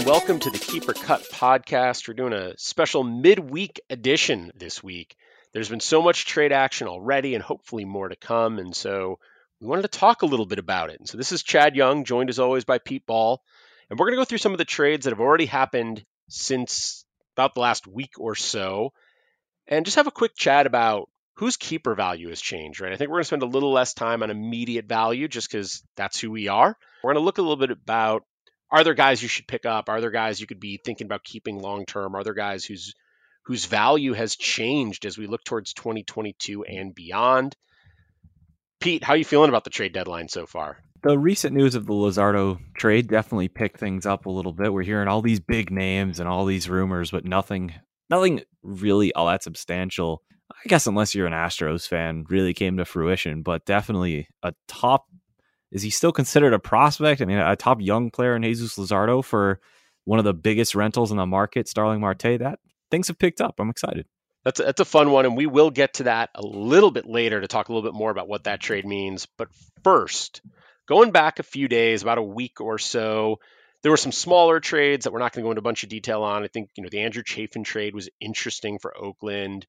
and 0.00 0.08
welcome 0.08 0.38
to 0.38 0.48
the 0.48 0.58
Keeper 0.58 0.94
Cut 0.94 1.22
podcast. 1.30 2.08
We're 2.08 2.14
doing 2.14 2.32
a 2.32 2.56
special 2.56 3.04
midweek 3.04 3.80
edition 3.90 4.50
this 4.56 4.82
week. 4.82 5.14
There's 5.52 5.68
been 5.68 5.80
so 5.80 6.00
much 6.00 6.24
trade 6.24 6.52
action 6.52 6.88
already, 6.88 7.34
and 7.34 7.44
hopefully 7.44 7.84
more 7.84 8.08
to 8.08 8.16
come. 8.16 8.58
And 8.58 8.74
so 8.74 9.18
we 9.60 9.66
wanted 9.66 9.82
to 9.82 9.88
talk 9.88 10.22
a 10.22 10.26
little 10.26 10.46
bit 10.46 10.58
about 10.58 10.88
it. 10.88 11.00
And 11.00 11.06
so 11.06 11.18
this 11.18 11.32
is 11.32 11.42
Chad 11.42 11.76
Young, 11.76 12.04
joined 12.04 12.30
as 12.30 12.38
always 12.38 12.64
by 12.64 12.78
Pete 12.78 13.04
Ball. 13.04 13.42
And 13.90 13.98
we're 13.98 14.06
going 14.06 14.14
to 14.14 14.20
go 14.20 14.24
through 14.24 14.38
some 14.38 14.52
of 14.52 14.58
the 14.58 14.64
trades 14.64 15.04
that 15.04 15.10
have 15.10 15.20
already 15.20 15.44
happened 15.44 16.02
since 16.30 17.04
about 17.36 17.54
the 17.54 17.60
last 17.60 17.86
week 17.86 18.12
or 18.16 18.34
so, 18.34 18.94
and 19.66 19.84
just 19.84 19.96
have 19.96 20.06
a 20.06 20.12
quick 20.12 20.34
chat 20.34 20.66
about 20.66 21.10
whose 21.34 21.58
keeper 21.58 21.94
value 21.94 22.30
has 22.30 22.40
changed, 22.40 22.80
right? 22.80 22.92
I 22.92 22.96
think 22.96 23.10
we're 23.10 23.16
going 23.16 23.24
to 23.24 23.28
spend 23.28 23.42
a 23.42 23.46
little 23.46 23.72
less 23.72 23.92
time 23.92 24.22
on 24.22 24.30
immediate 24.30 24.86
value 24.86 25.28
just 25.28 25.50
because 25.50 25.82
that's 25.94 26.18
who 26.18 26.30
we 26.30 26.48
are. 26.48 26.74
We're 27.02 27.12
going 27.12 27.22
to 27.22 27.26
look 27.26 27.36
a 27.36 27.42
little 27.42 27.56
bit 27.56 27.70
about 27.70 28.22
are 28.70 28.84
there 28.84 28.94
guys 28.94 29.22
you 29.22 29.28
should 29.28 29.48
pick 29.48 29.66
up? 29.66 29.88
Are 29.88 30.00
there 30.00 30.10
guys 30.10 30.40
you 30.40 30.46
could 30.46 30.60
be 30.60 30.80
thinking 30.82 31.06
about 31.06 31.24
keeping 31.24 31.60
long 31.60 31.86
term? 31.86 32.14
Are 32.14 32.24
there 32.24 32.34
guys 32.34 32.64
whose 32.64 32.94
whose 33.44 33.64
value 33.64 34.12
has 34.12 34.36
changed 34.36 35.06
as 35.06 35.18
we 35.18 35.26
look 35.26 35.42
towards 35.44 35.72
2022 35.74 36.64
and 36.64 36.94
beyond? 36.94 37.56
Pete, 38.80 39.02
how 39.02 39.14
are 39.14 39.16
you 39.16 39.24
feeling 39.24 39.48
about 39.48 39.64
the 39.64 39.70
trade 39.70 39.92
deadline 39.92 40.28
so 40.28 40.46
far? 40.46 40.78
The 41.02 41.18
recent 41.18 41.54
news 41.54 41.74
of 41.74 41.86
the 41.86 41.92
Luzardo 41.92 42.58
trade 42.76 43.08
definitely 43.08 43.48
picked 43.48 43.80
things 43.80 44.06
up 44.06 44.26
a 44.26 44.30
little 44.30 44.52
bit. 44.52 44.72
We're 44.72 44.82
hearing 44.82 45.08
all 45.08 45.22
these 45.22 45.40
big 45.40 45.70
names 45.70 46.20
and 46.20 46.28
all 46.28 46.44
these 46.44 46.68
rumors, 46.68 47.10
but 47.10 47.24
nothing 47.24 47.74
nothing 48.08 48.42
really 48.62 49.12
all 49.14 49.26
that 49.26 49.42
substantial. 49.42 50.22
I 50.50 50.68
guess 50.68 50.86
unless 50.86 51.14
you're 51.14 51.26
an 51.26 51.32
Astros 51.32 51.88
fan, 51.88 52.24
really 52.28 52.52
came 52.52 52.76
to 52.76 52.84
fruition, 52.84 53.42
but 53.42 53.64
definitely 53.64 54.28
a 54.42 54.52
top 54.68 55.06
is 55.72 55.82
he 55.82 55.90
still 55.90 56.12
considered 56.12 56.52
a 56.52 56.58
prospect? 56.58 57.20
I 57.20 57.24
mean, 57.24 57.38
a 57.38 57.56
top 57.56 57.80
young 57.80 58.10
player 58.10 58.34
in 58.34 58.42
Jesus 58.42 58.76
Luzardo 58.76 59.24
for 59.24 59.60
one 60.04 60.18
of 60.18 60.24
the 60.24 60.34
biggest 60.34 60.74
rentals 60.74 61.10
in 61.10 61.16
the 61.16 61.26
market, 61.26 61.68
Starling 61.68 62.00
Marte. 62.00 62.38
That 62.38 62.58
things 62.90 63.08
have 63.08 63.18
picked 63.18 63.40
up. 63.40 63.60
I'm 63.60 63.70
excited. 63.70 64.06
That's 64.44 64.58
a, 64.58 64.64
that's 64.64 64.80
a 64.80 64.86
fun 64.86 65.10
one, 65.10 65.26
and 65.26 65.36
we 65.36 65.46
will 65.46 65.70
get 65.70 65.94
to 65.94 66.04
that 66.04 66.30
a 66.34 66.42
little 66.42 66.90
bit 66.90 67.06
later 67.06 67.40
to 67.40 67.46
talk 67.46 67.68
a 67.68 67.72
little 67.72 67.88
bit 67.88 67.96
more 67.96 68.10
about 68.10 68.28
what 68.28 68.44
that 68.44 68.60
trade 68.60 68.86
means. 68.86 69.26
But 69.36 69.48
first, 69.84 70.40
going 70.86 71.10
back 71.10 71.38
a 71.38 71.44
few 71.44 71.68
days, 71.68 72.02
about 72.02 72.18
a 72.18 72.22
week 72.22 72.60
or 72.60 72.78
so, 72.78 73.38
there 73.82 73.92
were 73.92 73.98
some 73.98 74.12
smaller 74.12 74.58
trades 74.58 75.04
that 75.04 75.12
we're 75.12 75.18
not 75.18 75.32
going 75.32 75.42
to 75.42 75.46
go 75.46 75.50
into 75.50 75.60
a 75.60 75.62
bunch 75.62 75.82
of 75.82 75.90
detail 75.90 76.22
on. 76.22 76.42
I 76.42 76.48
think 76.48 76.70
you 76.74 76.82
know 76.82 76.88
the 76.90 77.00
Andrew 77.00 77.22
Chafin 77.24 77.64
trade 77.64 77.94
was 77.94 78.08
interesting 78.18 78.78
for 78.78 78.96
Oakland. 78.96 79.66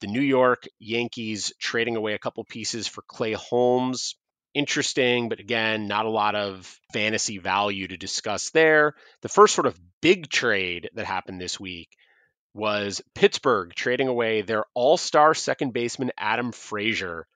The 0.00 0.08
New 0.08 0.20
York 0.20 0.64
Yankees 0.78 1.52
trading 1.58 1.96
away 1.96 2.14
a 2.14 2.18
couple 2.18 2.44
pieces 2.44 2.86
for 2.86 3.02
Clay 3.02 3.32
Holmes 3.32 4.16
interesting, 4.56 5.28
but 5.28 5.38
again, 5.38 5.86
not 5.86 6.06
a 6.06 6.10
lot 6.10 6.34
of 6.34 6.80
fantasy 6.92 7.36
value 7.38 7.86
to 7.86 7.96
discuss 7.96 8.50
there. 8.50 8.94
The 9.20 9.28
first 9.28 9.54
sort 9.54 9.66
of 9.66 9.78
big 10.00 10.30
trade 10.30 10.88
that 10.94 11.04
happened 11.04 11.40
this 11.40 11.60
week 11.60 11.90
was 12.54 13.02
Pittsburgh 13.14 13.74
trading 13.74 14.08
away 14.08 14.40
their 14.40 14.64
all 14.72 14.96
star 14.96 15.34
second 15.34 15.74
baseman, 15.74 16.10
Adam 16.16 16.52
Frazier, 16.52 17.26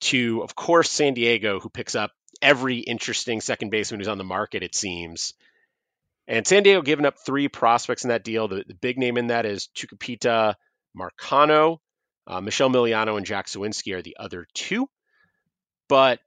to, 0.00 0.42
of 0.42 0.54
course, 0.54 0.90
San 0.90 1.12
Diego, 1.12 1.60
who 1.60 1.68
picks 1.68 1.94
up 1.94 2.12
every 2.40 2.78
interesting 2.78 3.42
second 3.42 3.68
baseman 3.68 4.00
who's 4.00 4.08
on 4.08 4.16
the 4.16 4.24
market, 4.24 4.62
it 4.62 4.74
seems. 4.74 5.34
And 6.26 6.46
San 6.46 6.62
Diego 6.62 6.80
giving 6.80 7.04
up 7.04 7.16
three 7.18 7.48
prospects 7.48 8.04
in 8.04 8.08
that 8.08 8.24
deal. 8.24 8.48
The, 8.48 8.64
the 8.66 8.74
big 8.74 8.98
name 8.98 9.18
in 9.18 9.26
that 9.26 9.44
is 9.44 9.68
Tucupita 9.76 10.54
Marcano. 10.96 11.78
Uh, 12.26 12.40
Michell 12.40 12.70
Miliano 12.70 13.18
and 13.18 13.26
Jack 13.26 13.46
Suwinski 13.46 13.94
are 13.94 14.02
the 14.02 14.16
other 14.18 14.46
two. 14.54 14.88
But 15.88 16.20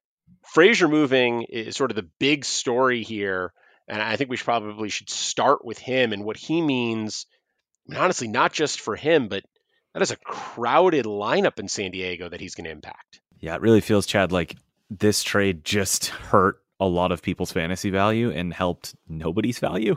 Frazier 0.46 0.88
moving 0.88 1.44
is 1.44 1.76
sort 1.76 1.92
of 1.92 1.96
the 1.96 2.10
big 2.20 2.46
story 2.46 3.04
here, 3.04 3.54
and 3.88 4.02
I 4.02 4.16
think 4.16 4.30
we 4.30 4.38
should 4.38 4.46
probably 4.46 4.90
should 4.90 5.10
start 5.10 5.66
with 5.66 5.80
him 5.80 6.14
and 6.14 6.24
what 6.24 6.38
he 6.38 6.62
means. 6.62 7.26
I 7.88 7.94
mean, 7.94 8.02
honestly, 8.02 8.28
not 8.28 8.54
just 8.54 8.80
for 8.82 8.96
him, 8.96 9.28
but 9.28 9.44
that 9.94 10.02
is 10.02 10.12
a 10.12 10.18
crowded 10.18 11.06
lineup 11.06 11.60
in 11.60 11.68
San 11.68 11.92
Diego 11.92 12.30
that 12.30 12.42
he's 12.42 12.56
going 12.56 12.66
to 12.66 12.72
impact. 12.72 13.22
Yeah, 13.40 13.56
it 13.56 13.62
really 13.62 13.82
feels, 13.82 14.06
Chad, 14.06 14.32
like 14.32 14.56
this 14.90 15.24
trade 15.24 15.64
just 15.64 16.08
hurt 16.32 16.58
a 16.80 16.88
lot 16.88 17.12
of 17.12 17.22
people's 17.22 17.52
fantasy 17.52 17.90
value 17.90 18.32
and 18.32 18.54
helped 18.54 18.96
nobody's 19.08 19.60
value. 19.60 19.96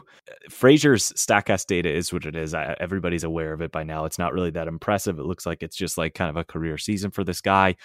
Frazier's 0.50 1.10
Statcast 1.12 1.66
data 1.66 1.92
is 1.92 2.12
what 2.12 2.26
it 2.26 2.36
is. 2.36 2.54
everybody's 2.54 3.24
aware 3.24 3.52
of 3.52 3.60
it 3.60 3.72
by 3.72 3.82
now. 3.82 4.04
It's 4.04 4.18
not 4.18 4.32
really 4.32 4.50
that 4.50 4.68
impressive. 4.68 5.18
It 5.18 5.24
looks 5.24 5.46
like 5.46 5.62
it's 5.62 5.76
just 5.76 5.98
like 5.98 6.14
kind 6.14 6.30
of 6.30 6.36
a 6.36 6.44
career 6.44 6.78
season 6.78 7.10
for 7.10 7.24
this 7.24 7.40
guy. 7.40 7.76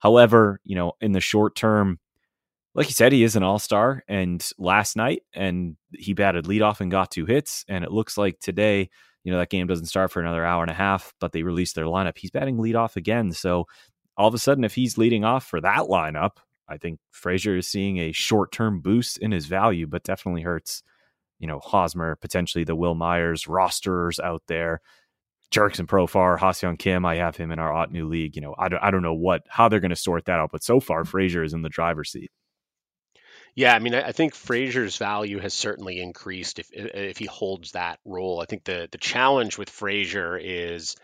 However, 0.00 0.60
you 0.64 0.74
know, 0.76 0.92
in 1.00 1.12
the 1.12 1.20
short 1.20 1.54
term, 1.54 2.00
like 2.74 2.86
you 2.86 2.92
said, 2.92 3.12
he 3.12 3.24
is 3.24 3.36
an 3.36 3.42
all 3.42 3.58
star. 3.58 4.04
And 4.08 4.46
last 4.58 4.96
night, 4.96 5.22
and 5.32 5.76
he 5.92 6.12
batted 6.12 6.44
leadoff 6.44 6.80
and 6.80 6.90
got 6.90 7.10
two 7.10 7.26
hits. 7.26 7.64
And 7.68 7.84
it 7.84 7.90
looks 7.90 8.16
like 8.16 8.38
today, 8.40 8.88
you 9.24 9.32
know, 9.32 9.38
that 9.38 9.50
game 9.50 9.66
doesn't 9.66 9.86
start 9.86 10.12
for 10.12 10.20
another 10.20 10.44
hour 10.44 10.62
and 10.62 10.70
a 10.70 10.74
half, 10.74 11.12
but 11.20 11.32
they 11.32 11.42
released 11.42 11.74
their 11.74 11.86
lineup. 11.86 12.16
He's 12.16 12.30
batting 12.30 12.58
leadoff 12.58 12.96
again. 12.96 13.32
So 13.32 13.66
all 14.16 14.28
of 14.28 14.34
a 14.34 14.38
sudden, 14.38 14.64
if 14.64 14.74
he's 14.74 14.98
leading 14.98 15.24
off 15.24 15.46
for 15.46 15.60
that 15.60 15.82
lineup, 15.82 16.38
I 16.68 16.76
think 16.76 17.00
Frazier 17.10 17.56
is 17.56 17.66
seeing 17.66 17.98
a 17.98 18.12
short 18.12 18.52
term 18.52 18.80
boost 18.80 19.18
in 19.18 19.32
his 19.32 19.46
value, 19.46 19.86
but 19.86 20.04
definitely 20.04 20.42
hurts, 20.42 20.82
you 21.40 21.48
know, 21.48 21.58
Hosmer, 21.58 22.16
potentially 22.16 22.64
the 22.64 22.76
Wil 22.76 22.94
Myers 22.94 23.48
rosters 23.48 24.20
out 24.20 24.42
there. 24.46 24.80
Jurickson 25.50 25.86
Profar, 25.86 26.38
Ha-Seong 26.38 26.78
Kim, 26.78 27.04
I 27.04 27.16
have 27.16 27.36
him 27.36 27.50
in 27.50 27.58
our 27.58 27.88
new 27.88 28.06
league. 28.08 28.36
You 28.36 28.42
know, 28.42 28.54
I 28.56 28.68
don't, 28.68 28.82
I 28.82 28.92
don't 28.92 29.02
know 29.02 29.14
what 29.14 29.42
how 29.48 29.68
they're 29.68 29.80
going 29.80 29.90
to 29.90 29.96
sort 29.96 30.26
that 30.26 30.38
out, 30.38 30.52
but 30.52 30.62
so 30.62 30.78
far 30.78 31.02
mm. 31.02 31.08
Frazier 31.08 31.42
is 31.42 31.52
in 31.52 31.62
the 31.62 31.68
driver's 31.68 32.12
seat. 32.12 32.30
Yeah, 33.54 33.74
I 33.74 33.78
mean, 33.78 33.94
I 33.94 34.12
think 34.12 34.34
Frazier's 34.34 34.96
value 34.96 35.38
has 35.38 35.54
certainly 35.54 36.00
increased 36.00 36.58
if 36.58 36.68
if 36.72 37.18
he 37.18 37.26
holds 37.26 37.72
that 37.72 37.98
role. 38.04 38.40
I 38.40 38.46
think 38.46 38.64
the 38.64 38.88
the 38.90 38.98
challenge 38.98 39.58
with 39.58 39.70
Frazier 39.70 40.36
is, 40.38 40.96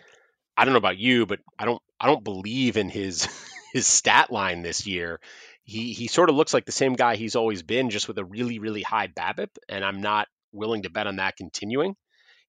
I 0.56 0.64
don't 0.64 0.74
know 0.74 0.78
about 0.78 0.98
you, 0.98 1.26
but 1.26 1.40
I 1.58 1.64
don't 1.66 1.82
I 2.00 2.06
don't 2.06 2.24
believe 2.24 2.76
in 2.76 2.88
his 2.90 3.28
his 3.72 3.86
stat 3.86 4.30
line 4.32 4.62
this 4.62 4.86
year. 4.86 5.20
He 5.64 5.92
he 5.92 6.08
sort 6.08 6.30
of 6.30 6.36
looks 6.36 6.54
like 6.54 6.66
the 6.66 6.72
same 6.72 6.94
guy 6.94 7.16
he's 7.16 7.36
always 7.36 7.62
been, 7.62 7.90
just 7.90 8.08
with 8.08 8.18
a 8.18 8.24
really 8.24 8.58
really 8.58 8.82
high 8.82 9.08
BABIP, 9.08 9.50
and 9.68 9.84
I'm 9.84 10.00
not 10.00 10.28
willing 10.52 10.82
to 10.82 10.90
bet 10.90 11.06
on 11.08 11.16
that 11.16 11.36
continuing. 11.36 11.96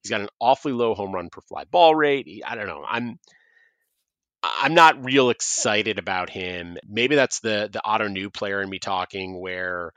He's 0.03 0.12
got 0.12 0.22
an 0.22 0.30
awfully 0.40 0.74
low 0.74 0.96
home 0.96 1.13
run 1.13 1.30
per 1.30 1.41
fly 1.41 1.66
ball 1.66 1.96
rate. 1.96 2.28
He, 2.28 2.44
I 2.44 2.56
don't 2.56 2.68
know. 2.68 2.86
I'm 2.88 3.19
I'm 4.44 4.74
not 4.74 5.03
real 5.06 5.30
excited 5.30 6.00
about 6.00 6.30
him. 6.30 6.78
Maybe 6.88 7.16
that's 7.16 7.40
the 7.40 7.70
the 7.72 7.81
Ottoneu 7.86 8.34
player 8.34 8.62
in 8.62 8.70
me 8.70 8.80
talking 8.80 9.40
where 9.40 9.94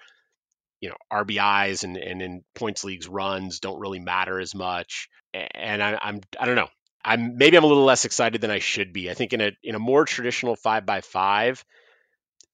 you 0.81 0.89
know 0.89 0.97
RBIs 1.13 1.85
and 1.85 1.97
and 1.97 2.23
in 2.23 2.45
points 2.55 2.85
leagues 2.85 3.09
runs 3.09 3.61
don't 3.61 3.81
really 3.81 4.01
matter 4.01 4.41
as 4.41 4.55
much. 4.55 5.09
And 5.35 5.83
I, 5.83 5.99
I'm 6.01 6.21
I 6.39 6.47
don't 6.47 6.57
know. 6.57 6.69
I'm 7.05 7.37
maybe 7.37 7.57
I'm 7.57 7.65
a 7.65 7.69
little 7.69 7.85
less 7.85 8.05
excited 8.05 8.41
than 8.41 8.51
I 8.51 8.59
should 8.59 8.93
be. 8.93 9.11
I 9.11 9.15
think 9.15 9.33
in 9.33 9.41
a 9.41 9.53
in 9.63 9.75
a 9.75 9.81
more 9.81 10.05
traditional 10.05 10.57
five 10.57 10.87
by 10.87 11.01
five, 11.01 11.65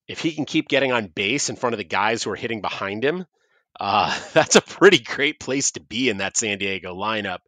if 0.09 0.21
he 0.21 0.33
can 0.33 0.45
keep 0.45 0.69
getting 0.69 0.93
on 0.93 1.09
base 1.09 1.49
in 1.49 1.57
front 1.57 1.75
of 1.75 1.79
the 1.79 1.85
guys 1.85 2.23
who 2.23 2.31
are 2.31 2.37
hitting 2.37 2.61
behind 2.61 3.05
him, 3.05 3.27
uh, 3.81 4.19
that's 4.33 4.57
a 4.57 4.61
pretty 4.61 4.99
great 4.99 5.41
place 5.41 5.73
to 5.73 5.81
be 5.81 6.09
in 6.09 6.19
that 6.19 6.37
San 6.37 6.59
Diego 6.59 6.95
lineup. 6.95 7.41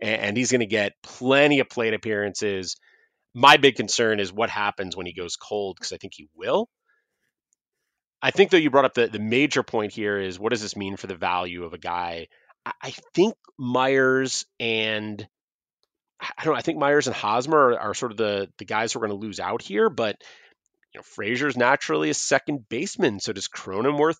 And, 0.00 0.20
and 0.20 0.36
he's 0.36 0.52
going 0.52 0.60
to 0.60 0.66
get 0.66 0.94
plenty 1.02 1.60
of 1.60 1.68
plate 1.68 1.94
appearances. 1.94 2.76
My 3.38 3.56
big 3.56 3.76
concern 3.76 4.18
is 4.18 4.32
what 4.32 4.50
happens 4.50 4.96
when 4.96 5.06
he 5.06 5.12
goes 5.12 5.36
cold, 5.36 5.76
because 5.76 5.92
I 5.92 5.96
think 5.96 6.14
he 6.16 6.26
will. 6.34 6.68
I 8.20 8.32
think, 8.32 8.50
though, 8.50 8.56
you 8.56 8.68
brought 8.68 8.84
up 8.84 8.94
the, 8.94 9.06
the 9.06 9.20
major 9.20 9.62
point 9.62 9.92
here 9.92 10.18
is 10.18 10.40
what 10.40 10.50
does 10.50 10.60
this 10.60 10.74
mean 10.74 10.96
for 10.96 11.06
the 11.06 11.14
value 11.14 11.62
of 11.62 11.72
a 11.72 11.78
guy? 11.78 12.26
I, 12.66 12.72
I 12.82 12.90
think 13.14 13.36
Myers 13.56 14.44
and 14.58 15.24
I 16.20 16.42
don't 16.42 16.54
know. 16.54 16.58
I 16.58 16.62
think 16.62 16.78
Myers 16.78 17.06
and 17.06 17.14
Hosmer 17.14 17.56
are, 17.56 17.78
are 17.78 17.94
sort 17.94 18.10
of 18.10 18.18
the 18.18 18.48
the 18.58 18.64
guys 18.64 18.92
who 18.92 18.98
are 18.98 19.06
going 19.06 19.16
to 19.16 19.24
lose 19.24 19.38
out 19.38 19.62
here, 19.62 19.88
but 19.88 20.16
you 20.92 20.98
know, 20.98 21.04
Frazier's 21.04 21.56
naturally 21.56 22.10
a 22.10 22.14
second 22.14 22.68
baseman. 22.68 23.20
So 23.20 23.32
does 23.32 23.46
Cronenworth 23.46 24.18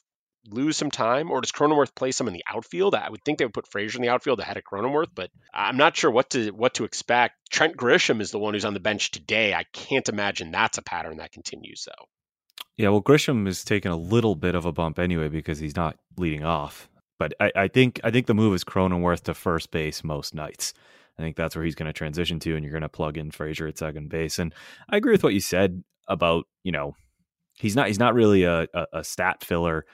lose 0.50 0.77
some 0.77 0.91
time, 0.91 1.31
or 1.31 1.41
does 1.41 1.53
Cronenworth 1.53 1.95
play 1.95 2.12
some 2.12 2.29
in 2.29 2.35
the 2.35 2.45
outfield? 2.49 2.95
I 2.95 3.09
would 3.09 3.25
think 3.25 3.39
they 3.39 3.45
would 3.45 3.55
put 3.55 3.71
Frazier 3.71 3.99
in 3.99 4.03
the 4.03 4.09
outfield 4.09 4.41
ahead 4.41 4.56
of 4.56 4.65
Cronenworth, 4.65 5.11
but 5.15 5.31
I'm 5.53 5.77
not 5.77 5.97
sure 5.97 6.11
what 6.11 6.31
to 6.31 6.50
what 6.50 6.75
to 6.75 6.85
expect. 6.85 7.35
Trent 7.50 7.77
Grisham 7.77 8.21
is 8.21 8.31
the 8.31 8.39
one 8.39 8.55
who's 8.55 8.65
on 8.65 8.75
the 8.75 8.81
bench 8.81 9.11
today. 9.11 9.55
I 9.55 9.65
can't 9.73 10.09
imagine 10.09 10.50
that's 10.50 10.79
a 10.79 10.83
pattern 10.83 11.19
that 11.19 11.33
continues, 11.33 11.87
though. 11.87 12.06
Yeah, 12.77 12.91
well, 12.91 13.03
Grisham 13.03 13.49
is 13.49 13.65
taking 13.65 13.91
a 13.91 13.97
little 13.97 14.37
bit 14.37 14.55
of 14.55 14.65
a 14.65 14.73
bump 14.73 14.99
anyway 14.99 15.29
because 15.29 15.59
he's 15.59 15.77
not 15.77 15.97
leading 16.17 16.45
off. 16.45 16.89
But 17.19 17.35
I, 17.41 17.50
I 17.56 17.69
think 17.69 18.00
I 18.05 18.11
think 18.11 18.27
the 18.27 18.35
move 18.35 18.55
is 18.55 18.65
Cronenworth 18.65 19.23
to 19.25 19.35
first 19.35 19.71
base 19.71 20.05
most 20.05 20.35
nights. 20.35 20.75
I 21.19 21.23
think 21.23 21.37
that's 21.37 21.56
where 21.56 21.65
he's 21.65 21.75
going 21.75 21.89
to 21.89 21.93
transition 21.93 22.39
to, 22.41 22.55
and 22.55 22.65
you're 22.65 22.73
going 22.73 22.83
to 22.83 22.89
plug 22.89 23.19
in 23.19 23.33
Frazier 23.33 23.67
at 23.67 23.79
second 23.79 24.09
base. 24.09 24.39
And 24.39 24.55
I 24.89 24.97
agree 24.97 25.12
with 25.12 25.25
what 25.25 25.35
you 25.35 25.41
said 25.41 25.83
about 26.06 26.45
you 26.62 26.73
know 26.73 26.95
he's 27.59 27.77
not 27.77 27.89
he's 27.89 27.99
not 27.99 28.15
really 28.15 28.45
a, 28.45 28.69
a, 28.73 28.87
a 28.95 29.05
stat 29.05 29.45
filler 29.45 29.85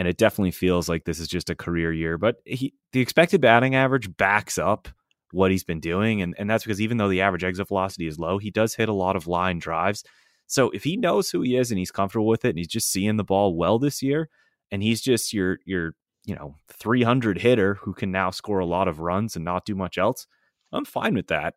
and 0.00 0.08
it 0.08 0.16
definitely 0.16 0.50
feels 0.50 0.88
like 0.88 1.04
this 1.04 1.20
is 1.20 1.28
just 1.28 1.50
a 1.50 1.54
career 1.54 1.92
year. 1.92 2.16
But 2.16 2.36
he, 2.46 2.72
the 2.92 3.00
expected 3.00 3.42
batting 3.42 3.74
average 3.74 4.16
backs 4.16 4.56
up 4.56 4.88
what 5.32 5.50
he's 5.50 5.62
been 5.62 5.80
doing, 5.80 6.22
and 6.22 6.34
and 6.38 6.48
that's 6.48 6.64
because 6.64 6.80
even 6.80 6.96
though 6.96 7.08
the 7.08 7.20
average 7.20 7.44
exit 7.44 7.68
velocity 7.68 8.06
is 8.06 8.18
low, 8.18 8.38
he 8.38 8.50
does 8.50 8.74
hit 8.74 8.88
a 8.88 8.94
lot 8.94 9.14
of 9.14 9.26
line 9.26 9.58
drives. 9.58 10.02
So 10.46 10.70
if 10.70 10.82
he 10.82 10.96
knows 10.96 11.30
who 11.30 11.42
he 11.42 11.56
is 11.56 11.70
and 11.70 11.78
he's 11.78 11.92
comfortable 11.92 12.26
with 12.26 12.44
it, 12.44 12.48
and 12.48 12.58
he's 12.58 12.66
just 12.66 12.90
seeing 12.90 13.18
the 13.18 13.24
ball 13.24 13.54
well 13.54 13.78
this 13.78 14.02
year, 14.02 14.30
and 14.72 14.82
he's 14.82 15.02
just 15.02 15.32
your 15.34 15.58
your 15.66 15.94
you 16.24 16.34
know, 16.34 16.56
300 16.68 17.38
hitter 17.38 17.74
who 17.74 17.92
can 17.94 18.10
now 18.10 18.30
score 18.30 18.58
a 18.58 18.66
lot 18.66 18.88
of 18.88 19.00
runs 19.00 19.36
and 19.36 19.44
not 19.44 19.64
do 19.64 19.74
much 19.74 19.98
else, 19.98 20.26
I'm 20.72 20.84
fine 20.84 21.14
with 21.14 21.28
that. 21.28 21.54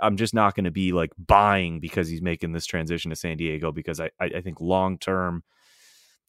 I'm 0.00 0.16
just 0.16 0.34
not 0.34 0.54
going 0.54 0.64
to 0.64 0.70
be 0.70 0.92
like 0.92 1.12
buying 1.18 1.80
because 1.80 2.06
he's 2.08 2.20
making 2.20 2.52
this 2.52 2.66
transition 2.66 3.08
to 3.10 3.16
San 3.16 3.38
Diego 3.38 3.72
because 3.72 3.98
I, 3.98 4.10
I 4.20 4.42
think 4.42 4.60
long 4.60 4.98
term, 4.98 5.42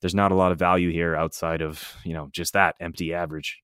there's 0.02 0.16
not 0.16 0.32
a 0.32 0.36
lot 0.36 0.52
of 0.52 0.60
value 0.60 0.92
here 0.92 1.16
outside 1.16 1.62
of, 1.62 1.96
you 2.04 2.14
know, 2.14 2.30
just 2.32 2.54
that 2.54 2.76
empty 2.80 3.14
average. 3.14 3.62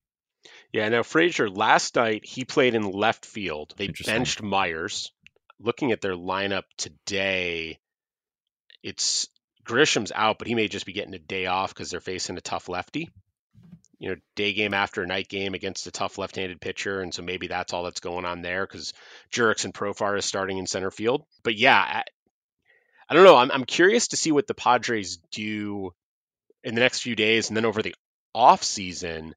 Yeah, 0.72 0.88
now 0.88 1.02
Frazier, 1.02 1.48
last 1.48 1.94
night 1.96 2.24
he 2.24 2.44
played 2.44 2.74
in 2.74 2.90
left 2.90 3.24
field. 3.24 3.74
They 3.76 3.88
benched 3.88 4.42
Myers. 4.42 5.12
Looking 5.60 5.92
at 5.92 6.00
their 6.00 6.16
lineup 6.16 6.64
today, 6.76 7.78
it's 8.82 9.28
Grisham's 9.64 10.12
out, 10.12 10.38
but 10.38 10.48
he 10.48 10.54
may 10.54 10.68
just 10.68 10.84
be 10.84 10.92
getting 10.92 11.14
a 11.14 11.18
day 11.18 11.46
off 11.46 11.72
because 11.72 11.90
they're 11.90 12.00
facing 12.00 12.36
a 12.36 12.42
tough 12.42 12.68
lefty. 12.68 13.08
You 13.98 14.10
know, 14.10 14.16
day 14.34 14.52
game 14.52 14.74
after 14.74 15.06
night 15.06 15.28
game 15.28 15.54
against 15.54 15.86
a 15.86 15.92
tough 15.92 16.18
left-handed 16.18 16.60
pitcher, 16.60 17.00
and 17.00 17.14
so 17.14 17.22
maybe 17.22 17.46
that's 17.46 17.72
all 17.72 17.84
that's 17.84 18.00
going 18.00 18.24
on 18.24 18.42
there 18.42 18.66
because 18.66 18.92
Jurickson 19.32 19.72
Profar 19.72 20.18
is 20.18 20.24
starting 20.24 20.58
in 20.58 20.66
center 20.66 20.90
field. 20.90 21.24
But 21.44 21.54
yeah, 21.56 21.78
I, 21.78 22.02
I 23.08 23.14
don't 23.14 23.24
know. 23.24 23.36
I'm 23.36 23.52
I'm 23.52 23.64
curious 23.64 24.08
to 24.08 24.16
see 24.16 24.32
what 24.32 24.46
the 24.46 24.54
Padres 24.54 25.18
do 25.30 25.92
in 26.64 26.74
the 26.74 26.80
next 26.80 27.00
few 27.00 27.14
days, 27.14 27.48
and 27.48 27.56
then 27.56 27.64
over 27.64 27.82
the 27.82 27.94
off 28.34 28.64
season 28.64 29.34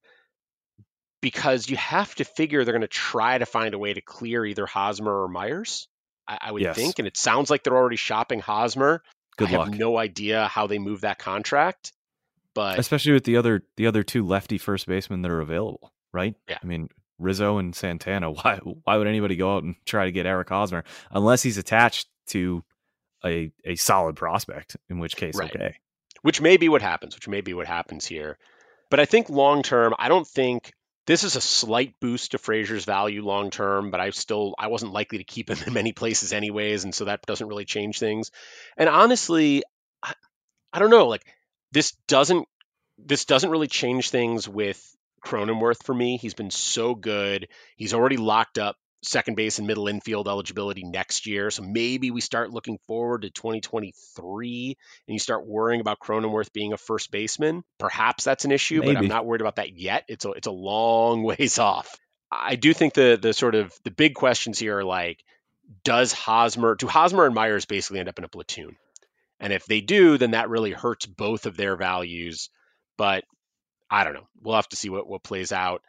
because 1.22 1.70
you 1.70 1.78
have 1.78 2.14
to 2.16 2.24
figure 2.24 2.64
they're 2.64 2.74
going 2.74 2.82
to 2.82 2.88
try 2.88 3.38
to 3.38 3.46
find 3.46 3.74
a 3.74 3.80
way 3.80 3.94
to 3.94 4.02
clear 4.02 4.46
either 4.46 4.66
Hosmer 4.66 5.24
or 5.24 5.28
Myers. 5.28 5.88
I, 6.28 6.38
I 6.42 6.52
would 6.52 6.62
yes. 6.62 6.76
think, 6.76 7.00
and 7.00 7.08
it 7.08 7.18
sounds 7.18 7.50
like 7.50 7.64
they're 7.64 7.76
already 7.76 7.96
shopping 7.96 8.40
Hosmer. 8.40 9.02
Good 9.38 9.50
I 9.50 9.58
luck. 9.58 9.70
have 9.70 9.80
no 9.80 9.98
idea 9.98 10.48
how 10.48 10.68
they 10.68 10.80
move 10.80 11.02
that 11.02 11.20
contract, 11.20 11.94
but 12.54 12.80
especially 12.80 13.14
with 13.14 13.24
the 13.24 13.38
other 13.38 13.64
the 13.78 13.88
other 13.88 14.04
two 14.04 14.26
lefty 14.26 14.58
first 14.58 14.88
basemen 14.88 15.22
that 15.22 15.32
are 15.32 15.42
available, 15.42 15.94
right? 16.12 16.36
Yeah. 16.50 16.58
I 16.62 16.66
mean 16.66 16.90
Rizzo 17.20 17.58
and 17.58 17.76
Santana. 17.76 18.32
Why 18.32 18.58
why 18.58 18.98
would 18.98 19.08
anybody 19.08 19.36
go 19.36 19.56
out 19.56 19.64
and 19.64 19.76
try 19.86 20.06
to 20.06 20.12
get 20.12 20.26
Eric 20.26 20.50
Hosmer 20.50 20.84
unless 21.12 21.44
he's 21.44 21.58
attached 21.58 22.08
to 22.28 22.64
a 23.24 23.52
a 23.64 23.76
solid 23.76 24.16
prospect? 24.16 24.76
In 24.90 24.98
which 24.98 25.16
case, 25.16 25.36
right. 25.36 25.56
okay. 25.56 25.76
Which 26.28 26.42
may 26.42 26.58
be 26.58 26.68
what 26.68 26.82
happens. 26.82 27.16
Which 27.16 27.30
may 27.30 27.40
be 27.40 27.54
what 27.54 27.68
happens 27.68 28.06
here. 28.06 28.38
But 28.90 29.00
I 29.00 29.06
think 29.06 29.30
long 29.30 29.64
term, 29.64 29.96
I 29.98 30.10
don't 30.10 30.28
think 30.28 30.74
this 31.06 31.24
is 31.24 31.38
a 31.38 31.42
slight 31.42 31.94
boost 32.02 32.32
to 32.32 32.38
Frazier's 32.38 32.84
value 32.84 33.24
long 33.24 33.50
term, 33.50 33.92
but 33.92 34.02
I 34.02 34.10
still 34.10 34.54
I 34.60 34.68
wasn't 34.68 34.92
likely 34.92 35.20
to 35.20 35.24
keep 35.24 35.50
him 35.50 35.58
in 35.66 35.72
many 35.72 35.94
places 35.94 36.34
anyways, 36.34 36.84
and 36.84 36.94
so 36.94 37.06
that 37.06 37.22
doesn't 37.26 37.48
really 37.48 37.64
change 37.64 37.98
things. 37.98 38.32
And 38.76 38.90
honestly, 38.90 39.64
I, 40.04 40.16
I 40.74 40.80
don't 40.80 40.90
know, 40.90 41.08
like 41.08 41.24
this 41.72 41.94
doesn't 42.10 42.46
this 42.98 43.24
doesn't 43.24 43.50
really 43.50 43.68
change 43.68 44.10
things 44.10 44.50
with 44.50 44.84
Cronenworth 45.26 45.82
for 45.86 45.96
me. 45.96 46.18
He's 46.18 46.34
been 46.34 46.52
so 46.52 46.94
good. 46.94 47.48
He's 47.78 47.94
already 47.94 48.18
locked 48.18 48.58
up 48.58 48.76
second 49.04 49.36
base 49.36 49.60
and 49.60 49.68
middle 49.68 49.88
infield 49.88 50.28
eligibility 50.28 50.84
next 50.84 51.26
year. 51.26 51.52
So 51.52 51.64
maybe 51.64 52.12
we 52.12 52.22
start 52.22 52.52
looking 52.52 52.80
forward 52.88 53.22
to 53.22 53.30
2023 53.30 54.78
and 55.08 55.14
you 55.14 55.20
start 55.20 55.46
worrying 55.46 55.82
about 55.82 56.00
Cronenworth 56.00 56.52
being 56.52 56.74
a 56.74 56.78
first 56.78 57.12
baseman. 57.12 57.64
Perhaps 57.78 58.24
that's 58.24 58.46
an 58.46 58.52
issue, 58.52 58.82
maybe. 58.82 58.94
but 58.94 59.00
I'm 59.00 59.08
not 59.08 59.26
worried 59.26 59.42
about 59.42 59.58
that 59.58 59.78
yet. 59.78 60.06
It's 60.08 60.26
a, 60.26 60.32
it's 60.32 60.48
a 60.48 60.52
long 60.52 61.24
ways 61.38 61.60
off. 61.60 61.96
I 62.32 62.56
do 62.56 62.74
think 62.74 62.94
the 62.94 63.18
the 63.22 63.34
sort 63.34 63.56
of 63.56 63.74
the 63.84 63.92
big 63.92 64.14
questions 64.14 64.60
here 64.60 64.80
are 64.80 64.84
like, 64.84 65.24
does 65.84 66.12
Hosmer, 66.12 66.76
do 66.76 66.88
Hosmer 66.88 67.26
and 67.26 67.36
Myers 67.36 67.66
basically 67.66 68.00
end 68.00 68.10
up 68.10 68.18
in 68.18 68.26
a 68.26 68.30
platoon? 68.30 68.76
And 69.40 69.54
if 69.54 69.66
they 69.66 69.82
do, 69.82 70.18
then 70.18 70.32
that 70.32 70.50
really 70.50 70.72
hurts 70.72 71.06
both 71.06 71.46
of 71.46 71.56
their 71.56 71.76
values. 71.76 72.50
But 72.98 73.24
I 73.90 74.04
don't 74.04 74.14
know. 74.14 74.28
We'll 74.42 74.56
have 74.56 74.70
to 74.70 74.76
see 74.76 74.90
what, 74.90 75.08
what 75.08 75.24
plays 75.24 75.52
out. 75.52 75.84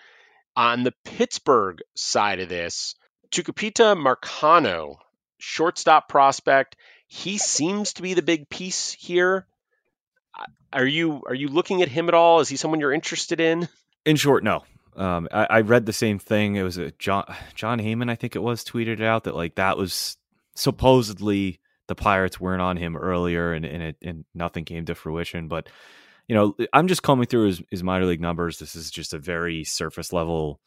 On 0.58 0.82
the 0.82 0.92
Pittsburgh 1.04 1.80
side 1.94 2.40
of 2.40 2.48
this, 2.48 2.96
Tucupita 3.30 3.94
Marcano, 3.96 4.96
shortstop 5.38 6.08
prospect, 6.08 6.74
he 7.06 7.38
seems 7.38 7.92
to 7.92 8.02
be 8.02 8.14
the 8.14 8.22
big 8.22 8.48
piece 8.50 8.90
here. 8.90 9.46
Are 10.72 10.84
you 10.84 11.22
are 11.28 11.34
you 11.34 11.46
looking 11.46 11.80
at 11.82 11.88
him 11.88 12.08
at 12.08 12.14
all? 12.14 12.40
Is 12.40 12.48
he 12.48 12.56
someone 12.56 12.80
you're 12.80 12.92
interested 12.92 13.38
in? 13.38 13.68
In 14.04 14.16
short, 14.16 14.42
no. 14.42 14.64
Um, 14.96 15.28
I, 15.30 15.46
I, 15.48 15.60
read 15.60 15.86
the 15.86 15.92
same 15.92 16.18
thing. 16.18 16.56
It 16.56 16.64
was 16.64 16.76
a 16.76 16.90
John 16.98 17.24
Jon 17.54 17.78
Heyman, 17.78 18.10
I 18.10 18.16
think 18.16 18.34
it 18.34 18.42
was, 18.42 18.64
tweeted 18.64 19.00
out 19.00 19.24
that 19.24 19.36
like 19.36 19.54
that 19.54 19.76
was 19.76 20.16
supposedly 20.56 21.60
the 21.86 21.94
Pirates 21.94 22.40
weren't 22.40 22.62
on 22.62 22.76
him 22.76 22.96
earlier, 22.96 23.52
and 23.52 23.64
and, 23.64 23.80
it, 23.80 23.96
and 24.02 24.24
nothing 24.34 24.64
came 24.64 24.86
to 24.86 24.96
fruition. 24.96 25.46
But 25.46 25.68
you 26.28 26.34
know, 26.34 26.54
I'm 26.72 26.88
just 26.88 27.02
combing 27.02 27.26
through 27.26 27.46
his, 27.46 27.62
his 27.70 27.82
minor 27.82 28.04
league 28.04 28.20
numbers. 28.20 28.58
This 28.58 28.76
is 28.76 28.90
just 28.90 29.14
a 29.14 29.18
very 29.18 29.64
surface 29.64 30.12
level 30.12 30.60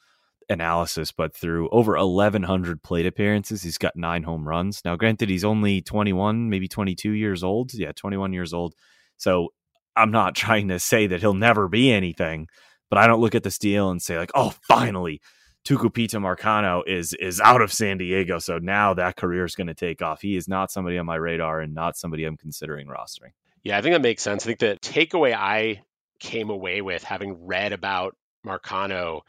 analysis, 0.49 1.11
but 1.11 1.35
through 1.35 1.69
over 1.69 1.93
1,100 1.97 2.81
plate 2.81 3.05
appearances, 3.05 3.61
he's 3.61 3.77
got 3.77 3.95
nine 3.95 4.23
home 4.23 4.47
runs. 4.47 4.81
Now, 4.83 4.95
granted, 4.95 5.29
he's 5.29 5.45
only 5.45 5.81
21, 5.81 6.49
maybe 6.49 6.67
22 6.67 7.11
years 7.11 7.43
old. 7.43 7.73
Yeah, 7.73 7.91
21 7.95 8.33
years 8.33 8.53
old. 8.53 8.73
So 9.17 9.49
I'm 9.95 10.11
not 10.11 10.35
trying 10.35 10.67
to 10.69 10.79
say 10.79 11.07
that 11.07 11.21
he'll 11.21 11.33
never 11.35 11.67
be 11.67 11.91
anything, 11.91 12.47
but 12.89 12.97
I 12.97 13.07
don't 13.07 13.21
look 13.21 13.35
at 13.35 13.43
this 13.43 13.59
deal 13.59 13.91
and 13.91 14.01
say, 14.01 14.17
like, 14.17 14.31
oh, 14.35 14.53
finally, 14.67 15.21
Tucupita 15.63 16.19
Marcano 16.19 16.81
is 16.87 17.13
is 17.13 17.39
out 17.39 17.61
of 17.61 17.71
San 17.71 17.99
Diego. 17.99 18.39
So 18.39 18.57
now 18.57 18.95
that 18.95 19.15
career 19.15 19.45
is 19.45 19.55
going 19.55 19.67
to 19.67 19.75
take 19.75 20.01
off. 20.01 20.21
He 20.21 20.35
is 20.35 20.47
not 20.47 20.71
somebody 20.71 20.97
on 20.97 21.05
my 21.05 21.15
radar 21.15 21.61
and 21.61 21.75
not 21.75 21.95
somebody 21.95 22.25
I'm 22.25 22.35
considering 22.35 22.87
rostering. 22.87 23.33
Yeah, 23.63 23.77
I 23.77 23.81
think 23.81 23.93
that 23.93 24.01
makes 24.01 24.23
sense. 24.23 24.43
I 24.43 24.47
think 24.47 24.59
the 24.59 24.77
takeaway 24.81 25.33
I 25.35 25.83
came 26.19 26.49
away 26.49 26.81
with 26.81 27.03
having 27.03 27.45
read 27.45 27.73
about 27.73 28.15
Marcano 28.45 29.21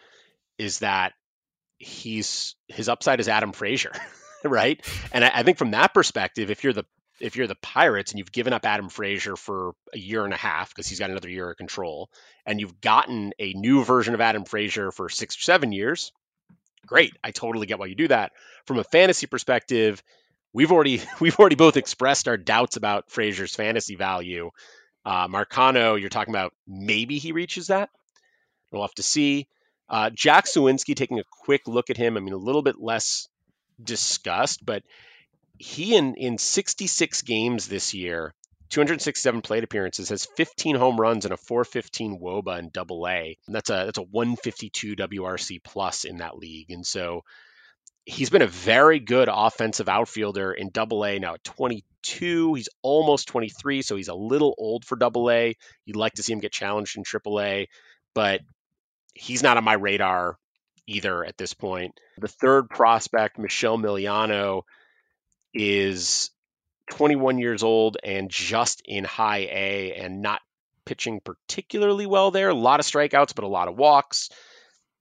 is 0.59 0.81
that 0.81 1.13
he's 1.79 2.55
his 2.69 2.89
upside 2.89 3.21
is 3.21 3.29
Adam 3.29 3.53
Frazier, 3.53 3.93
right? 4.45 4.81
And 5.13 5.25
I, 5.25 5.31
I, 5.35 5.43
think 5.43 5.59
from 5.59 5.73
that 5.73 5.93
perspective, 5.93 6.51
if 6.51 6.65
you're 6.65 6.73
the 6.73 6.85
if 7.21 7.37
you're 7.37 7.47
the 7.47 7.57
Pirates 7.57 8.13
and 8.13 8.19
you've 8.19 8.33
given 8.33 8.53
up 8.53 8.65
Adam 8.65 8.89
Frazier 8.89 9.37
for 9.37 9.73
a 9.93 9.99
year 9.99 10.25
and 10.25 10.33
a 10.33 10.37
half 10.37 10.71
because 10.71 10.89
he's 10.89 10.99
got 10.99 11.11
another 11.11 11.29
year 11.29 11.51
of 11.51 11.57
control, 11.57 12.09
and 12.47 12.61
you've 12.61 12.81
gotten 12.81 13.33
a 13.39 13.53
new 13.53 13.85
version 13.85 14.15
of 14.15 14.21
Adam 14.21 14.45
Frazier 14.45 14.91
for 14.91 15.09
six 15.09 15.37
or 15.37 15.41
seven 15.41 15.73
years, 15.73 16.13
great. 16.87 17.13
I 17.23 17.31
totally 17.31 17.67
get 17.67 17.79
why 17.79 17.87
you 17.87 17.95
do 17.95 18.09
that. 18.09 18.33
From 18.67 18.79
a 18.79 18.85
fantasy 18.85 19.27
perspective, 19.27 20.03
we've 20.53 20.73
already 20.73 21.03
we've 21.21 21.39
already 21.39 21.57
both 21.57 21.77
expressed 21.77 22.29
our 22.29 22.37
doubts 22.37 22.77
about 22.77 23.11
Frazier's 23.11 23.55
fantasy 23.55 23.97
value. 23.97 24.51
Uh, 25.05 25.27
Marcano, 25.29 26.01
you're 26.01 26.11
talking 26.11 26.33
about 26.33 26.55
maybe 26.67 27.19
he 27.19 27.33
reaches 27.33 27.69
that. 27.69 27.91
We'll 28.71 28.83
have 28.83 28.95
to 28.95 29.03
see. 29.03 29.49
Uh, 29.89 30.11
Jack 30.11 30.47
Suwinski, 30.47 30.95
taking 30.95 31.19
a 31.19 31.25
quick 31.45 31.67
look 31.67 31.91
at 31.91 31.97
him, 31.97 32.17
I 32.17 32.21
mean, 32.21 32.33
a 32.33 32.39
little 32.39 32.63
bit 32.63 32.81
less 32.81 33.29
discussed, 33.83 34.65
but 34.65 34.83
he 35.59 35.97
in 35.97 36.15
in 36.15 36.39
66 36.39 37.23
games 37.23 37.69
this 37.69 37.93
year, 37.93 38.33
267 38.71 39.43
plate 39.43 39.65
appearances, 39.65 40.09
has 40.09 40.27
15 40.37 40.77
home 40.77 40.99
runs 40.99 41.25
and 41.25 41.35
a 41.35 41.37
415 41.37 42.19
WOBA 42.21 42.59
in 42.59 42.71
Double 42.71 43.07
A. 43.07 43.37
That's 43.49 43.71
a 43.71 43.85
that's 43.85 43.99
a 43.99 44.03
152 44.03 44.97
WRC 44.97 45.63
plus 45.63 46.05
in 46.05 46.19
that 46.19 46.39
league, 46.39 46.71
and 46.71 46.87
so 46.87 47.25
he's 48.05 48.31
been 48.31 48.43
a 48.43 48.47
very 48.47 48.99
good 48.99 49.29
offensive 49.31 49.89
outfielder 49.89 50.53
in 50.53 50.71
double 50.71 51.05
A 51.05 51.19
now 51.19 51.35
at 51.35 51.45
22. 51.45 52.55
He's 52.55 52.69
almost 52.83 53.29
23, 53.29 53.83
so 53.83 53.97
he's 53.97 54.09
a 54.09 54.15
little 54.15 54.55
old 54.59 54.85
for 54.85 54.97
double 54.97 55.31
A. 55.31 55.57
You'd 55.85 55.97
like 55.97 56.15
to 56.15 56.23
see 56.23 56.33
him 56.33 56.41
get 56.41 56.53
challenged 56.53 56.97
in 56.97 57.05
triple 57.05 57.41
A, 57.41 57.69
but 58.15 58.41
he's 59.15 59.43
not 59.43 59.57
on 59.57 59.65
my 59.65 59.75
radar 59.75 60.37
either 60.87 61.25
at 61.25 61.37
this 61.39 61.55
point. 61.55 61.99
The 62.19 62.29
third 62.29 62.69
prospect, 62.69 63.39
Michell 63.39 63.79
Miliano, 63.79 64.63
is 65.55 66.31
21 66.91 67.39
years 67.39 67.63
old 67.63 67.99
and 68.03 68.31
just 68.31 68.83
in 68.85 69.05
high 69.05 69.49
A 69.51 69.95
and 69.95 70.23
not 70.23 70.41
pitching 70.85 71.21
particularly 71.21 72.07
well 72.07 72.33
there. 72.33 72.49
A 72.49 72.55
lot 72.55 72.81
of 72.81 72.87
strikeouts, 72.87 73.35
but 73.35 73.45
a 73.45 73.49
lot 73.49 73.69
of 73.69 73.77
walks. 73.77 74.31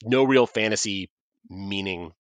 No 0.04 0.24
real 0.24 0.46
fantasy 0.46 1.10
meaning 1.50 2.14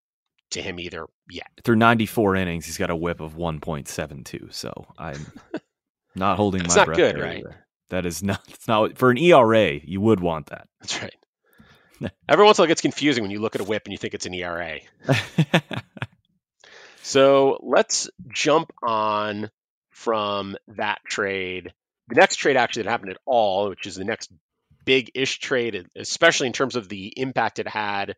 to 0.51 0.62
him 0.62 0.79
either 0.79 1.05
yet. 1.29 1.48
Through 1.63 1.77
94 1.77 2.36
innings, 2.36 2.65
he's 2.65 2.77
got 2.77 2.89
a 2.89 2.96
whip 2.96 3.20
of 3.20 3.36
1.72. 3.36 4.53
So 4.53 4.88
I'm 4.98 5.25
not 6.15 6.38
holding 6.38 6.63
my 6.67 6.75
not 6.75 6.86
breath. 6.88 6.98
good, 6.98 7.20
right? 7.20 7.43
That 7.89 8.05
is 8.05 8.24
not. 8.24 8.41
It's 8.48 8.67
not 8.67 8.98
for 8.98 9.12
an 9.12 9.17
ERA. 9.17 9.74
You 9.84 10.00
would 10.01 10.22
want 10.22 10.48
that. 10.48 10.67
That's 10.79 11.01
right. 11.01 11.15
Every 12.29 12.46
once 12.46 12.58
in 12.58 12.62
a 12.62 12.63
while, 12.63 12.65
it 12.65 12.70
gets 12.70 12.81
confusing 12.81 13.22
when 13.22 13.31
you 13.31 13.39
look 13.39 13.55
at 13.55 13.62
a 13.62 13.65
whip 13.65 13.84
and 13.86 13.91
you 13.91 13.98
think 13.98 14.13
it's 14.13 14.25
an 14.25 14.34
ERA. 14.34 14.79
so 17.03 17.60
let's 17.62 18.10
jump 18.29 18.72
on 18.81 19.50
from 19.89 20.55
that 20.70 21.00
trade. 21.05 21.74
The 22.08 22.15
next 22.15 22.38
trade 22.38 22.58
actually 22.58 22.84
that 22.84 22.89
happened 22.89 23.12
at 23.12 23.20
all, 23.25 23.70
which 23.70 23.86
is 23.86 23.96
the 23.96 24.05
next 24.05 24.31
big 24.86 25.12
ish 25.13 25.39
trade, 25.39 25.86
especially 25.96 26.48
in 26.48 26.53
terms 26.53 26.75
of 26.75 26.89
the 26.89 27.13
impact 27.17 27.60
it 27.60 27.67
had 27.67 28.15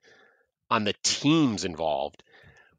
on 0.69 0.83
the 0.83 0.93
teams 1.03 1.65
involved 1.65 2.23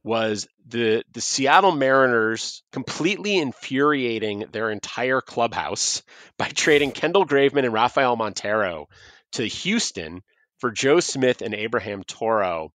was 0.03 0.47
the 0.67 1.03
the 1.13 1.21
Seattle 1.21 1.73
Mariners 1.73 2.63
completely 2.73 3.39
infuriating 3.39 4.45
their 4.53 4.71
entire 4.71 5.21
clubhouse 5.21 6.03
by 6.39 6.49
trading 6.49 6.93
Kendall 6.93 7.27
Graveman 7.27 7.65
and 7.65 7.73
Rafael 7.73 8.17
Montero 8.17 8.89
to 9.33 9.47
Houston 9.47 10.23
for 10.59 10.71
Joe 10.71 11.01
Smith 11.01 11.43
and 11.43 11.55
Abraham 11.55 12.03
Toro. 12.05 12.73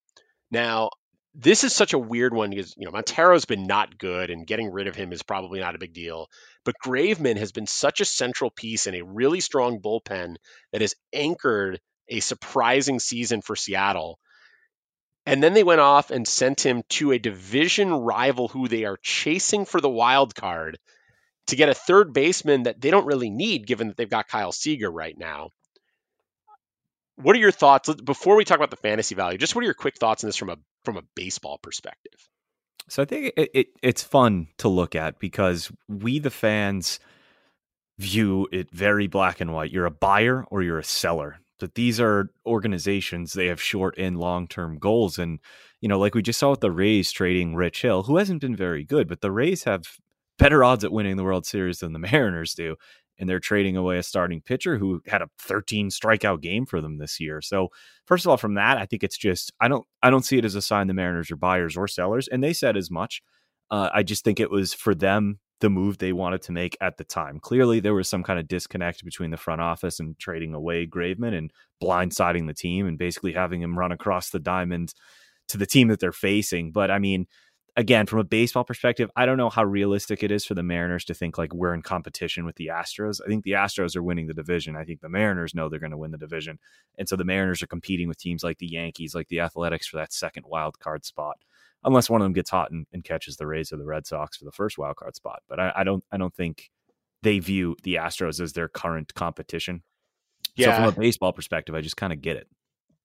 Now, 0.51 0.89
this 1.35 1.63
is 1.63 1.73
such 1.73 1.93
a 1.93 1.99
weird 1.99 2.33
one 2.33 2.49
because 2.49 2.73
you 2.77 2.85
know 2.85 2.91
Montero's 2.91 3.45
been 3.45 3.67
not 3.67 3.97
good, 3.97 4.29
and 4.29 4.47
getting 4.47 4.71
rid 4.71 4.87
of 4.87 4.95
him 4.95 5.13
is 5.13 5.21
probably 5.21 5.59
not 5.59 5.75
a 5.75 5.79
big 5.79 5.93
deal. 5.93 6.27
But 6.65 6.75
Graveman 6.83 7.37
has 7.37 7.51
been 7.51 7.67
such 7.67 8.01
a 8.01 8.05
central 8.05 8.49
piece 8.49 8.87
in 8.87 8.95
a 8.95 9.03
really 9.03 9.39
strong 9.39 9.79
bullpen 9.79 10.35
that 10.71 10.81
has 10.81 10.95
anchored 11.13 11.79
a 12.09 12.19
surprising 12.19 12.99
season 12.99 13.41
for 13.41 13.55
Seattle. 13.55 14.19
And 15.29 15.43
then 15.43 15.53
they 15.53 15.63
went 15.63 15.79
off 15.79 16.09
and 16.09 16.27
sent 16.27 16.65
him 16.65 16.81
to 16.89 17.11
a 17.11 17.19
division 17.19 17.93
rival 17.93 18.47
who 18.47 18.67
they 18.67 18.85
are 18.85 18.97
chasing 18.97 19.65
for 19.65 19.79
the 19.79 19.87
wild 19.87 20.33
card 20.33 20.79
to 21.47 21.55
get 21.55 21.69
a 21.69 21.75
third 21.75 22.13
baseman 22.13 22.63
that 22.63 22.81
they 22.81 22.89
don't 22.89 23.05
really 23.05 23.29
need, 23.29 23.67
given 23.67 23.89
that 23.89 23.97
they've 23.97 24.09
got 24.09 24.27
Kyle 24.27 24.51
Seager 24.51 24.91
right 24.91 25.15
now. 25.15 25.49
What 27.17 27.35
are 27.35 27.39
your 27.39 27.51
thoughts 27.51 27.93
before 27.93 28.37
we 28.37 28.43
talk 28.43 28.57
about 28.57 28.71
the 28.71 28.75
fantasy 28.77 29.13
value? 29.13 29.37
Just 29.37 29.53
what 29.53 29.61
are 29.61 29.65
your 29.65 29.75
quick 29.75 29.97
thoughts 29.97 30.23
on 30.23 30.29
this 30.29 30.35
from 30.35 30.49
a 30.49 30.57
from 30.83 30.97
a 30.97 31.03
baseball 31.15 31.59
perspective? 31.61 32.27
So 32.87 33.03
I 33.03 33.05
think 33.05 33.33
it, 33.37 33.51
it, 33.53 33.67
it's 33.83 34.01
fun 34.01 34.47
to 34.57 34.67
look 34.67 34.95
at 34.95 35.19
because 35.19 35.71
we 35.87 36.17
the 36.17 36.31
fans 36.31 36.99
view 37.99 38.47
it 38.51 38.71
very 38.71 39.05
black 39.05 39.41
and 39.41 39.53
white. 39.53 39.71
You're 39.71 39.85
a 39.85 39.91
buyer 39.91 40.43
or 40.49 40.63
you're 40.63 40.79
a 40.79 40.83
seller. 40.83 41.39
That 41.59 41.75
these 41.75 41.99
are 41.99 42.31
organizations 42.45 43.33
they 43.33 43.47
have 43.47 43.61
short 43.61 43.95
and 43.97 44.17
long 44.17 44.47
term 44.47 44.77
goals, 44.77 45.17
and 45.17 45.39
you 45.81 45.87
know, 45.87 45.99
like 45.99 46.15
we 46.15 46.21
just 46.21 46.39
saw 46.39 46.51
with 46.51 46.61
the 46.61 46.71
Rays 46.71 47.11
trading 47.11 47.55
Rich 47.55 47.81
Hill, 47.81 48.03
who 48.03 48.17
hasn't 48.17 48.41
been 48.41 48.55
very 48.55 48.83
good, 48.83 49.07
but 49.07 49.21
the 49.21 49.31
Rays 49.31 49.63
have 49.63 49.83
better 50.39 50.63
odds 50.63 50.83
at 50.83 50.91
winning 50.91 51.17
the 51.17 51.23
World 51.23 51.45
Series 51.45 51.79
than 51.79 51.93
the 51.93 51.99
Mariners 52.11 52.55
do. 52.55 52.75
And 53.19 53.29
they're 53.29 53.41
trading 53.41 53.75
away 53.75 53.97
a 53.97 54.03
starting 54.03 54.41
pitcher 54.41 54.77
who 54.77 55.01
had 55.05 55.21
a 55.21 55.27
13 55.39 55.89
strikeout 55.89 56.41
game 56.41 56.65
for 56.65 56.79
them 56.79 56.99
this 56.99 57.19
year. 57.19 57.41
So, 57.41 57.67
first 58.05 58.25
of 58.25 58.29
all, 58.29 58.37
from 58.37 58.53
that, 58.53 58.77
I 58.77 58.85
think 58.85 59.03
it's 59.03 59.17
just 59.17 59.51
I 59.59 59.67
don't 59.67 59.85
I 60.01 60.09
don't 60.09 60.23
see 60.23 60.37
it 60.37 60.45
as 60.45 60.55
a 60.55 60.61
sign 60.61 60.87
the 60.87 60.93
Mariners 60.93 61.29
are 61.29 61.35
buyers 61.35 61.75
or 61.75 61.87
sellers, 61.87 62.29
and 62.29 62.41
they 62.41 62.53
said 62.53 62.77
as 62.77 62.89
much. 62.89 63.21
Uh, 63.69 63.89
I 63.93 64.01
just 64.03 64.23
think 64.23 64.39
it 64.39 64.49
was 64.49 64.73
for 64.73 64.95
them 64.95 65.39
the 65.61 65.69
move 65.69 65.97
they 65.97 66.13
wanted 66.13 66.41
to 66.43 66.51
make 66.51 66.77
at 66.81 66.97
the 66.97 67.03
time. 67.03 67.39
Clearly, 67.39 67.79
there 67.79 67.93
was 67.93 68.07
some 68.07 68.23
kind 68.23 68.39
of 68.39 68.47
disconnect 68.47 69.03
between 69.03 69.31
the 69.31 69.37
front 69.37 69.61
office 69.61 69.99
and 69.99 70.17
trading 70.17 70.53
away 70.53 70.87
Graveman 70.87 71.37
and 71.37 71.51
blindsiding 71.81 72.47
the 72.47 72.53
team 72.53 72.87
and 72.87 72.97
basically 72.97 73.33
having 73.33 73.61
him 73.61 73.77
run 73.77 73.91
across 73.91 74.29
the 74.29 74.39
diamond 74.39 74.93
to 75.49 75.57
the 75.57 75.65
team 75.65 75.89
that 75.89 75.99
they're 75.99 76.11
facing. 76.11 76.71
But 76.71 76.91
I 76.91 76.99
mean, 76.99 77.27
again, 77.75 78.05
from 78.05 78.19
a 78.19 78.23
baseball 78.23 78.63
perspective, 78.63 79.09
I 79.15 79.25
don't 79.25 79.37
know 79.37 79.49
how 79.49 79.63
realistic 79.63 80.23
it 80.23 80.31
is 80.31 80.45
for 80.45 80.53
the 80.53 80.63
Mariners 80.63 81.05
to 81.05 81.13
think 81.13 81.37
like 81.37 81.53
we're 81.53 81.73
in 81.73 81.81
competition 81.81 82.45
with 82.45 82.55
the 82.55 82.67
Astros. 82.67 83.19
I 83.23 83.27
think 83.27 83.43
the 83.43 83.51
Astros 83.51 83.95
are 83.95 84.03
winning 84.03 84.27
the 84.27 84.33
division. 84.33 84.75
I 84.75 84.83
think 84.83 85.01
the 85.01 85.09
Mariners 85.09 85.55
know 85.55 85.69
they're 85.69 85.79
going 85.79 85.91
to 85.91 85.97
win 85.97 86.11
the 86.11 86.17
division. 86.17 86.59
And 86.97 87.07
so 87.07 87.15
the 87.15 87.23
Mariners 87.25 87.63
are 87.63 87.67
competing 87.67 88.07
with 88.07 88.17
teams 88.17 88.43
like 88.43 88.57
the 88.57 88.67
Yankees, 88.67 89.15
like 89.15 89.27
the 89.27 89.39
Athletics 89.39 89.87
for 89.87 89.97
that 89.97 90.13
second 90.13 90.45
wild 90.47 90.79
card 90.79 91.05
spot. 91.05 91.37
Unless 91.83 92.09
one 92.09 92.21
of 92.21 92.25
them 92.25 92.33
gets 92.33 92.49
hot 92.49 92.71
and, 92.71 92.85
and 92.91 93.03
catches 93.03 93.37
the 93.37 93.47
Rays 93.47 93.71
or 93.71 93.77
the 93.77 93.85
Red 93.85 94.05
Sox 94.05 94.37
for 94.37 94.45
the 94.45 94.51
first 94.51 94.77
wild 94.77 94.97
card 94.97 95.15
spot. 95.15 95.41
But 95.47 95.59
I, 95.59 95.71
I 95.77 95.83
don't 95.83 96.03
I 96.11 96.17
don't 96.17 96.33
think 96.33 96.69
they 97.23 97.39
view 97.39 97.75
the 97.83 97.95
Astros 97.95 98.41
as 98.41 98.53
their 98.53 98.67
current 98.67 99.13
competition. 99.13 99.83
Yeah. 100.55 100.75
So 100.75 100.75
from 100.75 100.93
a 100.93 100.99
baseball 100.99 101.31
perspective, 101.31 101.75
I 101.75 101.81
just 101.81 101.97
kind 101.97 102.11
of 102.11 102.21
get 102.21 102.35
it. 102.35 102.47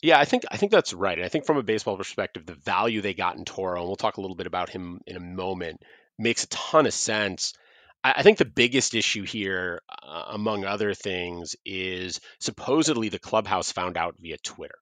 Yeah, 0.03 0.19
I 0.19 0.25
think 0.25 0.45
I 0.51 0.57
think 0.57 0.73
that's 0.73 0.93
right. 0.93 1.17
And 1.17 1.25
I 1.25 1.29
think 1.29 1.47
from 1.47 1.57
a 1.57 1.63
baseball 1.63 1.97
perspective, 1.97 2.47
the 2.47 2.55
value 2.55 3.01
they 3.01 3.15
got 3.15 3.37
in 3.37 3.45
Toro, 3.45 3.79
and 3.81 3.87
we'll 3.87 3.97
talk 3.97 4.17
a 4.17 4.21
little 4.21 4.37
bit 4.37 4.49
about 4.49 4.71
him 4.71 5.01
in 5.07 5.17
a 5.17 5.21
moment, 5.21 5.81
makes 6.19 6.45
a 6.45 6.49
ton 6.49 6.87
of 6.87 6.93
sense. 6.93 7.55
I, 8.03 8.15
I 8.17 8.23
think 8.23 8.39
the 8.39 8.45
biggest 8.45 8.95
issue 8.95 9.23
here, 9.23 9.83
uh, 10.03 10.25
among 10.31 10.65
other 10.65 10.95
things, 10.95 11.55
is 11.65 12.21
supposedly 12.41 13.09
the 13.09 13.21
clubhouse 13.21 13.71
found 13.71 13.97
out 13.97 14.17
via 14.19 14.37
Twitter. 14.39 14.79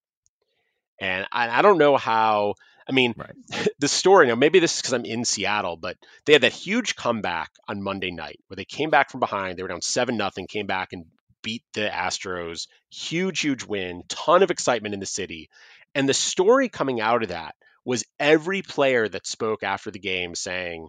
And 0.99 1.27
I, 1.31 1.59
I 1.59 1.63
don't 1.63 1.79
know 1.79 1.97
how. 1.97 2.55
I 2.89 2.93
mean, 2.93 3.15
right. 3.17 3.69
the 3.79 3.89
story 3.89 4.27
now. 4.27 4.35
Maybe 4.35 4.59
this 4.59 4.75
is 4.77 4.83
because 4.83 4.95
I'm 4.95 5.05
in 5.05 5.25
Seattle, 5.25 5.77
but 5.77 5.97
they 6.25 6.33
had 6.33 6.43
that 6.43 6.53
huge 6.53 6.97
comeback 6.97 7.51
on 7.69 7.83
Monday 7.83 8.11
night 8.11 8.41
where 8.49 8.57
they 8.57 8.65
came 8.65 8.91
back 8.91 9.11
from 9.11 9.21
behind. 9.21 9.59
They 9.59 9.63
were 9.63 9.69
down 9.69 9.83
seven 9.83 10.17
nothing, 10.17 10.47
came 10.47 10.67
back 10.67 10.93
and 10.93 11.07
beat 11.43 11.63
the 11.75 11.89
Astros. 11.89 12.67
Huge, 12.91 13.41
huge 13.41 13.65
win. 13.65 14.03
Ton 14.09 14.43
of 14.43 14.51
excitement 14.51 14.95
in 14.95 15.01
the 15.01 15.07
city. 15.07 15.49
And 15.95 16.09
the 16.09 16.15
story 16.15 16.69
coming 16.69 17.01
out 17.01 17.23
of 17.23 17.29
that 17.31 17.55
was 17.85 18.05
every 18.19 18.63
player 18.63 19.09
that 19.09 19.27
spoke 19.27 19.63
after 19.63 19.91
the 19.91 19.99
game 19.99 20.35
saying, 20.35 20.89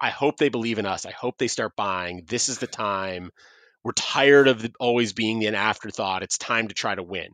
I 0.00 0.10
hope 0.10 0.36
they 0.36 0.48
believe 0.48 0.78
in 0.78 0.86
us. 0.86 1.06
I 1.06 1.12
hope 1.12 1.38
they 1.38 1.48
start 1.48 1.76
buying. 1.76 2.24
This 2.26 2.48
is 2.48 2.58
the 2.58 2.66
time. 2.66 3.30
We're 3.84 3.92
tired 3.92 4.48
of 4.48 4.66
always 4.80 5.12
being 5.12 5.44
an 5.44 5.54
afterthought. 5.54 6.22
It's 6.22 6.38
time 6.38 6.68
to 6.68 6.74
try 6.74 6.94
to 6.94 7.02
win. 7.02 7.28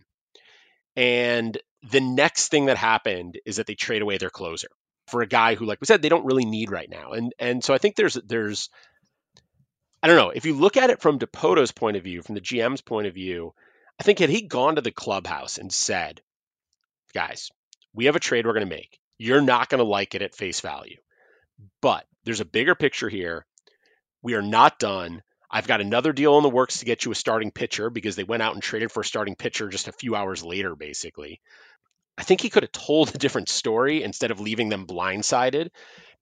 And 0.95 1.59
the 1.83 2.01
next 2.01 2.49
thing 2.49 2.67
that 2.67 2.77
happened 2.77 3.39
is 3.47 3.57
that 3.57 3.67
they 3.67 3.75
trade 3.75 4.03
away 4.03 4.19
their 4.19 4.31
closer 4.31 4.69
for 5.07 5.23
a 5.23 5.27
guy 5.27 5.55
who, 5.55 5.65
like 5.65 5.81
we 5.81 5.87
said, 5.87 6.03
they 6.03 6.09
don't 6.09 6.27
really 6.27 6.45
need 6.45 6.71
right 6.71 6.89
now. 6.89 7.13
And 7.13 7.33
and 7.39 7.65
so 7.65 7.75
I 7.75 7.79
think 7.79 7.97
there's 7.97 8.15
there's 8.15 8.69
I 10.03 10.07
don't 10.07 10.17
know. 10.17 10.31
If 10.31 10.45
you 10.45 10.55
look 10.55 10.77
at 10.77 10.91
it 10.91 11.01
from 11.01 11.19
Dipoto's 11.19 11.73
point 11.73 11.97
of 11.97 12.05
view, 12.05 12.23
from 12.23 12.35
the 12.35 12.41
GM's 12.41 12.83
point 12.83 13.07
of 13.07 13.15
view, 13.15 13.53
I 13.99 14.05
think 14.05 14.21
had 14.21 14.31
he 14.31 14.43
gone 14.43 14.77
to 14.77 14.81
the 14.81 14.93
clubhouse 14.93 15.59
and 15.59 15.73
said, 15.73 16.21
guys, 17.13 17.51
we 17.93 18.05
have 18.05 18.15
a 18.15 18.21
trade 18.21 18.47
we're 18.47 18.53
going 18.53 18.69
to 18.69 18.77
make. 18.77 19.01
You're 19.19 19.41
not 19.41 19.69
going 19.69 19.81
to 19.81 19.85
like 19.85 20.15
it 20.15 20.23
at 20.23 20.37
face 20.37 20.61
value. 20.61 20.99
But 21.83 22.07
there's 22.25 22.41
a 22.41 22.45
bigger 22.45 22.77
picture 22.77 23.09
here. 23.09 23.45
We 24.23 24.35
are 24.35 24.43
not 24.43 24.79
done. 24.79 25.23
I've 25.51 25.67
got 25.67 25.81
another 25.81 26.13
deal 26.13 26.37
in 26.37 26.43
the 26.43 26.49
works 26.49 26.79
to 26.79 26.85
get 26.85 27.05
you 27.05 27.11
a 27.11 27.17
starting 27.17 27.51
pitcher 27.51 27.91
because 27.91 28.15
they 28.15 28.25
went 28.25 28.43
out 28.43 28.55
and 28.55 28.63
traded 28.63 28.93
for 28.93 29.01
a 29.01 29.05
starting 29.05 29.35
pitcher 29.35 29.69
just 29.69 29.89
a 29.89 29.93
few 29.93 30.15
hours 30.15 30.45
later, 30.45 30.77
basically. 30.77 31.41
I 32.19 32.25
think 32.25 32.41
he 32.41 32.51
could 32.51 32.65
have 32.65 32.73
told 32.73 33.15
a 33.15 33.19
different 33.19 33.49
story 33.49 34.03
instead 34.03 34.33
of 34.33 34.41
leaving 34.41 34.69
them 34.69 34.87
blindsided. 34.87 35.71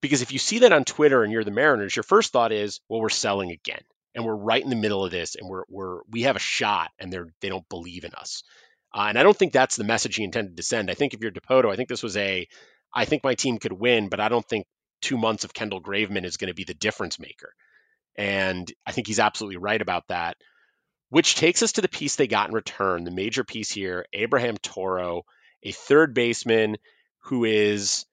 Because 0.02 0.20
if 0.20 0.30
you 0.30 0.38
see 0.38 0.60
that 0.60 0.72
on 0.72 0.84
Twitter 0.84 1.24
and 1.24 1.32
you're 1.32 1.42
the 1.42 1.50
Mariners, 1.50 1.96
your 1.96 2.02
first 2.02 2.32
thought 2.32 2.52
is, 2.52 2.80
well, 2.88 3.00
we're 3.00 3.08
selling 3.08 3.50
again. 3.50 3.80
And 4.14 4.24
we're 4.24 4.36
right 4.36 4.62
in 4.62 4.70
the 4.70 4.76
middle 4.76 5.04
of 5.04 5.10
this 5.10 5.34
and 5.34 5.48
we're 5.48 5.64
we're 5.68 6.00
we 6.10 6.22
have 6.22 6.36
a 6.36 6.40
shot 6.40 6.90
and 6.98 7.12
they're 7.12 7.28
they 7.40 7.48
don't 7.48 7.68
believe 7.68 8.04
in 8.04 8.14
us. 8.14 8.42
Uh, 8.94 9.06
and 9.08 9.18
I 9.18 9.22
don't 9.22 9.36
think 9.36 9.52
that's 9.52 9.76
the 9.76 9.84
message 9.84 10.16
he 10.16 10.24
intended 10.24 10.56
to 10.56 10.62
send. 10.62 10.90
I 10.90 10.94
think 10.94 11.12
if 11.12 11.20
you're 11.20 11.32
Dipoto, 11.32 11.70
I 11.70 11.76
think 11.76 11.88
this 11.88 12.02
was 12.02 12.16
a 12.16 12.46
I 12.94 13.04
think 13.04 13.24
my 13.24 13.34
team 13.34 13.58
could 13.58 13.72
win, 13.72 14.08
but 14.08 14.20
I 14.20 14.28
don't 14.28 14.46
think 14.46 14.66
two 15.02 15.18
months 15.18 15.44
of 15.44 15.52
Kendall 15.52 15.82
Graveman 15.82 16.24
is 16.24 16.38
going 16.38 16.48
to 16.48 16.54
be 16.54 16.64
the 16.64 16.74
difference 16.74 17.18
maker. 17.18 17.52
And 18.16 18.70
I 18.86 18.92
think 18.92 19.06
he's 19.06 19.20
absolutely 19.20 19.58
right 19.58 19.80
about 19.80 20.08
that. 20.08 20.36
Which 21.10 21.34
takes 21.34 21.62
us 21.62 21.72
to 21.72 21.82
the 21.82 21.88
piece 21.88 22.16
they 22.16 22.26
got 22.26 22.48
in 22.48 22.54
return, 22.54 23.04
the 23.04 23.10
major 23.10 23.44
piece 23.44 23.70
here, 23.70 24.06
Abraham 24.12 24.56
Toro, 24.56 25.22
a 25.62 25.72
third 25.72 26.14
baseman 26.14 26.76
who 27.20 27.44
is 27.44 28.06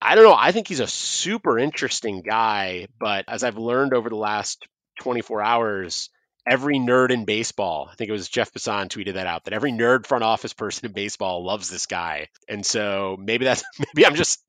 I 0.00 0.14
don't 0.14 0.24
know. 0.24 0.36
I 0.36 0.52
think 0.52 0.68
he's 0.68 0.80
a 0.80 0.86
super 0.86 1.58
interesting 1.58 2.22
guy, 2.22 2.86
but 3.00 3.24
as 3.26 3.42
I've 3.42 3.58
learned 3.58 3.94
over 3.94 4.08
the 4.08 4.16
last 4.16 4.66
24 5.00 5.42
hours, 5.42 6.10
every 6.48 6.78
nerd 6.78 7.10
in 7.10 7.24
baseball, 7.24 7.88
I 7.90 7.94
think 7.96 8.08
it 8.08 8.12
was 8.12 8.28
Jeff 8.28 8.52
Passan 8.52 8.88
tweeted 8.88 9.14
that 9.14 9.26
out, 9.26 9.44
that 9.44 9.54
every 9.54 9.72
nerd 9.72 10.06
front 10.06 10.22
office 10.22 10.52
person 10.52 10.86
in 10.86 10.92
baseball 10.92 11.44
loves 11.44 11.68
this 11.68 11.86
guy. 11.86 12.28
And 12.48 12.64
so 12.64 13.16
maybe 13.18 13.44
that's 13.44 13.64
maybe 13.78 14.06
I'm 14.06 14.14
just 14.14 14.40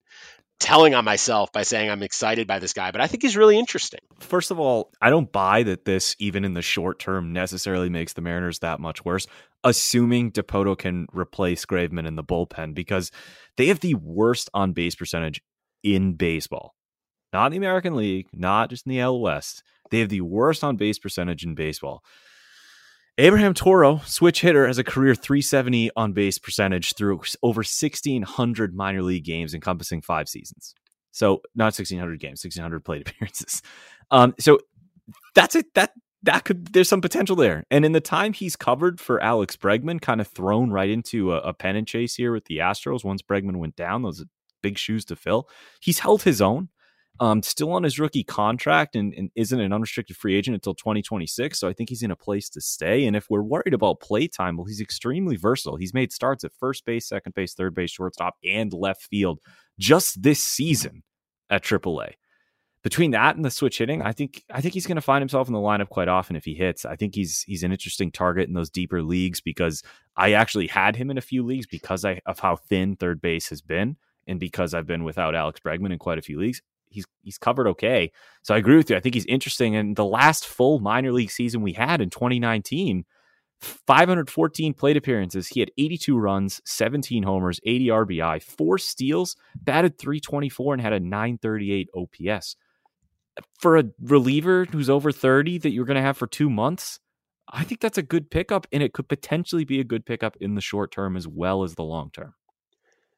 telling 0.59 0.93
on 0.93 1.05
myself 1.05 1.51
by 1.51 1.63
saying 1.63 1.89
I'm 1.89 2.03
excited 2.03 2.45
by 2.45 2.59
this 2.59 2.73
guy, 2.73 2.91
but 2.91 3.01
I 3.01 3.07
think 3.07 3.23
he's 3.23 3.37
really 3.37 3.57
interesting. 3.57 4.01
First 4.19 4.51
of 4.51 4.59
all, 4.59 4.91
I 5.01 5.09
don't 5.09 5.31
buy 5.31 5.63
that 5.63 5.85
this, 5.85 6.15
even 6.19 6.43
in 6.43 6.53
the 6.53 6.61
short 6.61 6.99
term, 6.99 7.33
necessarily 7.33 7.89
makes 7.89 8.13
the 8.13 8.21
Mariners 8.21 8.59
that 8.59 8.79
much 8.79 9.03
worse, 9.05 9.25
assuming 9.63 10.31
Dipoto 10.31 10.77
can 10.77 11.07
replace 11.13 11.65
Graveman 11.65 12.07
in 12.07 12.15
the 12.15 12.23
bullpen 12.23 12.73
because 12.73 13.11
they 13.57 13.67
have 13.67 13.79
the 13.79 13.95
worst 13.95 14.49
on 14.53 14.73
base 14.73 14.95
percentage 14.95 15.41
in 15.83 16.13
baseball. 16.13 16.75
Not 17.31 17.47
in 17.47 17.51
the 17.51 17.57
American 17.57 17.95
League, 17.95 18.27
not 18.33 18.69
just 18.69 18.85
in 18.85 18.91
the 18.91 18.99
L 18.99 19.19
West. 19.19 19.63
They 19.91 19.99
have 19.99 20.09
the 20.09 20.21
worst 20.21 20.63
on 20.63 20.75
base 20.75 20.99
percentage 20.99 21.43
in 21.43 21.55
baseball. 21.55 22.03
Abraham 23.19 23.53
Toro, 23.53 23.97
switch 24.05 24.39
hitter, 24.39 24.65
has 24.65 24.77
a 24.77 24.83
career 24.83 25.13
370 25.13 25.91
on 25.97 26.13
base 26.13 26.39
percentage 26.39 26.95
through 26.95 27.21
over 27.43 27.59
1,600 27.59 28.73
minor 28.73 29.01
league 29.03 29.25
games 29.25 29.53
encompassing 29.53 30.01
five 30.01 30.29
seasons. 30.29 30.73
So 31.11 31.41
not 31.53 31.65
1,600 31.65 32.17
games, 32.17 32.43
1,600 32.45 32.79
plate 32.85 33.01
appearances. 33.07 33.61
Um, 34.09 34.35
so 34.39 34.59
that's 35.35 35.55
it. 35.55 35.73
That 35.75 35.91
that 36.23 36.45
could 36.45 36.73
there's 36.73 36.87
some 36.87 37.01
potential 37.01 37.35
there. 37.35 37.65
And 37.69 37.83
in 37.83 37.91
the 37.91 37.99
time 37.99 38.31
he's 38.31 38.55
covered 38.55 39.01
for 39.01 39.21
Alex 39.21 39.57
Bregman, 39.57 40.01
kind 40.01 40.21
of 40.21 40.27
thrown 40.27 40.71
right 40.71 40.89
into 40.89 41.33
a, 41.33 41.39
a 41.39 41.53
pennant 41.53 41.89
chase 41.89 42.15
here 42.15 42.31
with 42.31 42.45
the 42.45 42.59
Astros. 42.59 43.03
Once 43.03 43.21
Bregman 43.21 43.57
went 43.57 43.75
down, 43.75 44.01
those 44.01 44.23
big 44.61 44.77
shoes 44.77 45.03
to 45.05 45.17
fill. 45.17 45.49
He's 45.81 45.99
held 45.99 46.23
his 46.23 46.41
own 46.41 46.69
um, 47.19 47.43
still 47.43 47.71
on 47.71 47.83
his 47.83 47.99
rookie 47.99 48.23
contract 48.23 48.95
and, 48.95 49.13
and, 49.13 49.29
isn't 49.35 49.59
an 49.59 49.73
unrestricted 49.73 50.15
free 50.15 50.35
agent 50.35 50.55
until 50.55 50.73
2026. 50.73 51.59
So 51.59 51.67
I 51.67 51.73
think 51.73 51.89
he's 51.89 52.03
in 52.03 52.11
a 52.11 52.15
place 52.15 52.49
to 52.51 52.61
stay. 52.61 53.05
And 53.05 53.15
if 53.15 53.29
we're 53.29 53.41
worried 53.41 53.73
about 53.73 53.99
play 53.99 54.27
time, 54.27 54.55
well, 54.57 54.65
he's 54.65 54.81
extremely 54.81 55.35
versatile. 55.35 55.75
He's 55.75 55.93
made 55.93 56.11
starts 56.13 56.43
at 56.43 56.53
first 56.59 56.85
base, 56.85 57.07
second 57.07 57.33
base, 57.35 57.53
third 57.53 57.75
base, 57.75 57.91
shortstop, 57.91 58.35
and 58.43 58.71
left 58.71 59.03
field 59.03 59.39
just 59.77 60.21
this 60.21 60.43
season 60.43 61.03
at 61.49 61.63
AAA. 61.63 62.13
between 62.83 63.11
that 63.11 63.35
and 63.35 63.43
the 63.43 63.51
switch 63.51 63.79
hitting, 63.79 64.01
I 64.01 64.13
think 64.13 64.43
I 64.53 64.61
think 64.61 64.73
he's 64.73 64.87
going 64.87 64.95
to 64.95 65.01
find 65.01 65.21
himself 65.21 65.47
in 65.47 65.53
the 65.53 65.59
lineup 65.59 65.89
quite 65.89 66.07
often 66.07 66.35
if 66.35 66.45
he 66.45 66.53
hits. 66.53 66.85
I 66.85 66.95
think 66.95 67.15
he's 67.15 67.41
he's 67.41 67.63
an 67.63 67.71
interesting 67.71 68.11
target 68.11 68.47
in 68.47 68.53
those 68.53 68.69
deeper 68.69 69.03
leagues 69.03 69.41
because 69.41 69.83
I 70.15 70.33
actually 70.33 70.67
had 70.67 70.95
him 70.95 71.11
in 71.11 71.17
a 71.17 71.21
few 71.21 71.43
leagues 71.43 71.67
because 71.67 72.05
I, 72.05 72.21
of 72.25 72.39
how 72.39 72.55
thin 72.55 72.95
third 72.95 73.19
base 73.21 73.49
has 73.49 73.61
been, 73.61 73.97
and 74.27 74.39
because 74.39 74.73
I've 74.73 74.87
been 74.87 75.03
without 75.03 75.35
Alex 75.35 75.59
Bregman 75.59 75.91
in 75.91 75.99
quite 75.99 76.19
a 76.19 76.21
few 76.21 76.39
leagues. 76.39 76.61
He's 76.89 77.05
he's 77.21 77.37
covered 77.37 77.67
okay, 77.67 78.11
so 78.41 78.53
I 78.53 78.57
agree 78.57 78.77
with 78.77 78.89
you. 78.89 78.95
I 78.95 78.99
think 78.99 79.15
he's 79.15 79.25
interesting. 79.25 79.75
And 79.75 79.95
the 79.95 80.05
last 80.05 80.45
full 80.45 80.79
minor 80.79 81.11
league 81.11 81.31
season 81.31 81.61
we 81.61 81.73
had 81.73 82.01
in 82.01 82.09
2019, 82.09 83.05
514 83.61 84.73
plate 84.73 84.97
appearances. 84.97 85.47
He 85.49 85.59
had 85.59 85.71
82 85.77 86.17
runs, 86.17 86.61
17 86.65 87.23
homers, 87.23 87.59
80 87.65 87.87
RBI, 87.87 88.41
four 88.41 88.77
steals, 88.77 89.35
batted 89.55 89.97
324, 89.97 90.73
and 90.73 90.81
had 90.81 90.93
a 90.93 90.99
938 90.99 91.89
OPS 91.95 92.55
for 93.59 93.77
a 93.77 93.85
reliever 94.01 94.65
who's 94.65 94.89
over 94.89 95.11
30 95.11 95.59
that 95.59 95.71
you're 95.71 95.85
going 95.85 95.95
to 95.95 96.01
have 96.01 96.17
for 96.17 96.27
two 96.27 96.49
months, 96.49 96.99
I 97.51 97.63
think 97.63 97.81
that's 97.81 97.97
a 97.97 98.03
good 98.03 98.29
pickup, 98.29 98.67
and 98.71 98.83
it 98.83 98.93
could 98.93 99.07
potentially 99.07 99.65
be 99.65 99.79
a 99.79 99.83
good 99.83 100.05
pickup 100.05 100.37
in 100.39 100.55
the 100.55 100.61
short 100.61 100.91
term 100.91 101.15
as 101.15 101.27
well 101.27 101.63
as 101.63 101.75
the 101.75 101.83
long 101.83 102.11
term. 102.11 102.33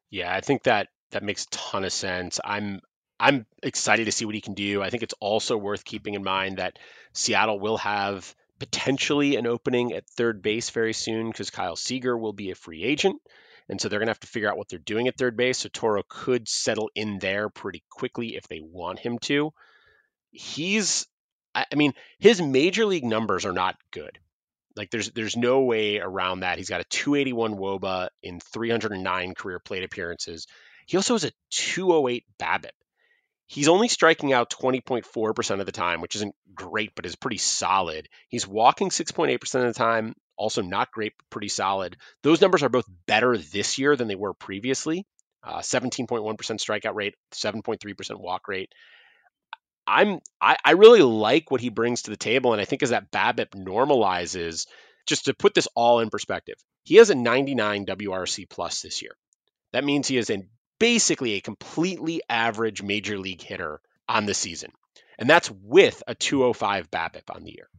Yeah, 0.10 0.34
I 0.34 0.42
think 0.42 0.64
that 0.64 0.88
that 1.12 1.24
makes 1.24 1.46
a 1.46 1.50
ton 1.50 1.84
of 1.84 1.92
sense. 1.92 2.40
I'm 2.44 2.80
I'm 3.22 3.46
excited 3.64 4.06
to 4.06 4.12
see 4.12 4.26
what 4.26 4.36
he 4.36 4.42
can 4.42 4.54
do. 4.54 4.82
I 4.82 4.90
think 4.90 5.04
it's 5.04 5.14
also 5.20 5.58
worth 5.58 5.86
keeping 5.86 6.16
in 6.16 6.24
mind 6.24 6.58
that 6.58 6.80
Seattle 7.14 7.60
will 7.60 7.78
have 7.78 8.36
potentially 8.60 9.36
an 9.36 9.48
opening 9.48 9.94
at 9.94 10.10
third 10.10 10.42
base 10.42 10.70
very 10.72 10.94
soon 10.94 11.30
because 11.30 11.50
Kyle 11.50 11.76
Seager 11.76 12.18
will 12.18 12.34
be 12.34 12.52
a 12.52 12.56
free 12.56 12.84
agent. 12.84 13.22
And 13.70 13.80
so 13.80 13.88
they're 13.88 14.00
going 14.00 14.08
to 14.08 14.12
have 14.12 14.20
to 14.22 14.28
figure 14.28 14.50
out 14.50 14.58
what 14.58 14.68
they're 14.70 14.80
doing 14.80 15.08
at 15.08 15.18
third 15.18 15.38
base. 15.38 15.60
So 15.60 15.70
Toro 15.70 16.04
could 16.08 16.50
settle 16.50 16.90
in 16.96 17.20
there 17.20 17.48
pretty 17.50 17.84
quickly 17.90 18.36
if 18.36 18.48
they 18.48 18.60
want 18.60 19.00
him 19.00 19.20
to 19.20 19.54
he's 20.32 21.08
I 21.54 21.76
mean, 21.76 21.94
his 22.18 22.42
major 22.42 22.86
league 22.86 23.04
numbers 23.04 23.46
are 23.46 23.52
not 23.52 23.76
good. 23.92 24.18
Like 24.78 24.90
there's 24.90 25.12
there's 25.12 25.36
no 25.36 25.62
way 25.62 26.00
around 26.00 26.42
that. 26.42 26.58
He's 26.58 26.70
got 26.70 26.80
a 26.80 26.86
281 26.86 27.56
WOBA 27.56 28.08
in 28.24 28.40
309 28.40 29.34
career 29.36 29.60
plate 29.60 29.84
appearances. 29.84 30.48
He 30.86 30.96
also 30.96 31.14
has 31.16 31.26
a 31.26 31.32
208 31.50 32.24
BABIP. 32.40 32.72
He's 33.52 33.68
only 33.68 33.90
striking 33.90 34.32
out 34.32 34.50
20.4% 34.50 35.60
of 35.60 35.66
the 35.66 35.74
time, 35.74 36.00
which 36.00 36.16
isn't 36.16 36.34
great, 36.56 36.96
but 36.96 37.06
is 37.06 37.18
pretty 37.18 37.38
solid. 37.38 38.08
He's 38.30 38.48
walking 38.48 38.92
6.8% 38.92 39.34
of 39.56 39.74
the 39.74 39.74
time, 39.74 40.16
also 40.38 40.62
not 40.62 40.90
great, 40.94 41.18
but 41.18 41.30
pretty 41.30 41.50
solid. 41.50 41.98
Those 42.24 42.40
numbers 42.40 42.64
are 42.64 42.70
both 42.70 42.86
better 43.08 43.38
this 43.38 43.78
year 43.78 43.98
than 43.98 44.08
they 44.08 44.16
were 44.16 44.34
previously. 44.34 45.06
Uh, 45.44 45.60
17.1% 45.60 46.08
strikeout 46.38 46.96
rate, 46.96 47.16
7.3% 47.34 48.22
walk 48.22 48.48
rate. 48.48 48.72
I'm 49.86 50.22
I, 50.40 50.56
I 50.64 50.72
really 50.72 51.02
like 51.02 51.52
what 51.52 51.60
he 51.60 51.68
brings 51.68 52.04
to 52.04 52.12
the 52.12 52.16
table, 52.16 52.54
and 52.54 52.62
I 52.62 52.66
think 52.66 52.84
as 52.84 52.92
that 52.92 53.12
BABIP 53.12 53.50
normalizes, 53.50 54.66
just 55.06 55.26
to 55.26 55.34
put 55.34 55.54
this 55.54 55.68
all 55.76 56.00
in 56.00 56.10
perspective, 56.10 56.56
he 56.86 56.96
has 56.96 57.10
a 57.10 57.16
99 57.16 57.86
WRC 57.86 58.50
plus 58.50 58.82
this 58.82 59.02
year. 59.02 59.12
That 59.74 59.84
means 59.84 60.08
he 60.08 60.18
is 60.18 60.30
in 60.30 60.48
basically 60.82 61.34
a 61.34 61.42
completely 61.42 62.24
average 62.28 62.82
major 62.82 63.16
league 63.20 63.44
hitter 63.44 63.80
on 64.10 64.26
the 64.26 64.34
season, 64.34 64.72
and 65.20 65.30
that's 65.30 65.52
with 65.52 66.02
a 66.08 66.16
205 66.16 66.90
BABIP 66.90 67.30
on 67.30 67.44
the 67.44 67.52
year. 67.52 67.70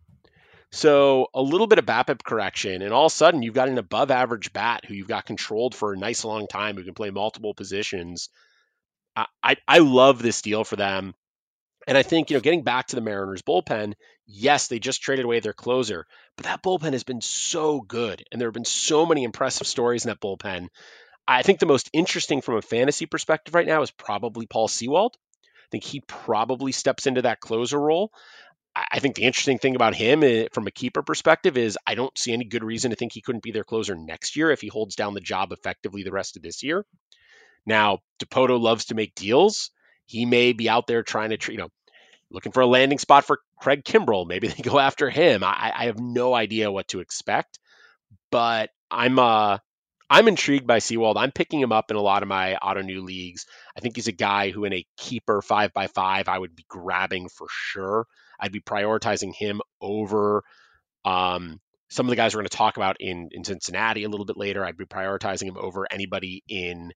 So 0.71 1.27
a 1.35 1.43
little 1.43 1.67
bit 1.67 1.81
of 1.81 1.85
BABIP 1.85 2.23
correction, 2.23 2.81
and 2.81 2.93
all 2.93 3.07
of 3.07 3.13
a 3.13 3.15
sudden 3.15 3.43
you've 3.43 3.55
got 3.55 3.69
an 3.69 3.79
above 3.79 4.13
average 4.13 4.53
bat 4.53 4.85
who 4.87 4.95
you've 4.95 5.09
got 5.09 5.27
controlled 5.27 5.75
for 5.75 5.93
a 5.93 5.99
nice 5.99 6.25
long 6.25 6.47
time, 6.47 6.77
who 6.77 6.85
can 6.85 6.95
play 6.95 7.11
multiple 7.11 7.55
positions. 7.55 8.29
I, 9.17 9.27
I, 9.43 9.57
I 9.67 9.79
love 9.79 10.23
this 10.23 10.41
deal 10.41 10.63
for 10.63 10.77
them. 10.77 11.15
And 11.89 11.99
I 11.99 12.05
think, 12.05 12.31
you 12.31 12.37
know, 12.37 12.41
getting 12.41 12.63
back 12.63 12.87
to 12.87 12.97
the 12.97 13.03
Mariners 13.03 13.43
bullpen, 13.43 13.95
yes, 14.29 14.69
they 14.69 14.79
just 14.79 15.03
traded 15.03 15.25
away 15.25 15.41
their 15.41 15.53
closer, 15.53 16.07
but 16.37 16.47
that 16.47 16.63
bullpen 16.63 16.93
has 16.93 17.03
been 17.03 17.21
so 17.21 17.81
good. 17.81 18.23
And 18.31 18.41
there 18.41 18.47
have 18.47 18.55
been 18.55 18.65
so 18.65 19.05
many 19.05 19.25
impressive 19.25 19.67
stories 19.67 20.05
in 20.05 20.11
that 20.11 20.21
bullpen. 20.21 20.69
I 21.27 21.43
think 21.43 21.59
the 21.61 21.67
most 21.67 21.91
interesting 21.93 22.41
from 22.41 22.57
a 22.57 22.63
fantasy 22.63 23.07
perspective 23.07 23.55
right 23.55 23.67
now 23.67 23.83
is 23.83 23.91
probably 23.91 24.47
Paul 24.47 24.69
Sewald. 24.69 25.17
I 25.45 25.69
think 25.71 25.85
he 25.85 26.01
probably 26.01 26.73
steps 26.73 27.07
into 27.07 27.23
that 27.23 27.41
closer 27.41 27.79
role. 27.79 28.13
I 28.75 29.01
think 29.01 29.17
the 29.17 29.25
interesting 29.25 29.59
thing 29.59 29.77
about 29.77 29.95
him 29.95 30.23
eh, 30.23 30.47
from 30.53 30.67
a 30.67 30.71
keeper 30.71 31.03
perspective 31.03 31.59
is 31.59 31.79
I 31.87 31.95
don't 31.95 32.17
see 32.17 32.33
any 32.33 32.47
good 32.47 32.65
reason 32.65 32.91
to 32.91 32.97
think 32.97 33.13
he 33.13 33.21
couldn't 33.21 33.43
be 33.43 33.53
their 33.53 33.65
closer 33.65 33.95
next 33.95 34.35
year 34.35 34.51
if 34.51 34.63
he 34.63 34.69
holds 34.69 34.97
down 34.97 35.13
the 35.13 35.21
job 35.21 35.53
effectively 35.53 36.03
the 36.03 36.11
rest 36.11 36.37
of 36.37 36.43
this 36.43 36.63
year. 36.63 36.87
Now, 37.67 37.99
Dipoto 38.19 38.59
loves 38.59 38.87
to 38.87 38.95
make 38.95 39.15
deals 39.15 39.71
he 40.13 40.27
may 40.27 40.53
be 40.53 40.69
out 40.69 40.87
there 40.87 41.03
trying 41.03 41.31
to, 41.31 41.53
you 41.53 41.59
know, 41.59 41.71
looking 42.31 42.53
for 42.53 42.61
a 42.61 42.67
landing 42.67 42.99
spot 42.99 43.25
for 43.25 43.41
Craig 43.59 43.85
Kimbrel. 43.85 44.27
Maybe 44.27 44.49
they 44.49 44.63
go 44.63 44.79
after 44.79 45.11
him. 45.11 45.43
I, 45.43 45.73
I 45.75 45.85
have 45.87 45.99
no 45.99 46.35
idea 46.35 46.71
what 46.71 46.89
to 46.89 47.01
expect, 47.01 47.59
but 48.31 48.71
I'm 48.91 49.19
uh 49.19 49.59
I'm 50.13 50.29
intrigued 50.29 50.67
by 50.67 50.79
Sewald. 50.79 51.17
I'm 51.17 51.33
picking 51.33 51.59
him 51.59 51.73
up 51.73 51.91
in 51.91 51.97
a 51.97 52.03
lot 52.03 52.23
of 52.23 52.29
my 52.29 52.59
Ottoneu 52.63 53.03
leagues. 53.03 53.47
I 53.75 53.81
think 53.81 53.97
he's 53.97 54.09
a 54.09 54.13
guy 54.13 54.51
who, 54.51 54.67
in 54.67 54.75
a 54.75 54.85
keeper 54.99 55.41
five 55.41 55.73
by 55.73 55.87
five, 55.87 56.29
I 56.29 56.39
would 56.39 56.55
be 56.55 56.67
grabbing 56.69 57.31
for 57.31 57.47
sure. 57.51 58.07
I'd 58.39 58.53
be 58.53 58.61
prioritizing 58.61 59.35
him 59.35 59.63
over 59.81 60.45
um, 61.07 61.61
some 61.89 62.05
of 62.05 62.11
the 62.11 62.17
guys 62.17 62.35
we're 62.35 62.43
going 62.43 62.51
to 62.51 62.57
talk 62.59 62.77
about 62.77 62.99
in 63.01 63.31
in 63.33 63.43
Cincinnati 63.43 64.05
a 64.05 64.11
little 64.11 64.27
bit 64.27 64.37
later. 64.37 64.63
I'd 64.63 64.77
be 64.77 64.85
prioritizing 64.85 65.45
him 65.45 65.57
over 65.57 65.87
anybody 65.91 66.43
in 66.47 66.93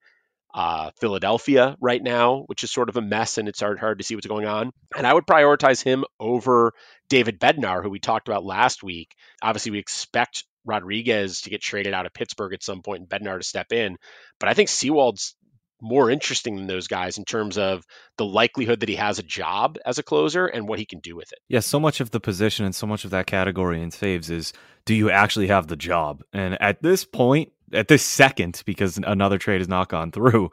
uh, 0.55 0.91
Philadelphia 1.01 1.75
right 1.81 2.03
now, 2.03 2.45
which 2.49 2.65
is 2.65 2.71
sort 2.71 2.91
of 2.91 2.99
a 2.99 3.03
mess 3.03 3.39
and 3.39 3.49
it's 3.49 3.61
hard, 3.61 3.79
hard 3.79 3.97
to 3.97 4.05
see 4.05 4.15
what's 4.15 4.27
going 4.27 4.47
on. 4.47 4.73
And 4.95 5.07
I 5.07 5.15
would 5.15 5.27
prioritize 5.27 5.83
him 5.83 6.05
over 6.21 6.75
David 7.09 7.41
Bednar, 7.41 7.83
who 7.83 7.89
we 7.89 7.99
talked 7.99 8.29
about 8.29 8.45
last 8.45 8.83
week. 8.83 9.15
Obviously, 9.43 9.73
we 9.73 9.79
expect 9.79 10.45
Rodriguez 10.67 11.43
to 11.43 11.51
get 11.51 11.63
traded 11.63 11.95
out 11.95 12.07
of 12.07 12.13
Pittsburgh 12.13 12.53
at 12.53 12.63
some 12.63 12.83
point 12.83 13.01
and 13.01 13.09
Bednar 13.09 13.39
to 13.39 13.47
step 13.47 13.73
in. 13.73 13.97
But 14.39 14.49
I 14.49 14.55
think 14.55 14.69
Sewald's 14.69 15.35
more 15.81 16.11
interesting 16.11 16.57
than 16.57 16.67
those 16.67 16.89
guys 16.89 17.19
in 17.19 17.25
terms 17.25 17.59
of 17.59 17.85
the 18.17 18.25
likelihood 18.25 18.81
that 18.81 18.89
he 18.89 18.97
has 18.97 19.19
a 19.19 19.23
job 19.23 19.79
as 19.85 19.99
a 19.99 20.03
closer 20.03 20.47
and 20.47 20.67
what 20.67 20.79
he 20.79 20.87
can 20.87 21.01
do 21.01 21.15
with 21.15 21.31
it. 21.33 21.39
Yeah, 21.49 21.61
so 21.61 21.79
much 21.79 22.01
of 22.01 22.11
the 22.11 22.21
position 22.21 22.65
and 22.65 22.75
so 22.75 22.87
much 22.87 23.05
of 23.05 23.11
that 23.11 23.27
category 23.27 23.83
in 23.83 23.91
saves 23.91 24.31
is 24.31 24.53
do 24.85 24.95
you 24.95 25.11
actually 25.11 25.49
have 25.49 25.67
the 25.67 25.77
job? 25.77 26.23
And 26.33 26.61
at 26.63 26.83
this 26.83 27.05
point, 27.05 27.53
at 27.73 27.89
this 27.89 28.03
second, 28.03 28.63
because 28.65 28.97
another 28.99 29.39
trade 29.39 29.61
has 29.61 29.69
not 29.69 29.89
gone 29.89 30.13
through, 30.13 30.51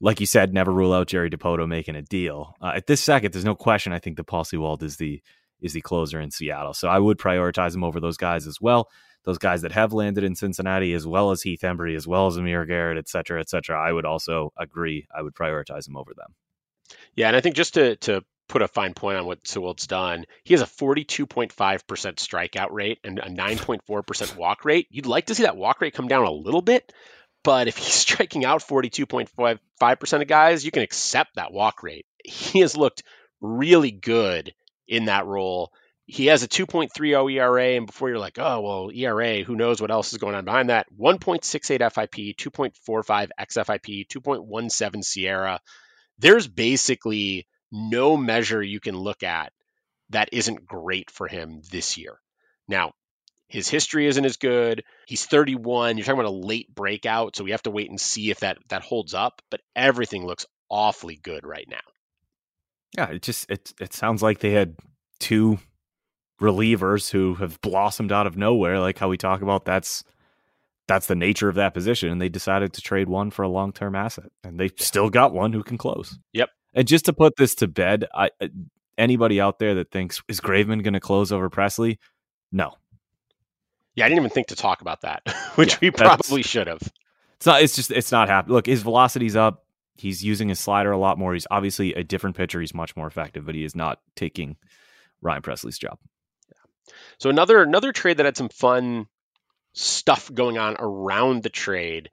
like 0.00 0.20
you 0.20 0.26
said, 0.26 0.52
never 0.52 0.72
rule 0.72 0.92
out 0.92 1.08
Jerry 1.08 1.30
Dipoto 1.30 1.68
making 1.68 1.96
a 1.96 2.02
deal. 2.02 2.54
Uh, 2.60 2.72
at 2.76 2.86
this 2.86 3.02
second, 3.02 3.32
there's 3.32 3.44
no 3.44 3.54
question. 3.54 3.92
I 3.92 3.98
think 3.98 4.16
the 4.16 4.24
Paul 4.24 4.44
Sewald 4.44 4.82
is 4.82 4.96
the 4.96 5.20
is 5.60 5.72
the 5.72 5.80
closer 5.80 6.20
in 6.20 6.30
Seattle, 6.30 6.74
so 6.74 6.88
I 6.88 6.98
would 6.98 7.18
prioritize 7.18 7.74
him 7.74 7.84
over 7.84 8.00
those 8.00 8.16
guys 8.16 8.46
as 8.46 8.60
well. 8.60 8.88
Those 9.24 9.38
guys 9.38 9.62
that 9.62 9.72
have 9.72 9.94
landed 9.94 10.22
in 10.22 10.34
Cincinnati, 10.34 10.92
as 10.92 11.06
well 11.06 11.30
as 11.30 11.40
Heath 11.40 11.62
Hembree, 11.62 11.96
as 11.96 12.06
well 12.06 12.26
as 12.26 12.36
Amir 12.36 12.66
Garrett, 12.66 12.98
et 12.98 13.08
cetera, 13.08 13.40
et 13.40 13.48
cetera. 13.48 13.80
I 13.80 13.90
would 13.90 14.04
also 14.04 14.52
agree. 14.58 15.06
I 15.16 15.22
would 15.22 15.34
prioritize 15.34 15.88
him 15.88 15.96
over 15.96 16.12
them. 16.14 16.34
Yeah, 17.14 17.28
and 17.28 17.36
I 17.36 17.40
think 17.40 17.56
just 17.56 17.74
to 17.74 17.96
to 17.96 18.22
put 18.48 18.62
a 18.62 18.68
fine 18.68 18.94
point 18.94 19.18
on 19.18 19.26
what 19.26 19.46
Sewald's 19.46 19.86
done. 19.86 20.26
He 20.44 20.54
has 20.54 20.60
a 20.60 20.66
42.5% 20.66 21.52
strikeout 21.54 22.70
rate 22.70 22.98
and 23.04 23.18
a 23.18 23.28
9.4% 23.28 24.36
walk 24.36 24.64
rate. 24.64 24.86
You'd 24.90 25.06
like 25.06 25.26
to 25.26 25.34
see 25.34 25.44
that 25.44 25.56
walk 25.56 25.80
rate 25.80 25.94
come 25.94 26.08
down 26.08 26.26
a 26.26 26.30
little 26.30 26.62
bit, 26.62 26.92
but 27.42 27.68
if 27.68 27.76
he's 27.76 27.94
striking 27.94 28.44
out 28.44 28.62
42.5% 28.62 30.20
of 30.20 30.28
guys, 30.28 30.64
you 30.64 30.70
can 30.70 30.82
accept 30.82 31.36
that 31.36 31.52
walk 31.52 31.82
rate. 31.82 32.06
He 32.24 32.60
has 32.60 32.76
looked 32.76 33.02
really 33.40 33.90
good 33.90 34.54
in 34.86 35.06
that 35.06 35.26
role. 35.26 35.72
He 36.06 36.26
has 36.26 36.42
a 36.42 36.48
2.30 36.48 37.32
ERA, 37.32 37.76
and 37.76 37.86
before 37.86 38.10
you're 38.10 38.18
like, 38.18 38.38
oh, 38.38 38.60
well, 38.60 38.90
ERA, 38.92 39.42
who 39.42 39.56
knows 39.56 39.80
what 39.80 39.90
else 39.90 40.12
is 40.12 40.18
going 40.18 40.34
on 40.34 40.44
behind 40.44 40.68
that? 40.68 40.86
1.68 40.98 41.92
FIP, 41.92 42.36
2.45 42.36 43.30
XFIP, 43.40 44.06
2.17 44.08 45.04
SIERA. 45.04 45.58
There's 46.18 46.46
basically 46.46 47.46
no 47.72 48.16
measure 48.16 48.62
you 48.62 48.80
can 48.80 48.96
look 48.96 49.22
at 49.22 49.52
that 50.10 50.28
isn't 50.32 50.66
great 50.66 51.10
for 51.10 51.26
him 51.26 51.62
this 51.70 51.96
year. 51.96 52.20
Now, 52.68 52.92
his 53.48 53.68
history 53.68 54.06
isn't 54.06 54.24
as 54.24 54.36
good. 54.36 54.84
He's 55.06 55.24
31. 55.24 55.96
You're 55.96 56.04
talking 56.04 56.20
about 56.20 56.30
a 56.30 56.46
late 56.46 56.74
breakout, 56.74 57.36
so 57.36 57.44
we 57.44 57.52
have 57.52 57.62
to 57.62 57.70
wait 57.70 57.90
and 57.90 58.00
see 58.00 58.30
if 58.30 58.40
that 58.40 58.58
that 58.68 58.82
holds 58.82 59.14
up, 59.14 59.42
but 59.50 59.60
everything 59.76 60.26
looks 60.26 60.46
awfully 60.70 61.16
good 61.22 61.46
right 61.46 61.68
now. 61.68 61.80
Yeah, 62.96 63.10
it 63.10 63.22
just 63.22 63.50
it 63.50 63.72
it 63.80 63.92
sounds 63.92 64.22
like 64.22 64.38
they 64.38 64.52
had 64.52 64.76
two 65.18 65.58
relievers 66.40 67.10
who 67.10 67.34
have 67.34 67.60
blossomed 67.60 68.12
out 68.12 68.26
of 68.26 68.36
nowhere 68.36 68.80
like 68.80 68.98
how 68.98 69.08
we 69.08 69.16
talk 69.16 69.40
about 69.40 69.64
that's 69.64 70.02
that's 70.88 71.06
the 71.06 71.14
nature 71.14 71.48
of 71.48 71.54
that 71.54 71.72
position 71.72 72.10
and 72.10 72.20
they 72.20 72.28
decided 72.28 72.72
to 72.72 72.80
trade 72.80 73.08
one 73.08 73.30
for 73.30 73.42
a 73.42 73.48
long-term 73.48 73.94
asset 73.94 74.30
and 74.42 74.58
they 74.58 74.68
still 74.76 75.08
got 75.08 75.32
one 75.32 75.52
who 75.52 75.62
can 75.62 75.78
close. 75.78 76.18
Yep. 76.32 76.50
And 76.74 76.86
just 76.86 77.06
to 77.06 77.12
put 77.12 77.36
this 77.36 77.54
to 77.56 77.68
bed, 77.68 78.06
I, 78.14 78.30
uh, 78.40 78.48
anybody 78.98 79.40
out 79.40 79.58
there 79.58 79.74
that 79.76 79.90
thinks 79.90 80.22
is 80.28 80.40
Graveman 80.40 80.82
going 80.82 80.94
to 80.94 81.00
close 81.00 81.32
over 81.32 81.48
Pressly, 81.48 81.98
No. 82.52 82.74
Yeah, 83.94 84.06
I 84.06 84.08
didn't 84.08 84.24
even 84.24 84.30
think 84.30 84.48
to 84.48 84.56
talk 84.56 84.80
about 84.80 85.02
that, 85.02 85.22
which 85.54 85.74
yeah, 85.74 85.78
we 85.82 85.90
probably 85.92 86.42
should 86.42 86.66
have. 86.66 86.82
It's 87.36 87.46
not. 87.46 87.62
It's 87.62 87.76
just. 87.76 87.90
It's 87.92 88.10
not 88.10 88.28
happening. 88.28 88.54
Look, 88.54 88.66
his 88.66 88.82
velocity's 88.82 89.36
up. 89.36 89.63
He's 89.96 90.24
using 90.24 90.48
his 90.48 90.60
slider 90.60 90.92
a 90.92 90.98
lot 90.98 91.18
more. 91.18 91.34
He's 91.34 91.46
obviously 91.50 91.94
a 91.94 92.04
different 92.04 92.36
pitcher. 92.36 92.60
He's 92.60 92.74
much 92.74 92.96
more 92.96 93.06
effective, 93.06 93.46
but 93.46 93.54
he 93.54 93.64
is 93.64 93.74
not 93.74 94.00
taking 94.16 94.56
Ryan 95.22 95.42
Pressly's 95.42 95.78
job. 95.78 95.98
So 97.18 97.30
another 97.30 97.62
another 97.62 97.92
trade 97.92 98.18
that 98.18 98.26
had 98.26 98.36
some 98.36 98.48
fun 98.48 99.06
stuff 99.72 100.32
going 100.32 100.58
on 100.58 100.76
around 100.78 101.42
the 101.42 101.50
trade. 101.50 102.10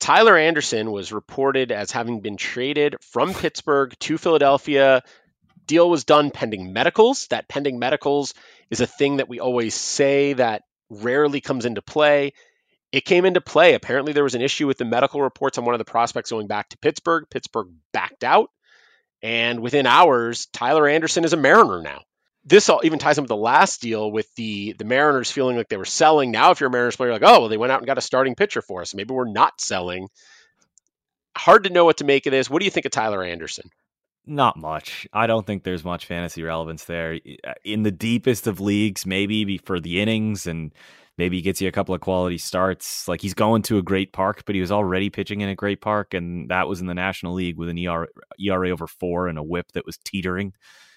Tyler 0.00 0.36
Anderson 0.36 0.90
was 0.92 1.12
reported 1.12 1.72
as 1.72 1.90
having 1.90 2.20
been 2.20 2.36
traded 2.36 2.96
from 3.00 3.34
Pittsburgh 3.34 3.94
to 4.00 4.18
Philadelphia. 4.18 5.02
Deal 5.66 5.90
was 5.90 6.04
done 6.04 6.30
pending 6.30 6.72
medicals. 6.72 7.26
That 7.28 7.48
pending 7.48 7.78
medicals 7.78 8.34
is 8.70 8.80
a 8.80 8.86
thing 8.86 9.16
that 9.16 9.28
we 9.28 9.40
always 9.40 9.74
say 9.74 10.34
that 10.34 10.62
rarely 10.88 11.40
comes 11.40 11.66
into 11.66 11.82
play. 11.82 12.32
It 12.90 13.04
came 13.04 13.24
into 13.24 13.40
play. 13.40 13.74
Apparently, 13.74 14.12
there 14.12 14.24
was 14.24 14.34
an 14.34 14.42
issue 14.42 14.66
with 14.66 14.78
the 14.78 14.84
medical 14.84 15.20
reports 15.20 15.58
on 15.58 15.64
one 15.64 15.74
of 15.74 15.78
the 15.78 15.84
prospects 15.84 16.30
going 16.30 16.46
back 16.46 16.70
to 16.70 16.78
Pittsburgh. 16.78 17.24
Pittsburgh 17.30 17.68
backed 17.92 18.24
out. 18.24 18.50
And 19.22 19.60
within 19.60 19.86
hours, 19.86 20.46
Tyler 20.46 20.86
Anderson 20.88 21.24
is 21.24 21.32
a 21.32 21.36
Mariner 21.36 21.82
now 21.82 22.02
this 22.48 22.68
all 22.68 22.80
even 22.82 22.98
ties 22.98 23.18
in 23.18 23.22
with 23.22 23.28
the 23.28 23.36
last 23.36 23.80
deal 23.80 24.10
with 24.10 24.32
the 24.34 24.74
the 24.78 24.84
Mariners 24.84 25.30
feeling 25.30 25.56
like 25.56 25.68
they 25.68 25.76
were 25.76 25.84
selling. 25.84 26.30
Now, 26.30 26.50
if 26.50 26.60
you're 26.60 26.68
a 26.68 26.72
Mariners 26.72 26.96
player, 26.96 27.12
like, 27.12 27.22
oh, 27.22 27.40
well, 27.40 27.48
they 27.48 27.56
went 27.56 27.72
out 27.72 27.80
and 27.80 27.86
got 27.86 27.98
a 27.98 28.02
starting 28.02 28.34
pitcher 28.34 28.62
for 28.62 28.80
us. 28.80 28.94
Maybe 28.94 29.12
we're 29.12 29.30
not 29.30 29.60
selling. 29.60 30.08
Hard 31.36 31.64
to 31.64 31.70
know 31.70 31.84
what 31.84 31.98
to 31.98 32.04
make 32.04 32.26
of 32.26 32.30
this. 32.30 32.48
What 32.48 32.60
do 32.60 32.64
you 32.64 32.70
think 32.70 32.86
of 32.86 32.92
Tyler 32.92 33.22
Anderson? 33.22 33.70
Not 34.26 34.56
much. 34.56 35.06
I 35.12 35.26
don't 35.26 35.46
think 35.46 35.62
there's 35.62 35.84
much 35.84 36.06
fantasy 36.06 36.42
relevance 36.42 36.84
there. 36.84 37.18
In 37.64 37.82
the 37.82 37.90
deepest 37.90 38.46
of 38.46 38.60
leagues, 38.60 39.06
maybe 39.06 39.58
for 39.58 39.78
the 39.78 40.00
innings 40.00 40.46
and 40.46 40.72
maybe 41.18 41.36
he 41.36 41.42
gets 41.42 41.60
you 41.60 41.68
a 41.68 41.72
couple 41.72 41.94
of 41.94 42.00
quality 42.00 42.38
starts. 42.38 43.06
Like 43.08 43.20
he's 43.20 43.34
going 43.34 43.62
to 43.62 43.78
a 43.78 43.82
great 43.82 44.12
park, 44.12 44.44
but 44.46 44.54
he 44.54 44.60
was 44.60 44.72
already 44.72 45.10
pitching 45.10 45.40
in 45.40 45.48
a 45.48 45.54
great 45.54 45.80
park, 45.80 46.14
and 46.14 46.48
that 46.48 46.68
was 46.68 46.80
in 46.80 46.86
the 46.86 46.94
National 46.94 47.34
League 47.34 47.58
with 47.58 47.68
an 47.68 47.76
ERA, 47.76 48.06
ERA 48.38 48.70
over 48.70 48.86
four 48.86 49.26
and 49.28 49.38
a 49.38 49.42
WHIP 49.42 49.72
that 49.72 49.84
was 49.84 49.98
teetering. 49.98 50.54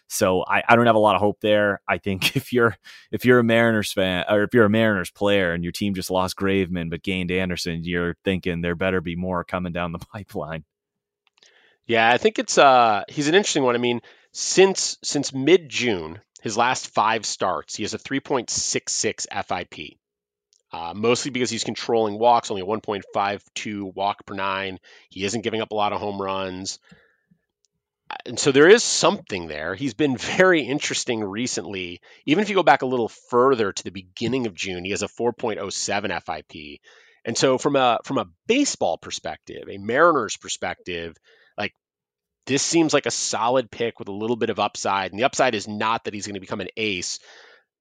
So 0.08 0.44
I, 0.46 0.62
I 0.68 0.76
don't 0.76 0.88
have 0.88 0.96
a 0.96 1.00
lot 1.00 1.16
of 1.16 1.22
hope 1.22 1.40
there. 1.42 1.82
I 1.88 1.98
think 1.98 2.36
if 2.36 2.54
you're 2.54 2.78
if 3.12 3.26
you're 3.26 3.40
a 3.40 3.44
Mariners 3.44 3.92
fan 3.92 4.26
or 4.30 4.44
if 4.44 4.54
you're 4.54 4.66
a 4.66 4.70
Mariners 4.70 5.12
player 5.12 5.54
and 5.54 5.64
your 5.64 5.72
team 5.72 5.94
just 5.94 6.12
lost 6.12 6.36
Graveman 6.36 6.90
but 6.90 7.02
gained 7.02 7.32
Anderson, 7.32 7.84
you're 7.84 8.16
thinking 8.24 8.62
there 8.62 8.76
better 8.76 9.02
be 9.02 9.16
more 9.16 9.44
coming 9.44 9.74
down 9.74 9.92
the 9.92 10.00
pipeline. 10.14 10.66
Yeah, 11.88 12.10
I 12.10 12.18
think 12.18 12.40
it's 12.40 12.58
uh 12.58 13.04
he's 13.08 13.28
an 13.28 13.36
interesting 13.36 13.64
one. 13.64 13.76
I 13.76 13.80
mean, 13.80 14.02
since 14.34 14.98
since 15.04 15.34
mid 15.34 15.70
June, 15.70 16.20
his 16.42 16.58
last 16.58 16.90
five 16.90 17.26
starts, 17.26 17.76
he 17.76 17.84
has 17.84 17.94
a 17.94 18.00
3.66 18.00 19.28
FIP. 19.46 19.98
Uh, 20.74 20.94
mostly 20.96 21.32
because 21.32 21.50
he's 21.50 21.66
controlling 21.66 22.18
walks, 22.18 22.50
only 22.50 22.62
a 22.62 22.66
1.52 22.66 23.94
walk 23.94 24.26
per 24.26 24.36
nine. 24.36 24.80
He 25.10 25.26
isn't 25.26 25.42
giving 25.42 25.62
up 25.62 25.72
a 25.72 25.76
lot 25.76 25.92
of 25.92 26.00
home 26.00 26.22
runs 26.22 26.80
and 28.26 28.40
so 28.40 28.52
there 28.52 28.68
is 28.68 28.84
something 28.84 29.48
there. 29.48 29.76
He's 29.76 29.94
been 29.94 30.18
very 30.38 30.62
interesting 30.62 31.24
recently. 31.24 32.02
Even 32.26 32.42
if 32.42 32.50
you 32.50 32.56
go 32.56 32.64
back 32.64 32.82
a 32.82 32.88
little 32.88 33.10
further 33.10 33.72
to 33.72 33.84
the 33.84 33.92
beginning 33.92 34.48
of 34.48 34.54
June, 34.54 34.84
he 34.84 34.92
has 34.92 35.04
a 35.04 35.08
4.07 35.08 36.24
FIP. 36.24 36.80
And 37.24 37.38
so 37.38 37.58
from 37.58 37.76
a 37.76 38.00
from 38.04 38.18
a 38.18 38.28
baseball 38.48 38.98
perspective, 38.98 39.70
a 39.70 39.78
Mariners 39.78 40.38
perspective, 40.38 41.16
like 41.56 41.76
this 42.48 42.64
seems 42.64 42.96
like 42.96 43.06
a 43.06 43.12
solid 43.12 43.70
pick 43.70 44.00
with 44.00 44.08
a 44.08 44.14
little 44.14 44.36
bit 44.36 44.50
of 44.50 44.60
upside. 44.60 45.12
And 45.12 45.20
the 45.20 45.26
upside 45.26 45.54
is 45.54 45.68
not 45.68 46.06
that 46.06 46.16
he's 46.16 46.26
going 46.26 46.34
to 46.34 46.40
become 46.40 46.62
an 46.62 46.70
ace. 46.78 47.20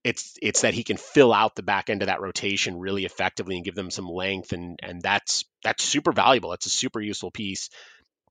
It's 0.03 0.37
it's 0.41 0.63
that 0.63 0.75
he 0.75 0.83
can 0.83 0.97
fill 0.97 1.33
out 1.33 1.55
the 1.55 1.63
back 1.63 1.91
end 1.91 2.03
of 2.03 2.07
that 2.07 2.23
rotation 2.23 2.79
really 2.79 3.05
effectively 3.05 3.57
and 3.57 3.65
give 3.65 3.75
them 3.75 3.91
some 3.91 4.09
length 4.09 4.53
and 4.53 4.79
and 4.83 5.03
that's 5.03 5.45
that's 5.63 5.85
super 5.85 6.13
valuable. 6.13 6.53
It's 6.55 6.67
a 6.67 6.71
super 6.71 7.01
useful 7.01 7.31
piece 7.31 7.69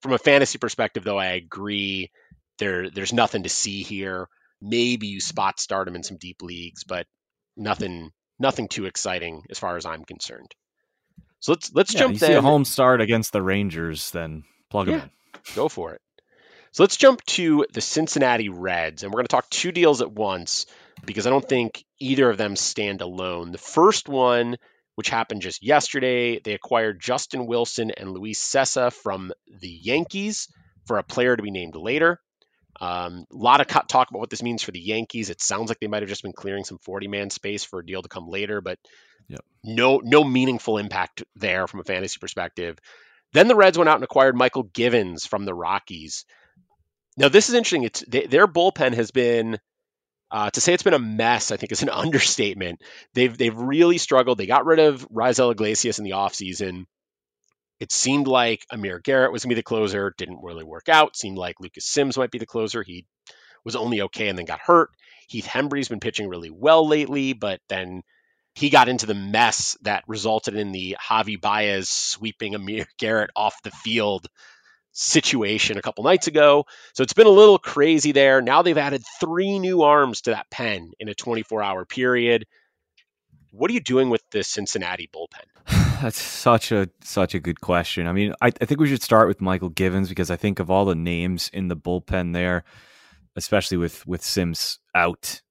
from 0.02 0.14
a 0.14 0.18
fantasy 0.18 0.58
perspective, 0.58 1.04
though, 1.04 1.18
I 1.18 1.28
agree. 1.28 2.12
There, 2.58 2.90
there's 2.90 3.14
nothing 3.14 3.44
to 3.44 3.50
see 3.50 3.84
here. 3.84 4.28
Maybe 4.62 5.08
you 5.08 5.20
spot 5.20 5.60
start 5.60 5.88
him 5.88 5.96
in 5.96 6.04
some 6.04 6.18
deep 6.18 6.42
leagues, 6.42 6.84
but 6.84 7.06
nothing, 7.56 8.12
nothing 8.38 8.68
too 8.68 8.86
exciting 8.86 9.44
as 9.50 9.60
far 9.60 9.78
as 9.78 9.86
I'm 9.86 10.04
concerned. 10.04 10.54
So 11.40 11.54
let's 11.54 11.74
let's 11.74 11.94
yeah, 11.94 12.00
jump. 12.02 12.14
You 12.14 12.20
see 12.20 12.34
a 12.34 12.42
home 12.42 12.66
start 12.66 13.00
against 13.00 13.32
the 13.32 13.42
Rangers, 13.42 14.12
then 14.12 14.44
plug 14.70 14.88
yeah, 14.88 14.98
them 14.98 15.12
in. 15.34 15.40
Go 15.56 15.70
for 15.70 15.94
it. 15.94 16.02
So 16.72 16.84
let's 16.84 16.98
jump 16.98 17.24
to 17.28 17.66
the 17.74 17.80
Cincinnati 17.80 18.50
Reds, 18.50 19.04
and 19.04 19.12
we're 19.12 19.20
going 19.20 19.28
to 19.28 19.32
talk 19.32 19.50
two 19.50 19.72
deals 19.72 20.02
at 20.02 20.12
once 20.12 20.66
because 21.06 21.28
I 21.28 21.30
don't 21.30 21.48
think 21.48 21.84
either 22.00 22.30
of 22.30 22.38
them 22.38 22.56
stand 22.56 23.02
alone. 23.02 23.52
The 23.52 23.58
first 23.58 24.10
one 24.10 24.58
which 25.00 25.08
happened 25.08 25.42
just 25.42 25.64
yesterday. 25.64 26.42
They 26.42 26.52
acquired 26.52 27.00
Justin 27.00 27.46
Wilson 27.46 27.90
and 27.92 28.12
Luis 28.12 28.38
Cessa 28.38 28.92
from 28.92 29.32
the 29.62 29.70
Yankees 29.70 30.50
for 30.88 30.98
a 30.98 31.04
player 31.04 31.38
to 31.38 31.42
be 31.42 31.52
named 31.52 31.78
later. 31.78 32.20
A 32.82 32.86
um, 32.86 33.26
lot 33.32 33.62
of 33.62 33.68
talk 33.68 34.10
about 34.10 34.20
what 34.20 34.30
this 34.30 34.44
means 34.44 34.62
for 34.62 34.72
the 34.72 34.80
Yankees. 34.82 35.30
It 35.30 35.40
sounds 35.40 35.70
like 35.70 35.80
they 35.80 35.88
might 35.88 36.02
have 36.02 36.10
just 36.10 36.24
been 36.24 36.34
clearing 36.34 36.66
some 36.66 36.80
40 36.80 37.08
man 37.08 37.30
space 37.30 37.64
for 37.64 37.80
a 37.80 37.86
deal 37.86 38.02
to 38.02 38.10
come 38.10 38.28
later, 38.28 38.60
but 38.60 38.78
yep. 39.30 39.40
no 39.64 40.02
no 40.04 40.22
meaningful 40.26 40.78
impact 40.78 41.24
there 41.34 41.66
from 41.66 41.80
a 41.80 41.86
fantasy 41.86 42.18
perspective. 42.20 42.78
Then 43.32 43.48
the 43.48 43.56
Reds 43.56 43.78
went 43.78 43.88
out 43.88 43.96
and 43.96 44.04
acquired 44.04 44.36
Mychal 44.36 44.74
Givens 44.74 45.26
from 45.26 45.46
the 45.46 45.56
Rockies. 45.56 46.26
Now 47.16 47.30
this 47.30 47.48
is 47.48 47.56
interesting. 47.56 47.84
It's 47.84 48.04
they, 48.06 48.26
their 48.26 48.48
bullpen 48.48 48.96
has 48.96 49.12
been 49.12 49.60
uh, 50.32 50.50
to 50.52 50.62
say 50.62 50.74
it's 50.74 50.84
been 50.84 50.94
a 50.94 51.00
mess, 51.00 51.52
I 51.52 51.58
think, 51.58 51.72
is 51.72 51.84
an 51.84 51.90
understatement. 51.94 52.82
They've 53.14 53.36
they've 53.36 53.56
really 53.56 53.98
struggled. 53.98 54.38
They 54.38 54.46
got 54.46 54.66
rid 54.66 54.80
of 54.80 55.08
Raisel 55.10 55.52
Iglesias 55.52 56.00
in 56.00 56.06
the 56.06 56.12
offseason. 56.12 56.86
It 57.80 57.92
seemed 57.92 58.28
like 58.28 58.66
Amir 58.72 59.00
Garrett 59.00 59.32
was 59.32 59.44
going 59.44 59.52
to 59.52 59.56
be 59.56 59.60
the 59.60 59.64
closer. 59.64 60.14
Didn't 60.18 60.44
really 60.44 60.66
work 60.66 60.90
out. 60.90 61.16
Seemed 61.16 61.38
like 61.38 61.62
Lucas 61.62 61.86
Sims 61.86 62.18
might 62.18 62.32
be 62.32 62.38
the 62.38 62.46
closer. 62.46 62.84
He 62.84 63.06
was 63.64 63.76
only 63.76 64.02
okay 64.02 64.28
and 64.28 64.38
then 64.38 64.46
got 64.46 64.60
hurt. 64.60 64.90
Heath 65.28 65.46
Hembree's 65.46 65.88
been 65.88 66.00
pitching 66.00 66.28
really 66.28 66.50
well 66.50 66.88
lately, 66.88 67.34
but 67.34 67.62
then 67.70 68.02
he 68.56 68.70
got 68.70 68.90
into 68.90 69.06
the 69.06 69.14
mess 69.14 69.78
that 69.84 70.04
resulted 70.08 70.56
in 70.56 70.72
the 70.72 70.98
Javi 71.00 71.40
Baez 71.40 71.90
sweeping 71.90 72.56
Amir 72.56 72.88
Garrett 72.98 73.30
off 73.36 73.62
the 73.64 73.72
field 73.72 74.28
situation 75.00 75.78
a 75.78 75.82
couple 75.82 76.04
nights 76.04 76.28
ago. 76.28 76.66
So 76.94 77.04
it's 77.04 77.14
been 77.14 77.28
a 77.28 77.32
little 77.32 77.58
crazy 77.58 78.12
there. 78.12 78.42
Now 78.42 78.62
they've 78.62 78.78
added 78.78 79.04
three 79.20 79.58
new 79.58 79.84
arms 79.84 80.22
to 80.22 80.32
that 80.32 80.50
pen 80.52 80.92
in 81.00 81.08
a 81.08 81.16
24 81.16 81.64
hour 81.64 81.86
period. 81.86 82.46
What 83.52 83.72
are 83.72 83.74
you 83.74 83.80
doing 83.80 84.10
with 84.10 84.22
the 84.32 84.44
Cincinnati 84.44 85.10
bullpen? 85.14 85.46
That's 86.02 86.22
such 86.22 86.72
a 86.72 86.90
such 87.02 87.34
a 87.34 87.40
good 87.40 87.62
question. 87.62 88.08
I 88.08 88.12
mean, 88.12 88.34
I, 88.42 88.48
I 88.48 88.66
think 88.66 88.80
we 88.80 88.88
should 88.88 89.02
start 89.02 89.28
with 89.28 89.40
Mychal 89.40 89.74
Givens 89.74 90.10
because 90.10 90.30
I 90.30 90.36
think 90.36 90.60
of 90.60 90.70
all 90.70 90.86
the 90.86 90.96
names 90.96 91.50
in 91.54 91.70
the 91.70 91.78
bullpen 91.78 92.34
there, 92.34 92.64
especially 93.36 93.78
with 93.78 94.06
with 94.06 94.24
Sims 94.24 94.80
out, 94.94 95.42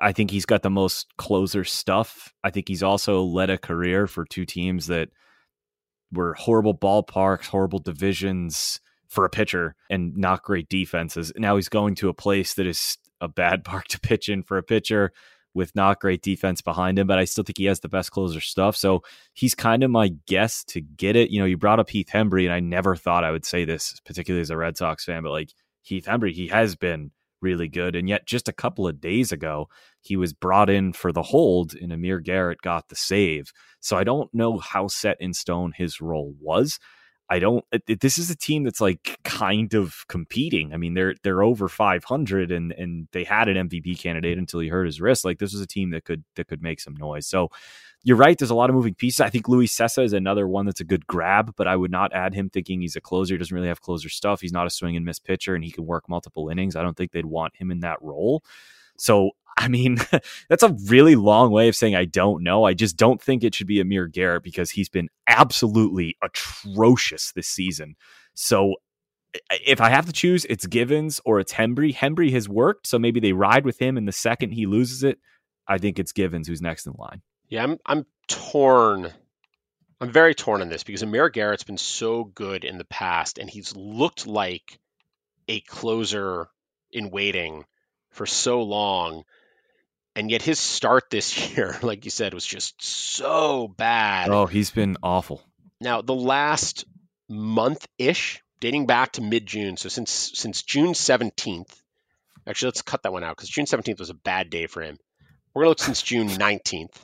I 0.00 0.12
think 0.12 0.30
he's 0.30 0.46
got 0.46 0.62
the 0.62 0.70
most 0.70 1.16
closer 1.16 1.64
stuff. 1.64 2.34
I 2.44 2.50
think 2.50 2.68
he's 2.68 2.82
also 2.82 3.22
led 3.22 3.50
a 3.50 3.58
career 3.58 4.06
for 4.06 4.24
two 4.24 4.44
teams 4.44 4.86
that 4.86 5.08
were 6.12 6.34
horrible 6.34 6.76
ballparks, 6.76 7.46
horrible 7.46 7.78
divisions 7.78 8.80
for 9.08 9.24
a 9.24 9.30
pitcher, 9.30 9.74
and 9.90 10.16
not 10.16 10.42
great 10.42 10.68
defenses. 10.68 11.32
Now 11.36 11.56
he's 11.56 11.68
going 11.68 11.94
to 11.96 12.08
a 12.08 12.14
place 12.14 12.54
that 12.54 12.66
is 12.66 12.98
a 13.20 13.28
bad 13.28 13.64
park 13.64 13.88
to 13.88 14.00
pitch 14.00 14.28
in 14.28 14.42
for 14.42 14.58
a 14.58 14.62
pitcher 14.62 15.12
with 15.54 15.74
not 15.74 16.00
great 16.00 16.22
defense 16.22 16.60
behind 16.60 16.98
him, 16.98 17.06
but 17.06 17.18
I 17.18 17.24
still 17.24 17.42
think 17.42 17.58
he 17.58 17.64
has 17.64 17.80
the 17.80 17.88
best 17.88 18.12
closer 18.12 18.40
stuff. 18.40 18.76
So 18.76 19.02
he's 19.32 19.54
kind 19.54 19.82
of 19.82 19.90
my 19.90 20.14
guess 20.26 20.62
to 20.64 20.80
get 20.80 21.16
it. 21.16 21.30
You 21.30 21.40
know, 21.40 21.46
you 21.46 21.56
brought 21.56 21.80
up 21.80 21.90
Heath 21.90 22.10
Hembree, 22.12 22.44
and 22.44 22.52
I 22.52 22.60
never 22.60 22.94
thought 22.94 23.24
I 23.24 23.30
would 23.30 23.46
say 23.46 23.64
this, 23.64 23.98
particularly 24.04 24.42
as 24.42 24.50
a 24.50 24.56
Red 24.56 24.76
Sox 24.76 25.04
fan, 25.04 25.22
but 25.22 25.32
like 25.32 25.52
Heath 25.82 26.04
Hembree, 26.04 26.32
he 26.32 26.48
has 26.48 26.76
been 26.76 27.10
really 27.40 27.68
good. 27.68 27.96
And 27.96 28.08
yet, 28.08 28.26
just 28.26 28.48
a 28.48 28.52
couple 28.52 28.86
of 28.86 29.00
days 29.00 29.32
ago, 29.32 29.68
he 30.00 30.16
was 30.16 30.32
brought 30.32 30.70
in 30.70 30.92
for 30.92 31.12
the 31.12 31.22
hold, 31.22 31.74
and 31.74 31.92
Amir 31.92 32.20
Garrett 32.20 32.60
got 32.62 32.88
the 32.88 32.96
save. 32.96 33.52
So 33.80 33.96
I 33.96 34.04
don't 34.04 34.32
know 34.32 34.58
how 34.58 34.88
set 34.88 35.16
in 35.20 35.34
stone 35.34 35.72
his 35.76 36.00
role 36.00 36.34
was. 36.40 36.78
I 37.30 37.38
don't. 37.40 37.64
It, 37.72 38.00
this 38.00 38.16
is 38.16 38.30
a 38.30 38.36
team 38.36 38.64
that's 38.64 38.80
like 38.80 39.18
kind 39.22 39.74
of 39.74 40.04
competing. 40.08 40.72
I 40.72 40.78
mean, 40.78 40.94
they're 40.94 41.14
they're 41.22 41.42
over 41.42 41.68
500, 41.68 42.50
and 42.50 42.72
and 42.72 43.08
they 43.12 43.24
had 43.24 43.48
an 43.48 43.68
MVP 43.68 43.98
candidate 43.98 44.38
until 44.38 44.60
he 44.60 44.68
hurt 44.68 44.86
his 44.86 45.00
wrist. 45.00 45.26
Like 45.26 45.38
this 45.38 45.52
was 45.52 45.60
a 45.60 45.66
team 45.66 45.90
that 45.90 46.04
could 46.04 46.24
that 46.36 46.48
could 46.48 46.62
make 46.62 46.80
some 46.80 46.96
noise. 46.96 47.26
So 47.26 47.50
you're 48.02 48.16
right. 48.16 48.38
There's 48.38 48.50
a 48.50 48.54
lot 48.54 48.70
of 48.70 48.76
moving 48.76 48.94
pieces. 48.94 49.20
I 49.20 49.28
think 49.28 49.48
Luis 49.48 49.76
Cessa 49.76 50.02
is 50.04 50.14
another 50.14 50.48
one 50.48 50.64
that's 50.64 50.80
a 50.80 50.84
good 50.84 51.06
grab, 51.06 51.52
but 51.56 51.66
I 51.66 51.76
would 51.76 51.90
not 51.90 52.14
add 52.14 52.32
him 52.32 52.48
thinking 52.48 52.80
he's 52.80 52.96
a 52.96 53.00
closer. 53.00 53.34
He 53.34 53.38
doesn't 53.38 53.54
really 53.54 53.68
have 53.68 53.82
closer 53.82 54.08
stuff. 54.08 54.40
He's 54.40 54.52
not 54.52 54.66
a 54.66 54.70
swing 54.70 54.96
and 54.96 55.04
miss 55.04 55.18
pitcher, 55.18 55.54
and 55.54 55.64
he 55.64 55.70
can 55.70 55.84
work 55.84 56.08
multiple 56.08 56.48
innings. 56.48 56.76
I 56.76 56.82
don't 56.82 56.96
think 56.96 57.12
they'd 57.12 57.26
want 57.26 57.56
him 57.56 57.70
in 57.70 57.80
that 57.80 58.00
role. 58.00 58.42
So 58.98 59.30
I 59.56 59.68
mean, 59.68 59.98
that's 60.48 60.62
a 60.62 60.76
really 60.86 61.16
long 61.16 61.50
way 61.50 61.68
of 61.68 61.76
saying 61.76 61.94
I 61.94 62.04
don't 62.04 62.42
know. 62.42 62.64
I 62.64 62.74
just 62.74 62.96
don't 62.96 63.20
think 63.20 63.42
it 63.42 63.54
should 63.54 63.66
be 63.66 63.80
Amir 63.80 64.06
Garrett 64.06 64.42
because 64.42 64.70
he's 64.70 64.88
been 64.88 65.08
absolutely 65.26 66.16
atrocious 66.22 67.32
this 67.32 67.48
season. 67.48 67.96
So 68.34 68.76
if 69.50 69.80
I 69.80 69.90
have 69.90 70.06
to 70.06 70.12
choose, 70.12 70.44
it's 70.46 70.66
Givens 70.66 71.20
or 71.24 71.40
it's 71.40 71.52
Hembree. 71.52 71.94
Hembree 71.94 72.32
has 72.32 72.48
worked, 72.48 72.86
so 72.86 72.98
maybe 72.98 73.20
they 73.20 73.32
ride 73.32 73.64
with 73.64 73.78
him, 73.78 73.96
and 73.96 74.08
the 74.08 74.12
second 74.12 74.52
he 74.52 74.66
loses 74.66 75.02
it, 75.02 75.18
I 75.66 75.78
think 75.78 75.98
it's 75.98 76.12
Givens 76.12 76.48
who's 76.48 76.62
next 76.62 76.86
in 76.86 76.94
line. 76.96 77.22
Yeah, 77.48 77.64
I'm 77.64 77.78
I'm 77.84 78.06
torn 78.26 79.12
I'm 80.00 80.12
very 80.12 80.34
torn 80.34 80.60
on 80.60 80.68
this 80.68 80.84
because 80.84 81.02
Amir 81.02 81.28
Garrett's 81.28 81.64
been 81.64 81.78
so 81.78 82.24
good 82.24 82.64
in 82.64 82.78
the 82.78 82.84
past, 82.84 83.38
and 83.38 83.50
he's 83.50 83.74
looked 83.74 84.26
like 84.26 84.78
a 85.48 85.60
closer 85.60 86.48
in 86.92 87.10
waiting 87.10 87.64
for 88.18 88.26
so 88.26 88.62
long. 88.62 89.24
And 90.14 90.30
yet 90.30 90.42
his 90.42 90.58
start 90.58 91.04
this 91.10 91.50
year, 91.56 91.78
like 91.82 92.04
you 92.04 92.10
said, 92.10 92.34
was 92.34 92.44
just 92.44 92.82
so 92.82 93.68
bad. 93.68 94.28
Oh, 94.28 94.46
he's 94.46 94.70
been 94.70 94.98
awful. 95.02 95.42
Now, 95.80 96.02
the 96.02 96.14
last 96.14 96.84
month 97.28 97.86
ish, 97.98 98.42
dating 98.60 98.86
back 98.86 99.12
to 99.12 99.22
mid 99.22 99.46
June, 99.46 99.76
so 99.76 99.88
since 99.88 100.10
since 100.34 100.62
June 100.62 100.92
17th, 100.92 101.72
actually, 102.46 102.66
let's 102.66 102.82
cut 102.82 103.04
that 103.04 103.12
one 103.12 103.22
out 103.22 103.36
because 103.36 103.48
June 103.48 103.66
17th 103.66 104.00
was 104.00 104.10
a 104.10 104.14
bad 104.14 104.50
day 104.50 104.66
for 104.66 104.82
him. 104.82 104.98
We're 105.54 105.62
going 105.62 105.66
to 105.66 105.70
look 105.70 105.86
since 105.86 106.02
June 106.02 106.28
19th. 106.46 106.94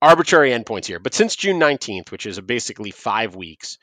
Arbitrary 0.00 0.50
endpoints 0.50 0.86
here, 0.86 0.98
but 0.98 1.14
since 1.14 1.36
June 1.36 1.60
19th, 1.60 2.10
which 2.10 2.26
is 2.26 2.40
basically 2.40 2.90
five 2.90 3.36
weeks, 3.36 3.78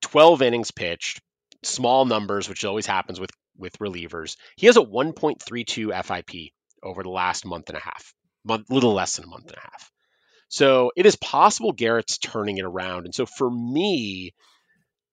12 0.00 0.42
innings 0.42 0.72
pitched, 0.72 1.20
small 1.62 2.04
numbers, 2.06 2.48
which 2.48 2.64
always 2.64 2.86
happens 2.86 3.20
with 3.20 3.30
with 3.56 3.78
relievers. 3.78 4.36
He 4.56 4.66
has 4.66 4.76
a 4.76 4.80
1.32 4.80 6.04
FIP 6.04 6.52
over 6.82 7.02
the 7.02 7.10
last 7.10 7.44
month 7.44 7.68
and 7.68 7.78
a 7.78 7.80
half, 7.80 8.14
month, 8.44 8.70
little 8.70 8.94
less 8.94 9.16
than 9.16 9.26
a 9.26 9.28
month 9.28 9.46
and 9.46 9.56
a 9.56 9.60
half. 9.60 9.90
So 10.48 10.90
it 10.96 11.06
is 11.06 11.16
possible 11.16 11.72
Garrett's 11.72 12.18
turning 12.18 12.58
it 12.58 12.64
around. 12.64 13.04
And 13.04 13.14
so 13.14 13.26
for 13.26 13.48
me, 13.48 14.34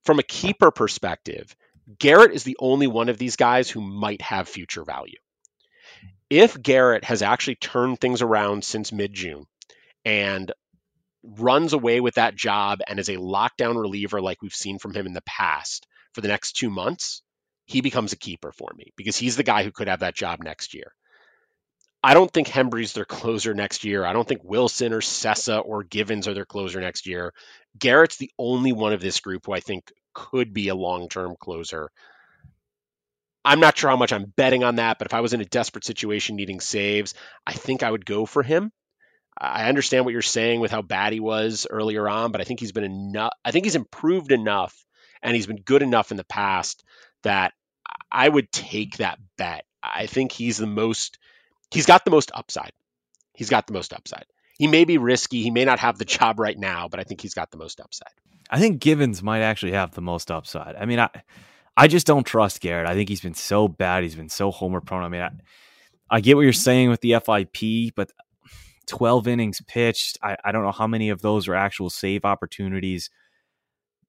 from 0.04 0.20
a 0.20 0.24
keeper 0.24 0.72
perspective, 0.72 1.56
Garrett 2.00 2.34
is 2.34 2.44
the 2.44 2.58
only 2.60 2.88
one 2.88 3.10
of 3.10 3.18
these 3.18 3.36
guys 3.36 3.70
who 3.70 3.82
might 3.82 4.22
have 4.22 4.50
future 4.50 4.84
value. 4.84 5.20
If 6.30 6.62
Garrett 6.62 7.06
has 7.06 7.22
actually 7.22 7.56
turned 7.56 8.00
things 8.02 8.22
around 8.22 8.64
since 8.66 8.92
mid 8.92 9.14
June 9.14 9.46
and 10.04 10.52
runs 11.24 11.74
away 11.74 12.00
with 12.00 12.16
that 12.16 12.36
job 12.36 12.80
and 12.88 13.00
is 13.00 13.10
a 13.10 13.18
lockdown 13.18 13.80
reliever 13.80 14.22
like 14.22 14.42
we've 14.42 14.54
seen 14.54 14.80
from 14.80 14.94
him 14.94 15.06
in 15.06 15.14
the 15.14 15.22
past 15.22 15.88
for 16.14 16.22
the 16.22 16.28
next 16.28 16.54
two 16.54 16.70
months, 16.70 17.22
he 17.68 17.82
becomes 17.82 18.14
a 18.14 18.18
keeper 18.18 18.52
for 18.52 18.72
me 18.76 18.94
because 18.96 19.18
he's 19.18 19.36
the 19.36 19.44
guy 19.44 19.64
who 19.64 19.72
could 19.72 19.88
have 19.88 20.00
that 20.00 20.16
job 20.16 20.40
next 20.42 20.74
year. 20.74 20.94
I 22.02 22.14
don't 22.14 22.32
think 22.32 22.48
Hembree's 22.48 22.94
their 22.94 23.06
closer 23.06 23.54
next 23.54 23.84
year. 23.84 24.06
I 24.06 24.14
don't 24.14 24.28
think 24.28 24.44
Wilson 24.44 24.94
or 24.94 25.02
Cessa 25.02 25.62
or 25.64 25.84
Givens 25.84 26.28
are 26.28 26.34
their 26.34 26.46
closer 26.46 26.80
next 26.80 27.06
year. 27.06 27.34
Garrett's 27.78 28.18
the 28.18 28.32
only 28.40 28.72
one 28.72 28.94
of 28.94 29.02
this 29.02 29.20
group 29.20 29.46
who 29.46 29.52
I 29.52 29.60
think 29.60 29.92
could 30.14 30.54
be 30.54 30.70
a 30.70 30.76
long 30.76 31.10
term 31.10 31.36
closer. 31.40 31.90
I'm 33.44 33.60
not 33.60 33.78
sure 33.78 33.90
how 33.90 33.98
much 33.98 34.14
I'm 34.14 34.34
betting 34.36 34.64
on 34.64 34.76
that, 34.76 34.98
but 34.98 35.08
if 35.08 35.14
I 35.14 35.22
was 35.22 35.34
in 35.34 35.42
a 35.42 35.46
desperate 35.46 35.86
situation 35.86 36.36
needing 36.36 36.60
saves, 36.60 37.14
I 37.46 37.54
think 37.54 37.84
I 37.84 37.92
would 37.92 38.06
go 38.06 38.26
for 38.26 38.44
him. 38.44 38.72
I 39.40 39.70
understand 39.70 40.06
what 40.06 40.12
you're 40.12 40.22
saying 40.22 40.60
with 40.60 40.72
how 40.72 40.82
bad 40.82 41.14
he 41.14 41.20
was 41.20 41.68
earlier 41.70 42.08
on, 42.10 42.32
but 42.32 42.42
I 42.42 42.44
think 42.44 42.60
he's 42.60 42.72
been 42.72 42.84
enough. 42.84 43.34
I 43.46 43.52
think 43.52 43.66
he's 43.66 43.76
improved 43.76 44.32
enough 44.32 44.76
and 45.22 45.36
he's 45.36 45.48
been 45.48 45.62
good 45.62 45.82
enough 45.82 46.12
in 46.12 46.18
the 46.18 46.24
past 46.24 46.84
that 47.24 47.54
I 48.12 48.28
would 48.28 48.52
take 48.52 48.98
that 48.98 49.20
bet. 49.38 49.66
I 49.84 50.06
think 50.06 50.32
he's 50.32 50.58
the 50.58 50.68
most 50.68 51.18
he's 51.72 51.86
got 51.86 52.06
the 52.06 52.12
most 52.12 52.32
upside. 52.34 52.72
He's 53.34 53.50
got 53.50 53.68
the 53.68 53.74
most 53.74 53.94
upside. 53.94 54.26
He 54.58 54.68
may 54.68 54.86
be 54.86 54.98
risky. 54.98 55.44
He 55.44 55.52
may 55.52 55.66
not 55.66 55.80
have 55.80 55.98
the 55.98 56.06
job 56.06 56.40
right 56.40 56.58
now, 56.58 56.88
but 56.88 57.00
I 57.00 57.04
think 57.04 57.22
he's 57.22 57.36
got 57.36 57.52
the 57.52 57.58
most 57.58 57.80
upside. 57.80 58.14
I 58.50 58.60
think 58.60 58.80
Givens 58.80 59.22
might 59.22 59.42
actually 59.42 59.74
have 59.74 59.92
the 59.92 60.02
most 60.02 60.32
upside. 60.32 60.76
I 60.76 60.86
mean, 60.86 61.00
I 61.00 61.10
I 61.76 61.88
just 61.88 62.08
don't 62.08 62.26
trust 62.26 62.60
Garrett. 62.60 62.88
I 62.88 62.96
think 62.96 63.08
he's 63.08 63.22
been 63.22 63.36
so 63.36 63.68
bad. 63.68 64.04
He's 64.04 64.16
been 64.16 64.30
so 64.30 64.50
homer 64.50 64.82
prone. 64.82 65.04
I 65.04 65.10
mean, 65.10 65.22
I, 65.22 65.32
I 66.10 66.22
get 66.22 66.36
what 66.36 66.42
you're 66.42 66.54
saying 66.54 66.90
with 66.90 67.02
the 67.02 67.16
FIP, 67.24 67.94
but 67.96 68.12
12 68.88 69.28
innings 69.28 69.62
pitched. 69.68 70.18
I, 70.24 70.38
I 70.44 70.52
don't 70.52 70.64
know 70.64 70.72
how 70.72 70.88
many 70.88 71.10
of 71.10 71.22
those 71.22 71.48
are 71.48 71.54
actual 71.54 71.92
save 71.92 72.26
opportunities. 72.26 73.12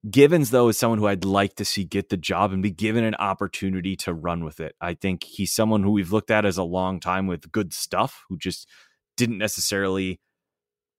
Givens, 0.09 0.51
though, 0.51 0.69
is 0.69 0.79
someone 0.79 1.01
who 1.01 1.09
I'd 1.09 1.25
like 1.25 1.57
to 1.57 1.65
see 1.65 1.85
get 1.85 2.09
the 2.09 2.17
job 2.17 2.53
and 2.53 2.63
be 2.63 2.71
given 2.71 3.03
an 3.03 3.17
opportunity 3.17 3.97
to 3.97 4.15
run 4.15 4.45
with 4.45 4.61
it. 4.61 4.77
I 4.81 4.95
think 4.95 5.25
he's 5.25 5.53
someone 5.53 5.83
who 5.83 5.91
we've 5.91 6.13
looked 6.13 6.31
at 6.31 6.45
as 6.45 6.57
a 6.57 6.63
long 6.63 7.01
time 7.01 7.27
with 7.27 7.51
good 7.51 7.73
stuff, 7.73 8.25
who 8.29 8.39
just 8.39 8.69
didn't 9.17 9.39
necessarily 9.39 10.21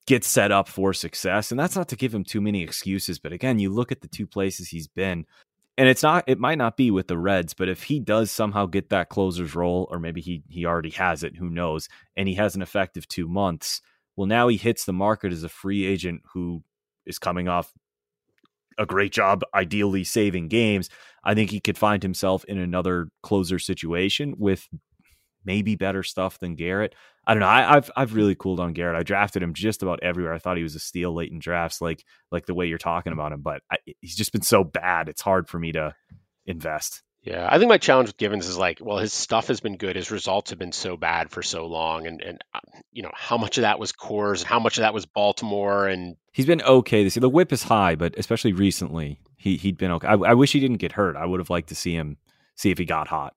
get 0.06 0.26
set 0.26 0.52
up 0.52 0.68
for 0.68 0.92
success. 0.94 1.50
And 1.50 1.60
that's 1.60 1.78
not 1.78 1.88
to 1.90 1.96
give 1.96 2.14
him 2.14 2.26
too 2.26 2.42
many 2.42 2.62
excuses. 2.62 3.20
But 3.20 3.32
again, 3.32 3.60
you 3.60 3.70
look 3.70 3.92
at 3.92 4.02
the 4.02 4.08
two 4.08 4.28
places 4.28 4.68
he's 4.68 4.88
been, 4.88 5.26
and 5.78 5.88
it's 5.88 6.04
not, 6.04 6.26
it 6.28 6.40
might 6.40 6.58
not 6.58 6.76
be 6.76 6.92
with 6.92 7.08
the 7.08 7.18
Reds, 7.18 7.54
but 7.54 7.70
if 7.70 7.84
he 7.84 8.02
does 8.02 8.32
somehow 8.32 8.66
get 8.66 8.90
that 8.90 9.08
closer's 9.08 9.56
role, 9.56 9.88
or 9.90 9.98
maybe 9.98 10.20
he, 10.20 10.44
he 10.50 10.66
already 10.66 10.90
has 10.90 11.24
it, 11.24 11.38
who 11.38 11.50
knows, 11.50 11.88
and 12.18 12.28
he 12.28 12.36
has 12.36 12.54
an 12.54 12.62
effective 12.62 13.08
two 13.08 13.30
months, 13.30 13.82
well, 14.18 14.28
now 14.28 14.50
he 14.50 14.58
hits 14.58 14.84
the 14.84 14.92
market 14.92 15.32
as 15.32 15.46
a 15.46 15.50
free 15.50 15.86
agent 15.86 16.24
who 16.34 16.64
is 17.06 17.18
coming 17.18 17.48
off 17.48 17.72
a 18.80 18.86
great 18.86 19.12
job, 19.12 19.44
ideally 19.54 20.04
saving 20.04 20.48
games. 20.48 20.90
I 21.24 21.36
think 21.36 21.52
he 21.52 21.60
could 21.60 21.78
find 21.78 22.02
himself 22.02 22.46
in 22.46 22.58
another 22.58 23.10
closer 23.22 23.60
situation 23.60 24.36
with 24.38 24.68
maybe 25.46 25.76
better 25.76 26.02
stuff 26.02 26.40
than 26.40 26.56
Garrett. 26.56 26.96
I 27.28 27.34
don't 27.34 27.42
know. 27.42 27.48
I, 27.48 27.62
have 27.62 27.92
I've 27.96 28.16
really 28.16 28.36
cooled 28.36 28.60
on 28.60 28.74
Garrett. 28.74 28.98
I 28.98 29.04
drafted 29.04 29.44
him 29.44 29.54
just 29.54 29.84
about 29.84 30.02
everywhere. 30.02 30.34
I 30.34 30.40
thought 30.40 30.58
he 30.58 30.64
was 30.64 30.76
a 30.76 30.80
steal 30.80 31.14
late 31.14 31.32
in 31.32 31.40
drafts, 31.40 31.82
like 31.82 32.04
like 32.32 32.46
the 32.46 32.56
way 32.56 32.66
you're 32.66 32.78
talking 32.78 33.14
about 33.14 33.34
him. 33.34 33.42
But 33.42 33.62
I, 33.72 33.78
he's 34.02 34.16
just 34.16 34.32
been 34.32 34.42
so 34.42 34.64
bad. 34.64 35.10
It's 35.10 35.22
hard 35.22 35.48
for 35.48 35.60
me 35.60 35.72
to 35.74 35.94
invest. 36.46 37.04
Yeah, 37.22 37.48
I 37.50 37.58
think 37.58 37.68
my 37.68 37.78
challenge 37.78 38.08
with 38.08 38.18
Givens 38.18 38.48
is 38.48 38.58
like, 38.58 38.80
well, 38.82 38.98
his 38.98 39.12
stuff 39.12 39.48
has 39.48 39.60
been 39.60 39.76
good. 39.76 39.98
His 39.98 40.10
results 40.10 40.52
have 40.52 40.60
been 40.60 40.72
so 40.72 40.96
bad 40.96 41.30
for 41.30 41.44
so 41.44 41.68
long, 41.68 42.08
and 42.08 42.22
and 42.22 42.44
uh, 42.54 42.60
you 42.94 43.04
know 43.04 43.12
how 43.14 43.38
much 43.38 43.58
of 43.58 43.64
that 43.64 43.78
was 43.78 43.92
Coors, 43.92 44.40
and 44.40 44.48
how 44.48 44.60
much 44.60 44.78
of 44.78 44.84
that 44.84 44.94
was 44.94 45.06
Baltimore, 45.06 45.88
and 45.88 46.16
he's 46.32 46.46
been 46.46 46.62
okay 46.62 47.04
this 47.04 47.18
year. 47.18 47.22
The 47.22 47.30
WHIP 47.30 47.52
is 47.52 47.64
high, 47.64 47.96
but 47.96 48.16
especially 48.18 48.54
recently, 48.54 49.20
he 49.36 49.58
he'd 49.58 49.78
been 49.78 49.92
okay. 49.92 50.08
I, 50.08 50.14
I 50.14 50.34
wish 50.34 50.54
he 50.54 50.62
didn't 50.62 50.78
get 50.78 50.94
hurt. 50.94 51.18
I 51.18 51.26
would 51.26 51.42
have 51.42 51.50
liked 51.50 51.70
to 51.70 51.76
see 51.76 51.94
him 51.94 52.18
see 52.56 52.72
if 52.72 52.78
he 52.78 52.86
got 52.86 53.10
hot. 53.10 53.34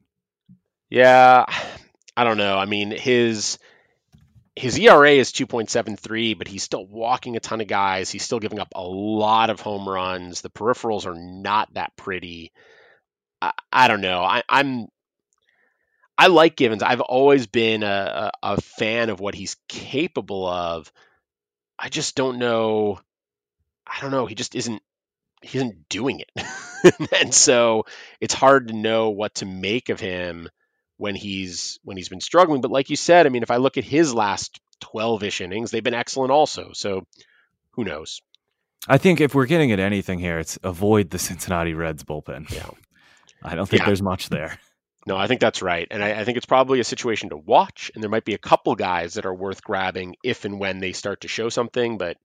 Yeah, 0.89 1.47
I 2.17 2.25
don't 2.25 2.39
know. 2.39 2.57
I 2.57 2.67
mean, 2.67 2.93
his 2.93 3.59
his 4.55 4.79
ERA 4.79 5.13
is 5.13 5.33
2.73, 5.33 6.37
but 6.37 6.47
he's 6.47 6.63
still 6.63 6.87
walking 6.87 7.37
a 7.37 7.41
ton 7.41 7.61
of 7.61 7.67
guys. 7.67 8.11
He's 8.11 8.23
still 8.23 8.39
giving 8.39 8.59
up 8.59 8.69
a 8.75 8.83
lot 8.83 9.51
of 9.51 9.61
home 9.61 9.89
runs. 9.89 10.43
The 10.43 10.51
peripherals 10.51 11.07
are 11.07 11.15
not 11.15 11.73
that 11.75 11.97
pretty. 11.97 12.53
I, 13.43 13.53
I 13.73 13.89
don't 13.89 14.01
know. 14.01 14.23
I, 14.23 14.43
am 14.49 14.87
I 16.17 16.29
like 16.29 16.57
Givens. 16.57 16.83
I've 16.83 17.01
always 17.01 17.49
been 17.49 17.83
a, 17.83 18.31
a, 18.43 18.55
a 18.55 18.61
fan 18.61 19.11
of 19.11 19.19
what 19.19 19.35
he's 19.35 19.57
capable 19.69 20.47
of. 20.47 20.91
I 21.79 21.89
just 21.89 22.15
don't 22.15 22.39
know. 22.39 23.01
I 23.85 24.01
don't 24.01 24.13
know. 24.13 24.27
He 24.27 24.37
just 24.37 24.55
isn't. 24.55 24.81
He 25.43 25.59
isn't 25.59 25.89
doing 25.89 26.21
it, 26.21 26.31
and 27.21 27.35
so 27.35 27.87
it's 28.21 28.33
hard 28.33 28.69
to 28.69 28.75
know 28.75 29.11
what 29.11 29.35
to 29.37 29.45
make 29.45 29.89
of 29.89 29.99
him 29.99 30.49
when 30.99 31.17
he's 31.17 31.81
when 31.83 31.97
he's 31.97 32.09
been 32.09 32.21
struggling. 32.21 32.61
But 32.61 32.71
like 32.71 32.91
you 32.91 32.97
said, 32.97 33.27
I 33.27 33.31
mean, 33.31 33.43
if 33.43 33.51
I 33.51 33.57
look 33.57 33.77
at 33.77 33.83
his 33.83 34.15
last 34.15 34.61
twelve-ish 34.79 35.41
innings, 35.41 35.73
they've 35.73 35.83
been 35.83 35.95
excellent 35.95 36.31
also. 36.31 36.71
So 36.75 37.05
who 37.73 37.83
knows? 37.83 38.23
I 38.87 38.99
think 38.99 39.21
if 39.21 39.35
we're 39.35 39.47
getting 39.47 39.73
at 39.73 39.81
anything 39.81 40.21
here, 40.21 40.39
it's 40.39 40.61
avoid 40.63 41.11
the 41.11 41.19
Cincinnati 41.19 41.75
Reds 41.75 42.05
bullpen. 42.05 42.49
Yeah. 42.53 42.71
I 43.45 43.55
don't 43.55 43.69
think 43.69 43.81
yeah. 43.81 43.87
there's 43.87 44.03
much 44.03 44.29
there. 44.29 44.59
No, 45.07 45.17
I 45.17 45.27
think 45.27 45.41
that's 45.41 45.63
right. 45.63 45.89
And 45.91 46.03
I, 46.03 46.21
I, 46.21 46.25
think 46.25 46.37
it's 46.37 46.47
probably 46.47 46.79
a 46.79 46.85
situation 46.85 47.31
to 47.31 47.37
watch. 47.37 47.91
And 47.95 48.03
there 48.03 48.11
might 48.11 48.25
be 48.25 48.35
a 48.35 48.39
couple 48.39 48.75
guys 48.77 49.15
that 49.15 49.27
are 49.27 49.35
worth 49.35 49.65
grabbing 49.65 50.15
if 50.23 50.45
and 50.45 50.61
when 50.61 50.79
they 50.79 50.93
start 50.93 51.23
to 51.23 51.29
show 51.29 51.49
something. 51.49 51.99
But 51.99 52.19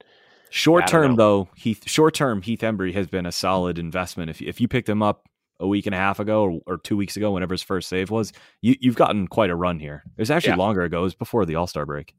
short 0.51 0.85
term, 0.87 1.15
though, 1.15 1.49
Heath, 1.55 1.89
short 1.89 2.13
term, 2.13 2.43
Heath 2.43 2.61
Hembree 2.61 2.93
has 2.93 3.07
been 3.07 3.25
a 3.25 3.31
solid 3.31 3.79
investment. 3.79 4.29
If, 4.29 4.41
if 4.41 4.61
you 4.61 4.67
picked 4.67 4.87
him 4.87 5.01
up 5.01 5.27
a 5.59 5.67
week 5.67 5.87
and 5.87 5.95
a 5.95 5.97
half 5.97 6.19
ago 6.19 6.43
or, 6.43 6.59
or 6.67 6.77
two 6.77 6.95
weeks 6.95 7.17
ago, 7.17 7.31
whenever 7.31 7.55
his 7.55 7.63
first 7.63 7.89
save 7.89 8.11
was, 8.11 8.31
you, 8.61 8.75
have 8.83 8.95
gotten 8.95 9.27
quite 9.27 9.49
a 9.49 9.55
run 9.55 9.79
here. 9.79 10.03
It 10.15 10.21
was 10.21 10.29
actually 10.29 10.51
yeah. 10.51 10.57
longer 10.57 10.81
ago. 10.81 10.99
It 10.99 11.03
was 11.03 11.15
before 11.15 11.45
the 11.45 11.55
All 11.55 11.67
Star 11.67 11.85
break. 11.85 12.13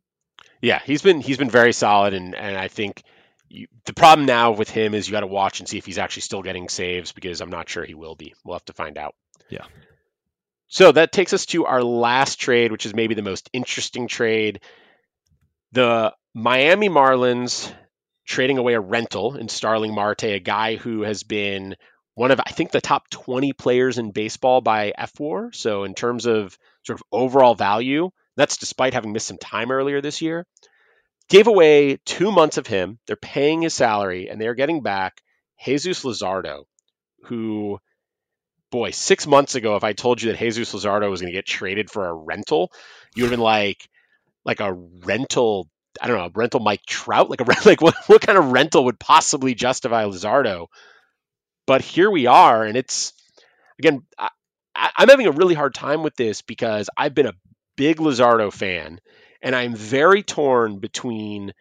Yeah, 0.61 0.81
he's 0.85 1.03
been 1.03 1.21
he's 1.21 1.39
been 1.39 1.51
very 1.51 1.73
solid, 1.73 2.15
and 2.15 2.35
and 2.35 2.57
I 2.57 2.67
think 2.67 3.05
you, 3.49 3.67
the 3.85 3.95
problem 3.95 4.27
now 4.27 4.53
with 4.53 4.71
him 4.71 4.95
is 4.95 5.09
you 5.09 5.13
got 5.13 5.21
to 5.21 5.27
watch 5.27 5.61
and 5.61 5.69
see 5.69 5.79
if 5.79 5.87
he's 5.87 5.99
actually 5.99 6.23
still 6.23 6.43
getting 6.43 6.69
saves 6.69 7.13
because 7.13 7.41
I'm 7.41 7.51
not 7.51 7.69
sure 7.69 7.85
he 7.85 7.95
will 7.95 8.15
be. 8.15 8.35
We'll 8.45 8.57
have 8.57 8.65
to 8.67 8.73
find 8.73 8.99
out. 8.99 9.15
Yeah. 9.49 9.65
So 10.69 10.93
that 10.93 11.13
takes 11.13 11.33
us 11.33 11.47
to 11.47 11.65
our 11.65 11.83
last 11.83 12.41
trade, 12.41 12.73
which 12.73 12.85
is 12.85 12.95
maybe 12.95 13.15
the 13.15 13.23
most 13.23 13.49
interesting 13.53 14.07
trade. 14.07 14.61
The 15.73 16.15
Miami 16.35 16.89
Marlins 16.89 17.73
trading 18.27 18.59
away 18.59 18.75
a 18.75 18.81
rental 18.81 19.37
in 19.37 19.49
Starling 19.49 19.95
Marte, 19.95 20.25
a 20.25 20.41
guy 20.41 20.77
who 20.77 21.03
has 21.03 21.23
been 21.23 21.77
one 22.15 22.31
of, 22.31 22.41
I 22.41 22.51
think, 22.51 22.71
the 22.71 22.81
top 22.81 23.09
20 23.09 23.55
players 23.55 23.97
in 23.97 24.11
baseball 24.11 24.61
by 24.61 24.93
fWAR. 24.99 25.55
So, 25.55 25.85
in 25.85 25.95
terms 25.95 26.27
of 26.27 26.59
sort 26.85 26.99
of 26.99 27.05
overall 27.11 27.55
value, 27.55 28.11
that's 28.37 28.59
despite 28.59 28.93
having 28.93 29.13
missed 29.13 29.29
some 29.29 29.39
time 29.39 29.71
earlier 29.71 30.01
this 30.01 30.21
year 30.21 30.47
gave 31.29 31.47
away 31.47 31.99
two 32.05 32.33
months 32.33 32.57
of 32.57 32.67
him. 32.67 32.99
They're 33.07 33.17
paying 33.17 33.63
his 33.63 33.75
salary 33.75 34.29
and 34.29 34.41
they're 34.41 34.55
getting 34.55 34.83
back 34.83 35.21
Jesus 35.65 36.05
Luzardo, 36.05 36.65
who, 37.25 37.79
boy, 38.71 38.91
six 38.93 39.27
months 39.27 39.55
ago, 39.55 39.77
if 39.77 39.85
I 39.85 39.93
told 39.93 40.23
you 40.23 40.31
that 40.31 40.39
Jesus 40.39 40.73
Luzardo 40.73 41.11
was 41.11 41.21
going 41.21 41.33
to 41.33 41.37
get 41.37 41.47
traded 41.47 41.91
for 41.91 42.07
a 42.07 42.15
rental, 42.15 42.73
you 43.15 43.25
would 43.25 43.31
have 43.31 43.39
been 43.39 43.45
like, 43.45 43.89
like 44.45 44.61
a 44.61 44.73
rental. 44.73 45.69
I 46.01 46.07
don't 46.07 46.19
know, 46.19 46.27
a 46.27 46.31
rental 46.33 46.61
Mike 46.61 46.87
Trout, 46.87 47.29
like 47.29 47.41
a 47.41 47.45
like 47.69 47.81
what 47.81 47.97
what 48.07 48.23
kind 48.23 48.39
of 48.39 48.53
rental 48.53 48.85
would 48.85 49.01
possibly 49.01 49.55
justify 49.55 50.05
Luzardo? 50.05 50.67
But 51.67 51.83
here 51.83 52.11
we 52.11 52.27
are, 52.27 52.65
and 52.65 52.77
it's 52.77 53.13
again, 53.79 54.03
I, 54.17 54.31
I'm 54.75 55.09
having 55.09 55.27
a 55.27 55.33
really 55.33 55.55
hard 55.55 55.75
time 55.75 56.03
with 56.03 56.15
this 56.15 56.43
because 56.43 56.89
I've 56.97 57.15
been 57.15 57.27
a 57.27 57.35
big 57.77 57.97
Luzardo 57.97 58.53
fan, 58.53 59.01
and 59.43 59.55
I'm 59.55 59.75
very 59.75 60.23
torn 60.23 60.79
between 60.79 61.53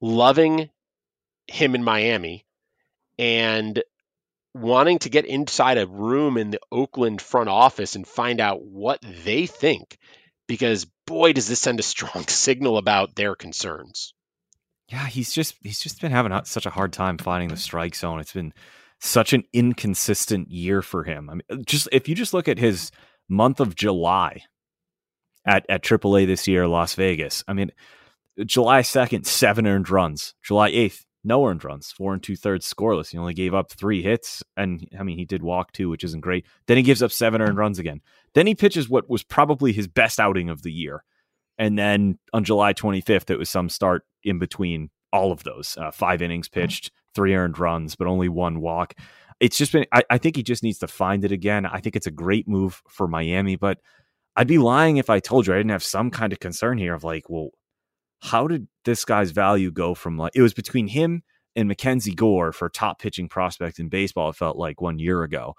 loving 0.00 0.70
him 1.46 1.74
in 1.74 1.84
Miami 1.84 2.44
and 3.18 3.82
wanting 4.54 4.98
to 5.00 5.10
get 5.10 5.24
inside 5.24 5.78
a 5.78 5.86
room 5.86 6.36
in 6.36 6.50
the 6.50 6.60
Oakland 6.70 7.22
front 7.22 7.48
office 7.48 7.96
and 7.96 8.06
find 8.06 8.40
out 8.40 8.62
what 8.62 9.00
they 9.24 9.46
think 9.46 9.98
because 10.46 10.86
boy 11.06 11.32
does 11.32 11.48
this 11.48 11.60
send 11.60 11.80
a 11.80 11.82
strong 11.84 12.26
signal 12.28 12.76
about 12.76 13.14
their 13.14 13.34
concerns. 13.34 14.14
Yeah, 14.88 15.06
he's 15.06 15.32
just 15.32 15.56
he's 15.62 15.80
just 15.80 16.00
been 16.00 16.12
having 16.12 16.38
such 16.44 16.66
a 16.66 16.70
hard 16.70 16.92
time 16.92 17.16
finding 17.16 17.48
the 17.48 17.56
strike 17.56 17.94
zone. 17.94 18.20
It's 18.20 18.34
been 18.34 18.52
such 19.00 19.32
an 19.32 19.44
inconsistent 19.52 20.50
year 20.50 20.82
for 20.82 21.04
him. 21.04 21.30
I 21.30 21.34
mean, 21.34 21.64
just 21.64 21.88
if 21.92 22.08
you 22.08 22.14
just 22.14 22.34
look 22.34 22.46
at 22.46 22.58
his 22.58 22.90
month 23.28 23.58
of 23.58 23.74
July 23.74 24.42
at 25.44 25.66
at 25.68 25.82
AAA 25.82 26.26
this 26.26 26.46
year, 26.46 26.66
Las 26.66 26.94
Vegas. 26.94 27.44
I 27.48 27.52
mean, 27.52 27.70
July 28.44 28.82
second, 28.82 29.26
seven 29.26 29.66
earned 29.66 29.90
runs. 29.90 30.34
July 30.42 30.68
eighth, 30.68 31.04
no 31.24 31.46
earned 31.46 31.64
runs, 31.64 31.92
four 31.92 32.12
and 32.12 32.22
two 32.22 32.36
thirds 32.36 32.72
scoreless. 32.72 33.10
He 33.10 33.18
only 33.18 33.34
gave 33.34 33.54
up 33.54 33.70
three 33.70 34.02
hits, 34.02 34.42
and 34.56 34.86
I 34.98 35.02
mean 35.02 35.18
he 35.18 35.24
did 35.24 35.42
walk 35.42 35.72
two, 35.72 35.88
which 35.88 36.04
isn't 36.04 36.20
great. 36.20 36.46
Then 36.66 36.76
he 36.76 36.82
gives 36.82 37.02
up 37.02 37.12
seven 37.12 37.40
earned 37.42 37.58
runs 37.58 37.78
again. 37.78 38.00
Then 38.34 38.46
he 38.46 38.54
pitches 38.54 38.88
what 38.88 39.08
was 39.08 39.22
probably 39.22 39.72
his 39.72 39.88
best 39.88 40.18
outing 40.18 40.48
of 40.48 40.62
the 40.62 40.72
year, 40.72 41.04
and 41.58 41.78
then 41.78 42.18
on 42.32 42.44
July 42.44 42.72
25th, 42.72 43.30
it 43.30 43.38
was 43.38 43.50
some 43.50 43.68
start 43.68 44.04
in 44.24 44.38
between 44.38 44.90
all 45.12 45.30
of 45.30 45.44
those 45.44 45.76
uh, 45.78 45.90
five 45.90 46.22
innings 46.22 46.48
pitched, 46.48 46.90
three 47.14 47.34
earned 47.34 47.58
runs, 47.58 47.94
but 47.94 48.06
only 48.06 48.28
one 48.28 48.60
walk. 48.60 48.94
It's 49.40 49.58
just 49.58 49.72
been. 49.72 49.86
I, 49.92 50.02
I 50.08 50.18
think 50.18 50.36
he 50.36 50.42
just 50.42 50.62
needs 50.62 50.78
to 50.78 50.88
find 50.88 51.24
it 51.24 51.32
again. 51.32 51.66
I 51.66 51.80
think 51.80 51.96
it's 51.96 52.06
a 52.06 52.12
great 52.12 52.48
move 52.48 52.80
for 52.88 53.08
Miami, 53.08 53.56
but 53.56 53.78
I'd 54.36 54.48
be 54.48 54.58
lying 54.58 54.96
if 54.96 55.10
I 55.10 55.20
told 55.20 55.46
you 55.46 55.52
I 55.52 55.58
didn't 55.58 55.70
have 55.70 55.82
some 55.82 56.10
kind 56.10 56.32
of 56.32 56.40
concern 56.40 56.78
here 56.78 56.94
of 56.94 57.04
like, 57.04 57.28
well, 57.28 57.50
how 58.20 58.46
did 58.46 58.68
this 58.84 59.04
guy's 59.04 59.30
value 59.30 59.70
go 59.70 59.94
from 59.94 60.16
like 60.16 60.32
it 60.34 60.42
was 60.42 60.54
between 60.54 60.88
him 60.88 61.22
and 61.56 61.70
MacKenzie 61.70 62.16
Gore 62.16 62.52
for 62.52 62.68
top 62.68 62.98
pitching 62.98 63.28
prospect 63.28 63.78
in 63.78 63.88
baseball, 63.88 64.30
it 64.30 64.36
felt 64.36 64.56
like 64.56 64.80
one 64.80 64.98
year 64.98 65.22
ago. 65.22 65.54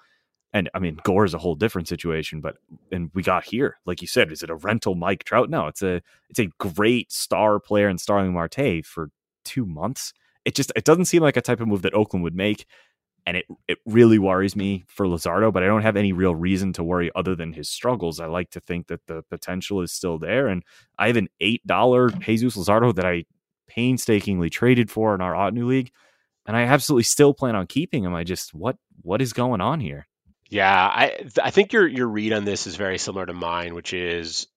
And 0.53 0.69
I 0.73 0.79
mean, 0.79 0.99
Gore 1.03 1.25
is 1.25 1.33
a 1.33 1.39
whole 1.39 1.55
different 1.55 1.87
situation, 1.87 2.39
but 2.39 2.57
and 2.91 3.09
we 3.13 3.23
got 3.23 3.43
here, 3.43 3.77
like 3.85 4.01
you 4.01 4.07
said, 4.07 4.31
is 4.31 4.43
it 4.43 4.49
a 4.49 4.55
rental 4.55 4.95
Mike 4.95 5.23
Trout? 5.23 5.49
No, 5.49 5.67
it's 5.67 5.81
a 5.81 6.01
it's 6.29 6.39
a 6.39 6.49
great 6.59 7.11
star 7.11 7.59
player 7.59 7.89
in 7.89 7.97
Starling 7.97 8.33
Marte 8.33 8.85
for 8.85 9.09
two 9.43 9.65
months. 9.65 10.13
It 10.45 10.55
just 10.55 10.71
it 10.75 10.83
doesn't 10.83 11.05
seem 11.05 11.23
like 11.23 11.37
a 11.37 11.41
type 11.41 11.59
of 11.59 11.67
move 11.67 11.81
that 11.83 11.95
Oakland 11.95 12.23
would 12.23 12.35
make 12.35 12.65
and 13.25 13.37
it 13.37 13.45
it 13.67 13.77
really 13.85 14.19
worries 14.19 14.55
me 14.55 14.85
for 14.87 15.05
Luzardo, 15.05 15.51
but 15.51 15.63
I 15.63 15.67
don't 15.67 15.81
have 15.81 15.95
any 15.95 16.13
real 16.13 16.35
reason 16.35 16.73
to 16.73 16.83
worry 16.83 17.11
other 17.15 17.35
than 17.35 17.53
his 17.53 17.69
struggles. 17.69 18.19
I 18.19 18.25
like 18.25 18.49
to 18.51 18.59
think 18.59 18.87
that 18.87 19.05
the 19.07 19.23
potential 19.29 19.81
is 19.81 19.91
still 19.91 20.17
there, 20.17 20.47
and 20.47 20.63
I 20.97 21.07
have 21.07 21.17
an 21.17 21.29
eight 21.39 21.65
dollar 21.65 22.09
Jesus 22.09 22.57
Luzardo 22.57 22.93
that 22.95 23.05
I 23.05 23.25
painstakingly 23.67 24.49
traded 24.49 24.91
for 24.91 25.15
in 25.15 25.21
our 25.21 25.33
Ottoneu 25.33 25.65
league, 25.65 25.91
and 26.45 26.57
I 26.57 26.63
absolutely 26.63 27.03
still 27.03 27.33
plan 27.33 27.55
on 27.55 27.67
keeping 27.67 28.03
him. 28.03 28.13
I 28.13 28.23
just 28.23 28.53
what 28.53 28.77
what 29.01 29.21
is 29.21 29.33
going 29.33 29.61
on 29.61 29.79
here? 29.79 30.07
Yeah, 30.49 30.73
I 30.73 31.25
I 31.41 31.51
think 31.51 31.73
your 31.73 31.87
your 31.87 32.07
read 32.07 32.33
on 32.33 32.45
this 32.45 32.67
is 32.67 32.75
very 32.75 32.97
similar 32.97 33.25
to 33.25 33.33
mine, 33.33 33.73
which 33.73 33.93
is 33.93 34.47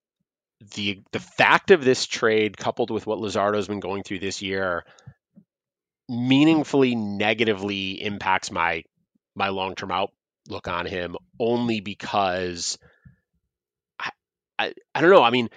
the 0.75 1.03
the 1.13 1.21
fact 1.21 1.71
of 1.71 1.85
this 1.85 2.07
trade 2.07 2.57
coupled 2.57 2.91
with 2.91 3.07
what 3.07 3.19
Luzardo's 3.19 3.69
been 3.69 3.81
going 3.81 4.03
through 4.03 4.21
this 4.21 4.43
year 4.43 4.85
meaningfully 6.09 6.95
negatively 6.95 8.03
impacts 8.03 8.51
my 8.51 8.85
my 9.35 9.49
long 9.49 9.75
term 9.75 9.91
outlook 9.91 10.69
on 10.69 10.87
him 10.87 11.17
only 11.39 11.81
because 11.81 12.79
I, 13.99 14.11
I, 14.59 14.75
I 14.95 15.01
don't 15.01 15.11
know. 15.11 15.23
I 15.23 15.31
mean, 15.31 15.51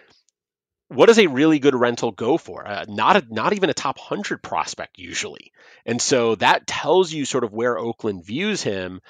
what 0.89 1.05
does 1.05 1.19
a 1.19 1.27
really 1.27 1.59
good 1.59 1.75
rental 1.75 2.11
go 2.11 2.37
for? 2.37 2.67
Uh, 2.67 2.85
not 2.87 3.15
a, 3.15 3.25
not 3.29 3.53
even 3.53 3.69
a 3.69 3.75
top 3.75 3.99
hundred 3.99 4.41
prospect 4.41 4.97
usually, 4.97 5.51
and 5.85 6.01
so 6.01 6.35
that 6.35 6.67
tells 6.67 7.13
you 7.13 7.25
sort 7.25 7.43
of 7.43 7.53
where 7.53 7.77
Oakland 7.77 8.25
views 8.25 8.61
him. 8.61 9.01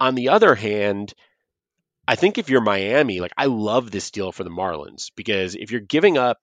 On 0.00 0.14
the 0.14 0.30
other 0.30 0.54
hand, 0.54 1.14
I 2.08 2.16
think 2.16 2.38
if 2.38 2.50
you're 2.50 2.60
Miami, 2.60 3.20
like 3.20 3.32
I 3.36 3.46
love 3.46 3.90
this 3.90 4.10
deal 4.10 4.32
for 4.32 4.44
the 4.44 4.50
Marlins 4.50 5.10
because 5.14 5.54
if 5.54 5.70
you're 5.70 5.80
giving 5.80 6.18
up 6.18 6.38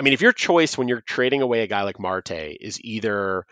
I 0.00 0.02
mean, 0.02 0.14
if 0.14 0.22
your 0.22 0.32
choice 0.32 0.78
when 0.78 0.88
you're 0.88 1.02
trading 1.02 1.42
away 1.42 1.60
a 1.60 1.66
guy 1.66 1.82
like 1.82 2.00
Marte 2.00 2.56
is 2.58 2.80
either 2.80 3.44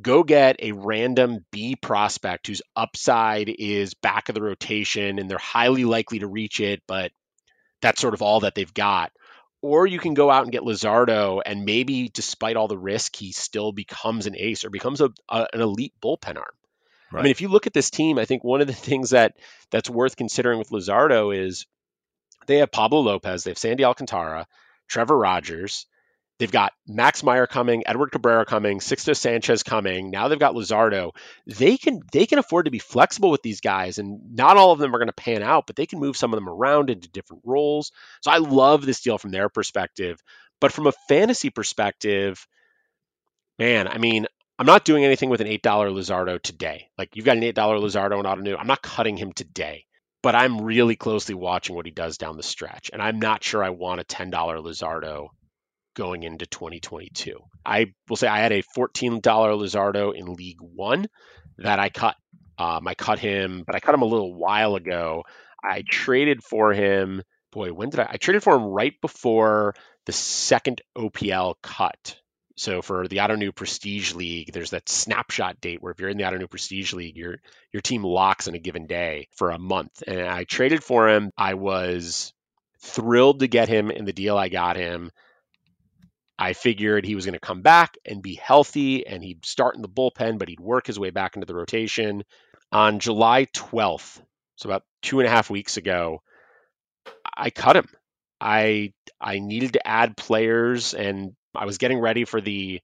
go 0.00 0.24
get 0.24 0.56
a 0.58 0.72
random 0.72 1.44
B 1.52 1.76
prospect 1.76 2.48
whose 2.48 2.60
upside 2.74 3.48
is 3.48 3.94
back 3.94 4.28
of 4.28 4.34
the 4.34 4.42
rotation 4.42 5.20
and 5.20 5.30
they're 5.30 5.38
highly 5.38 5.84
likely 5.84 6.18
to 6.18 6.26
reach 6.26 6.58
it, 6.58 6.82
but 6.88 7.12
that's 7.82 8.00
sort 8.00 8.14
of 8.14 8.22
all 8.22 8.40
that 8.40 8.56
they've 8.56 8.74
got. 8.74 9.12
Or 9.60 9.86
you 9.86 10.00
can 10.00 10.14
go 10.14 10.28
out 10.28 10.42
and 10.42 10.50
get 10.50 10.62
Luzardo, 10.62 11.40
and 11.46 11.64
maybe 11.64 12.08
despite 12.12 12.56
all 12.56 12.66
the 12.66 12.76
risk, 12.76 13.14
he 13.14 13.30
still 13.30 13.70
becomes 13.70 14.26
an 14.26 14.34
ace 14.36 14.64
or 14.64 14.70
becomes 14.70 15.00
a, 15.00 15.10
a 15.28 15.46
an 15.52 15.60
elite 15.60 15.94
bullpen 16.02 16.36
arm. 16.36 16.46
Right. 17.12 17.20
I 17.20 17.22
mean, 17.22 17.30
if 17.30 17.40
you 17.40 17.46
look 17.46 17.68
at 17.68 17.74
this 17.74 17.90
team, 17.90 18.18
I 18.18 18.24
think 18.24 18.42
one 18.42 18.60
of 18.60 18.66
the 18.66 18.72
things 18.90 19.10
that 19.10 19.36
that's 19.70 19.88
worth 19.88 20.16
considering 20.16 20.58
with 20.58 20.70
Luzardo 20.70 21.30
is 21.32 21.64
they 22.48 22.58
have 22.58 22.72
Pablo 22.72 23.02
Lopez, 23.02 23.44
they 23.44 23.52
have 23.52 23.58
Sandy 23.58 23.84
Alcantara, 23.84 24.48
Trevor 24.88 25.16
Rogers, 25.16 25.86
They've 26.42 26.50
got 26.50 26.72
Max 26.88 27.22
Meyer 27.22 27.46
coming, 27.46 27.84
Edward 27.86 28.10
Cabrera 28.10 28.44
coming, 28.44 28.80
Sixto 28.80 29.16
Sanchez 29.16 29.62
coming. 29.62 30.10
Now 30.10 30.26
they've 30.26 30.40
got 30.40 30.56
Luzardo. 30.56 31.12
They 31.46 31.76
can 31.76 32.00
they 32.10 32.26
can 32.26 32.40
afford 32.40 32.64
to 32.64 32.72
be 32.72 32.80
flexible 32.80 33.30
with 33.30 33.42
these 33.42 33.60
guys, 33.60 33.98
and 33.98 34.34
not 34.34 34.56
all 34.56 34.72
of 34.72 34.80
them 34.80 34.92
are 34.92 34.98
going 34.98 35.06
to 35.06 35.12
pan 35.12 35.44
out, 35.44 35.68
but 35.68 35.76
they 35.76 35.86
can 35.86 36.00
move 36.00 36.16
some 36.16 36.32
of 36.32 36.36
them 36.36 36.48
around 36.48 36.90
into 36.90 37.08
different 37.08 37.44
roles. 37.46 37.92
So 38.22 38.32
I 38.32 38.38
love 38.38 38.84
this 38.84 39.02
deal 39.02 39.18
from 39.18 39.30
their 39.30 39.48
perspective. 39.48 40.20
But 40.60 40.72
from 40.72 40.88
a 40.88 40.92
fantasy 41.08 41.50
perspective, 41.50 42.44
man, 43.60 43.86
I 43.86 43.98
mean, 43.98 44.26
I'm 44.58 44.66
not 44.66 44.84
doing 44.84 45.04
anything 45.04 45.30
with 45.30 45.42
an 45.42 45.46
$8 45.46 45.60
Luzardo 45.60 46.42
today. 46.42 46.88
Like 46.98 47.14
you've 47.14 47.24
got 47.24 47.36
an 47.36 47.44
$8 47.44 47.54
Luzardo 47.54 48.18
and 48.18 48.26
Ottoneu. 48.26 48.56
I'm 48.58 48.66
not 48.66 48.82
cutting 48.82 49.16
him 49.16 49.32
today, 49.32 49.84
but 50.24 50.34
I'm 50.34 50.62
really 50.62 50.96
closely 50.96 51.36
watching 51.36 51.76
what 51.76 51.86
he 51.86 51.92
does 51.92 52.18
down 52.18 52.36
the 52.36 52.42
stretch. 52.42 52.90
And 52.92 53.00
I'm 53.00 53.20
not 53.20 53.44
sure 53.44 53.62
I 53.62 53.70
want 53.70 54.00
a 54.00 54.04
$10 54.04 54.32
Luzardo 54.32 55.28
going 55.94 56.22
into 56.22 56.46
2022. 56.46 57.38
I 57.64 57.92
will 58.08 58.16
say 58.16 58.28
I 58.28 58.40
had 58.40 58.52
a 58.52 58.62
$14 58.62 59.20
Luzardo 59.22 60.14
in 60.14 60.34
League 60.34 60.60
One 60.60 61.06
that 61.58 61.78
I 61.78 61.88
cut. 61.88 62.16
Um, 62.58 62.86
I 62.86 62.94
cut 62.94 63.18
him, 63.18 63.64
but 63.66 63.74
I 63.74 63.80
cut 63.80 63.94
him 63.94 64.02
a 64.02 64.06
little 64.06 64.34
while 64.34 64.76
ago. 64.76 65.24
I 65.62 65.82
traded 65.88 66.42
for 66.42 66.72
him. 66.72 67.22
Boy, 67.50 67.72
when 67.72 67.90
did 67.90 68.00
I? 68.00 68.08
I 68.12 68.16
traded 68.16 68.42
for 68.42 68.54
him 68.54 68.64
right 68.64 68.94
before 69.00 69.74
the 70.06 70.12
second 70.12 70.80
OPL 70.96 71.54
cut. 71.62 72.16
So 72.56 72.82
for 72.82 73.08
the 73.08 73.18
Ottoneu 73.18 73.54
Prestige 73.54 74.14
League, 74.14 74.52
there's 74.52 74.70
that 74.70 74.88
snapshot 74.88 75.60
date 75.60 75.82
where 75.82 75.92
if 75.92 76.00
you're 76.00 76.10
in 76.10 76.18
the 76.18 76.24
Ottoneu 76.24 76.50
Prestige 76.50 76.92
League, 76.92 77.16
your 77.16 77.38
your 77.72 77.80
team 77.80 78.04
locks 78.04 78.46
in 78.46 78.54
a 78.54 78.58
given 78.58 78.86
day 78.86 79.28
for 79.36 79.50
a 79.50 79.58
month. 79.58 80.02
And 80.06 80.20
I 80.20 80.44
traded 80.44 80.84
for 80.84 81.08
him. 81.08 81.30
I 81.36 81.54
was 81.54 82.32
thrilled 82.80 83.40
to 83.40 83.48
get 83.48 83.68
him 83.68 83.90
in 83.90 84.04
the 84.04 84.12
deal 84.12 84.36
I 84.36 84.48
got 84.48 84.76
him. 84.76 85.10
I 86.42 86.54
figured 86.54 87.04
he 87.04 87.14
was 87.14 87.24
going 87.24 87.34
to 87.34 87.38
come 87.38 87.62
back 87.62 87.96
and 88.04 88.20
be 88.20 88.34
healthy 88.34 89.06
and 89.06 89.22
he'd 89.22 89.46
start 89.46 89.76
in 89.76 89.82
the 89.82 89.88
bullpen, 89.88 90.38
but 90.38 90.48
he'd 90.48 90.58
work 90.58 90.88
his 90.88 90.98
way 90.98 91.10
back 91.10 91.36
into 91.36 91.46
the 91.46 91.54
rotation. 91.54 92.24
On 92.72 92.98
July 92.98 93.44
12th, 93.54 94.20
so 94.56 94.68
about 94.68 94.82
two 95.02 95.20
and 95.20 95.28
a 95.28 95.30
half 95.30 95.50
weeks 95.50 95.76
ago, 95.76 96.20
I 97.36 97.50
cut 97.50 97.76
him. 97.76 97.86
I 98.40 98.92
I 99.20 99.38
needed 99.38 99.74
to 99.74 99.86
add 99.86 100.16
players 100.16 100.94
and 100.94 101.36
I 101.54 101.64
was 101.64 101.78
getting 101.78 102.00
ready 102.00 102.24
for 102.24 102.40
the 102.40 102.80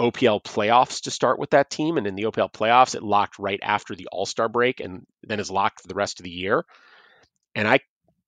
OPL 0.00 0.42
playoffs 0.42 1.02
to 1.02 1.10
start 1.10 1.38
with 1.38 1.50
that 1.50 1.68
team. 1.68 1.98
And 1.98 2.06
in 2.06 2.14
the 2.14 2.24
OPL 2.24 2.50
playoffs, 2.50 2.94
it 2.94 3.02
locked 3.02 3.38
right 3.38 3.60
after 3.62 3.94
the 3.94 4.08
All 4.10 4.24
Star 4.24 4.48
break 4.48 4.80
and 4.80 5.04
then 5.22 5.38
is 5.38 5.50
locked 5.50 5.82
for 5.82 5.88
the 5.88 5.94
rest 5.94 6.18
of 6.18 6.24
the 6.24 6.30
year. 6.30 6.64
And 7.54 7.68
I 7.68 7.80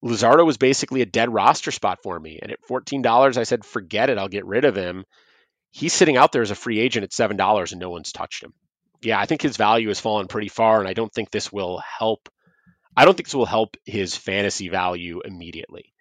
Luzardo 0.04 0.44
was 0.44 0.58
basically 0.58 1.00
a 1.00 1.06
dead 1.06 1.32
roster 1.32 1.70
spot 1.70 2.02
for 2.02 2.18
me. 2.20 2.38
And 2.40 2.52
at 2.52 2.62
$14, 2.68 3.36
I 3.38 3.44
said, 3.44 3.64
forget 3.64 4.10
it. 4.10 4.18
I'll 4.18 4.28
get 4.28 4.44
rid 4.44 4.66
of 4.66 4.76
him. 4.76 5.04
He's 5.70 5.94
sitting 5.94 6.16
out 6.16 6.30
there 6.30 6.42
as 6.42 6.50
a 6.50 6.56
free 6.56 6.78
agent 6.78 7.04
at 7.04 7.10
$7 7.10 7.72
and 7.72 7.80
no 7.80 7.90
one's 7.90 8.12
touched 8.12 8.44
him. 8.44 8.52
Yeah, 9.02 9.18
I 9.18 9.26
think 9.26 9.40
his 9.40 9.56
value 9.56 9.88
has 9.88 10.00
fallen 10.00 10.28
pretty 10.28 10.48
far. 10.48 10.78
And 10.78 10.88
I 10.88 10.92
don't 10.92 11.12
think 11.12 11.30
this 11.30 11.50
will 11.50 11.78
help. 11.78 12.28
I 12.96 13.04
don't 13.04 13.16
think 13.16 13.26
this 13.26 13.34
will 13.34 13.46
help 13.46 13.76
his 13.84 14.14
fantasy 14.14 14.68
value 14.68 15.22
immediately. 15.24 15.92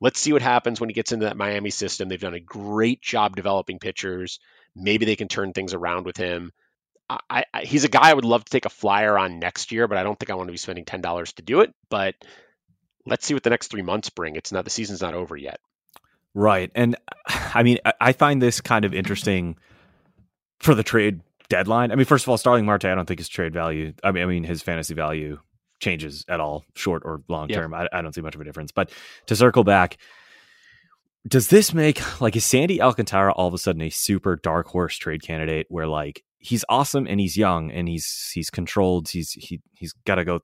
Let's 0.00 0.20
see 0.20 0.32
what 0.32 0.42
happens 0.42 0.80
when 0.80 0.88
he 0.88 0.94
gets 0.94 1.10
into 1.10 1.26
that 1.26 1.36
Miami 1.36 1.70
system. 1.70 2.08
They've 2.08 2.20
done 2.20 2.34
a 2.34 2.40
great 2.40 3.02
job 3.02 3.34
developing 3.34 3.80
pitchers. 3.80 4.38
Maybe 4.76 5.04
they 5.04 5.16
can 5.16 5.26
turn 5.26 5.52
things 5.52 5.74
around 5.74 6.06
with 6.06 6.16
him. 6.16 6.52
I, 7.10 7.44
I, 7.52 7.62
he's 7.62 7.84
a 7.84 7.88
guy 7.88 8.10
I 8.10 8.14
would 8.14 8.24
love 8.24 8.44
to 8.44 8.50
take 8.50 8.66
a 8.66 8.70
flyer 8.70 9.18
on 9.18 9.40
next 9.40 9.72
year, 9.72 9.88
but 9.88 9.98
I 9.98 10.04
don't 10.04 10.18
think 10.18 10.30
I 10.30 10.34
want 10.34 10.48
to 10.48 10.52
be 10.52 10.58
spending 10.58 10.84
$10 10.84 11.34
to 11.34 11.42
do 11.42 11.60
it. 11.60 11.74
But 11.90 12.14
let's 13.06 13.26
see 13.26 13.34
what 13.34 13.42
the 13.42 13.50
next 13.50 13.68
three 13.68 13.82
months 13.82 14.10
bring. 14.10 14.36
It's 14.36 14.52
not 14.52 14.64
the 14.64 14.70
season's 14.70 15.02
not 15.02 15.14
over 15.14 15.36
yet. 15.36 15.60
Right. 16.34 16.70
And 16.74 16.96
I 17.26 17.62
mean, 17.62 17.78
I 18.00 18.12
find 18.12 18.40
this 18.40 18.60
kind 18.60 18.84
of 18.84 18.94
interesting 18.94 19.56
for 20.60 20.74
the 20.74 20.82
trade 20.82 21.20
deadline. 21.48 21.92
I 21.92 21.94
mean, 21.94 22.04
first 22.04 22.24
of 22.24 22.28
all, 22.28 22.38
Starling 22.38 22.66
Marte, 22.66 22.86
I 22.86 22.94
don't 22.94 23.06
think 23.06 23.20
his 23.20 23.28
trade 23.28 23.52
value, 23.52 23.92
I 24.04 24.12
mean, 24.12 24.22
I 24.22 24.26
mean 24.26 24.44
his 24.44 24.62
fantasy 24.62 24.94
value 24.94 25.38
changes 25.80 26.24
at 26.28 26.40
all, 26.40 26.64
short 26.74 27.02
or 27.04 27.22
long 27.28 27.48
term. 27.48 27.72
I, 27.72 27.88
I 27.92 28.02
don't 28.02 28.14
see 28.14 28.20
much 28.20 28.34
of 28.34 28.40
a 28.40 28.44
difference. 28.44 28.72
But 28.72 28.90
to 29.26 29.36
circle 29.36 29.64
back, 29.64 29.96
does 31.26 31.48
this 31.48 31.74
make 31.74 32.20
like 32.20 32.36
is 32.36 32.44
Sandy 32.44 32.80
Alcantara 32.80 33.32
all 33.32 33.48
of 33.48 33.54
a 33.54 33.58
sudden 33.58 33.82
a 33.82 33.90
super 33.90 34.36
dark 34.36 34.66
horse 34.68 34.96
trade 34.96 35.22
candidate 35.22 35.66
where 35.68 35.86
like 35.86 36.22
he's 36.38 36.64
awesome 36.68 37.06
and 37.06 37.20
he's 37.20 37.36
young 37.36 37.70
and 37.70 37.88
he's 37.88 38.30
he's 38.32 38.50
controlled 38.50 39.08
he's 39.08 39.32
he 39.32 39.60
he's 39.74 39.92
got 40.06 40.16
to 40.16 40.24
go 40.24 40.40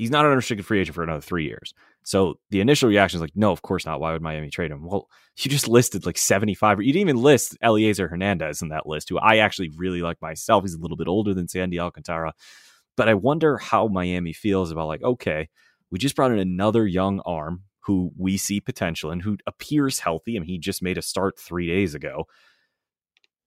he's 0.00 0.10
not 0.10 0.24
an 0.24 0.30
unrestricted 0.30 0.66
free 0.66 0.80
agent 0.80 0.94
for 0.94 1.02
another 1.02 1.20
three 1.20 1.44
years 1.44 1.74
so 2.02 2.38
the 2.50 2.60
initial 2.60 2.88
reaction 2.88 3.18
is 3.18 3.20
like 3.20 3.36
no 3.36 3.52
of 3.52 3.62
course 3.62 3.84
not 3.84 4.00
why 4.00 4.12
would 4.12 4.22
Miami 4.22 4.50
trade 4.50 4.70
him 4.70 4.84
well 4.84 5.08
you 5.38 5.50
just 5.50 5.68
listed 5.68 6.06
like 6.06 6.18
75 6.18 6.80
you 6.80 6.92
didn't 6.92 7.08
even 7.08 7.22
list 7.22 7.56
Elieser 7.62 8.08
Hernandez 8.08 8.62
in 8.62 8.68
that 8.68 8.86
list 8.86 9.08
who 9.08 9.18
I 9.18 9.38
actually 9.38 9.70
really 9.76 10.02
like 10.02 10.20
myself 10.20 10.64
he's 10.64 10.74
a 10.74 10.80
little 10.80 10.96
bit 10.96 11.08
older 11.08 11.34
than 11.34 11.48
Sandy 11.48 11.78
Alcantara 11.78 12.32
but 12.96 13.08
I 13.08 13.14
wonder 13.14 13.58
how 13.58 13.88
Miami 13.88 14.32
feels 14.32 14.70
about 14.70 14.88
like 14.88 15.02
okay 15.02 15.48
we 15.90 15.98
just 15.98 16.16
brought 16.16 16.32
in 16.32 16.38
another 16.38 16.86
young 16.86 17.20
arm 17.20 17.64
who 17.80 18.12
we 18.16 18.36
see 18.36 18.60
potential 18.60 19.10
and 19.10 19.22
who 19.22 19.36
appears 19.46 19.98
healthy. 19.98 20.36
I 20.36 20.40
mean, 20.40 20.48
he 20.48 20.58
just 20.58 20.82
made 20.82 20.98
a 20.98 21.02
start 21.02 21.38
three 21.38 21.66
days 21.66 21.94
ago. 21.94 22.26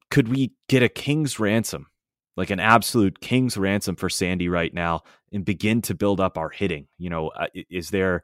Could 0.10 0.28
we 0.28 0.54
get 0.68 0.84
a 0.84 0.90
king's 0.90 1.40
ransom, 1.40 1.88
like 2.36 2.50
an 2.50 2.60
absolute 2.60 3.20
king's 3.20 3.58
ransom 3.58 3.96
for 3.96 4.10
Sandy 4.10 4.50
right 4.50 4.74
now, 4.74 5.02
and 5.32 5.46
begin 5.46 5.82
to 5.84 5.96
build 5.96 6.20
up 6.20 6.38
our 6.38 6.50
hitting? 6.50 6.88
You 6.98 7.10
know, 7.10 7.30
uh, 7.30 7.48
is 7.70 7.90
there 7.90 8.24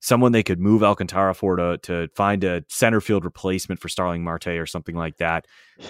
someone 0.00 0.32
they 0.32 0.42
could 0.42 0.58
move 0.58 0.82
Alcantara 0.82 1.34
for 1.34 1.56
to 1.56 1.78
to 1.82 2.08
find 2.14 2.42
a 2.44 2.64
center 2.68 3.00
field 3.00 3.24
replacement 3.24 3.80
for 3.80 3.88
Starling 3.88 4.24
Marte 4.24 4.48
or 4.48 4.66
something 4.66 4.96
like 4.96 5.18
that? 5.18 5.46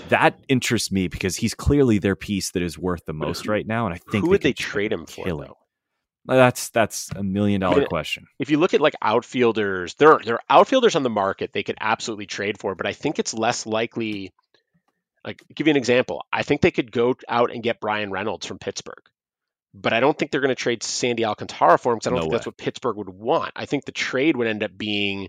That 0.08 0.38
interests 0.48 0.90
me 0.90 1.08
because 1.08 1.36
he's 1.36 1.54
clearly 1.54 1.98
their 1.98 2.16
piece 2.16 2.50
that 2.52 2.62
is 2.62 2.78
worth 2.78 3.04
the 3.06 3.12
most 3.12 3.46
right 3.46 3.66
now, 3.66 3.86
and 3.86 3.94
I 3.94 3.98
think 3.98 4.24
who 4.24 4.30
would 4.30 4.42
they 4.42 4.52
trade 4.52 4.92
him 4.92 5.06
for? 5.06 5.26
Though? 5.26 5.56
That's 6.26 6.68
that's 6.70 7.10
a 7.16 7.22
million 7.22 7.60
dollar 7.60 7.86
question. 7.86 8.26
If 8.38 8.50
you 8.50 8.58
look 8.58 8.74
at 8.74 8.80
like 8.80 8.94
outfielders, 9.02 9.94
there 9.94 10.12
are 10.12 10.20
there 10.24 10.34
are 10.34 10.42
outfielders 10.50 10.94
on 10.94 11.02
the 11.02 11.10
market 11.10 11.52
they 11.52 11.62
could 11.62 11.78
absolutely 11.80 12.26
trade 12.26 12.58
for, 12.58 12.74
but 12.74 12.86
I 12.86 12.92
think 12.92 13.18
it's 13.18 13.34
less 13.34 13.66
likely. 13.66 14.32
Like, 15.24 15.44
give 15.54 15.66
you 15.66 15.72
an 15.72 15.76
example. 15.76 16.24
I 16.32 16.42
think 16.42 16.60
they 16.60 16.70
could 16.70 16.92
go 16.92 17.14
out 17.28 17.52
and 17.52 17.62
get 17.62 17.80
Bryan 17.80 18.10
Reynolds 18.10 18.46
from 18.46 18.58
Pittsburgh, 18.58 19.02
but 19.74 19.92
I 19.92 20.00
don't 20.00 20.18
think 20.18 20.30
they're 20.30 20.40
going 20.40 20.48
to 20.48 20.54
trade 20.54 20.82
Sandy 20.82 21.24
Alcantara 21.24 21.78
for 21.78 21.92
him 21.92 21.98
because 21.98 22.06
I 22.06 22.10
don't 22.10 22.16
no 22.16 22.22
think 22.22 22.32
way. 22.32 22.36
that's 22.36 22.46
what 22.46 22.56
Pittsburgh 22.56 22.96
would 22.96 23.10
want. 23.10 23.52
I 23.54 23.66
think 23.66 23.84
the 23.84 23.92
trade 23.92 24.36
would 24.36 24.46
end 24.46 24.62
up 24.62 24.76
being 24.76 25.28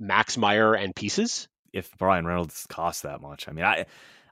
Max 0.00 0.36
Meyer 0.36 0.74
and 0.74 0.94
pieces. 0.94 1.48
If 1.72 1.90
Bryan 1.98 2.26
Reynolds 2.26 2.66
costs 2.68 3.02
that 3.02 3.20
much, 3.20 3.48
I 3.48 3.52
mean, 3.52 3.64
I 3.64 3.86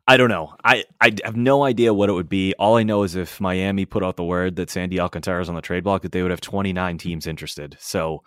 I 0.07 0.17
don't 0.17 0.29
know. 0.29 0.55
I, 0.65 0.85
I 1.01 1.13
have 1.25 1.37
no 1.37 1.63
idea 1.63 1.95
what 1.95 2.09
it 2.09 2.13
would 2.13 2.29
be. 2.29 2.55
All 2.55 2.77
I 2.77 2.83
know 2.83 3.05
is 3.05 3.15
if 3.15 3.41
Miami 3.41 3.87
put 3.87 4.03
out 4.03 4.17
the 4.17 4.25
word 4.25 4.57
that 4.57 4.69
Sandy 4.69 4.99
Alcantara 4.99 5.41
is 5.41 5.49
on 5.49 5.55
the 5.55 5.63
trade 5.63 5.85
block, 5.85 6.03
that 6.03 6.11
they 6.11 6.23
would 6.23 6.33
have 6.33 6.41
29 6.41 6.99
teams 6.99 7.27
interested. 7.27 7.77
So, 7.79 8.25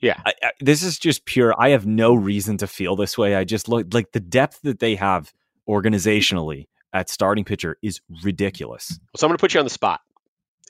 yeah, 0.00 0.20
I, 0.24 0.32
I, 0.42 0.50
this 0.60 0.84
is 0.84 0.96
just 0.96 1.24
pure. 1.24 1.54
I 1.58 1.70
have 1.70 1.86
no 1.86 2.14
reason 2.14 2.56
to 2.58 2.68
feel 2.68 2.94
this 2.94 3.18
way. 3.18 3.34
I 3.34 3.42
just 3.42 3.68
look 3.68 3.92
like 3.92 4.12
the 4.12 4.20
depth 4.20 4.60
that 4.62 4.78
they 4.78 4.94
have 4.94 5.32
organizationally 5.68 6.66
at 6.92 7.10
starting 7.10 7.44
pitcher 7.44 7.76
is 7.82 8.00
ridiculous. 8.22 8.98
So 9.16 9.26
I'm 9.26 9.30
going 9.30 9.36
to 9.36 9.40
put 9.40 9.54
you 9.54 9.60
on 9.60 9.66
the 9.66 9.70
spot. 9.70 10.00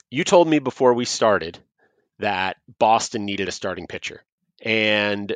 You 0.09 0.23
told 0.23 0.47
me 0.47 0.59
before 0.59 0.93
we 0.93 1.05
started 1.05 1.59
that 2.19 2.57
Boston 2.79 3.25
needed 3.25 3.47
a 3.47 3.51
starting 3.51 3.87
pitcher. 3.87 4.23
And 4.61 5.33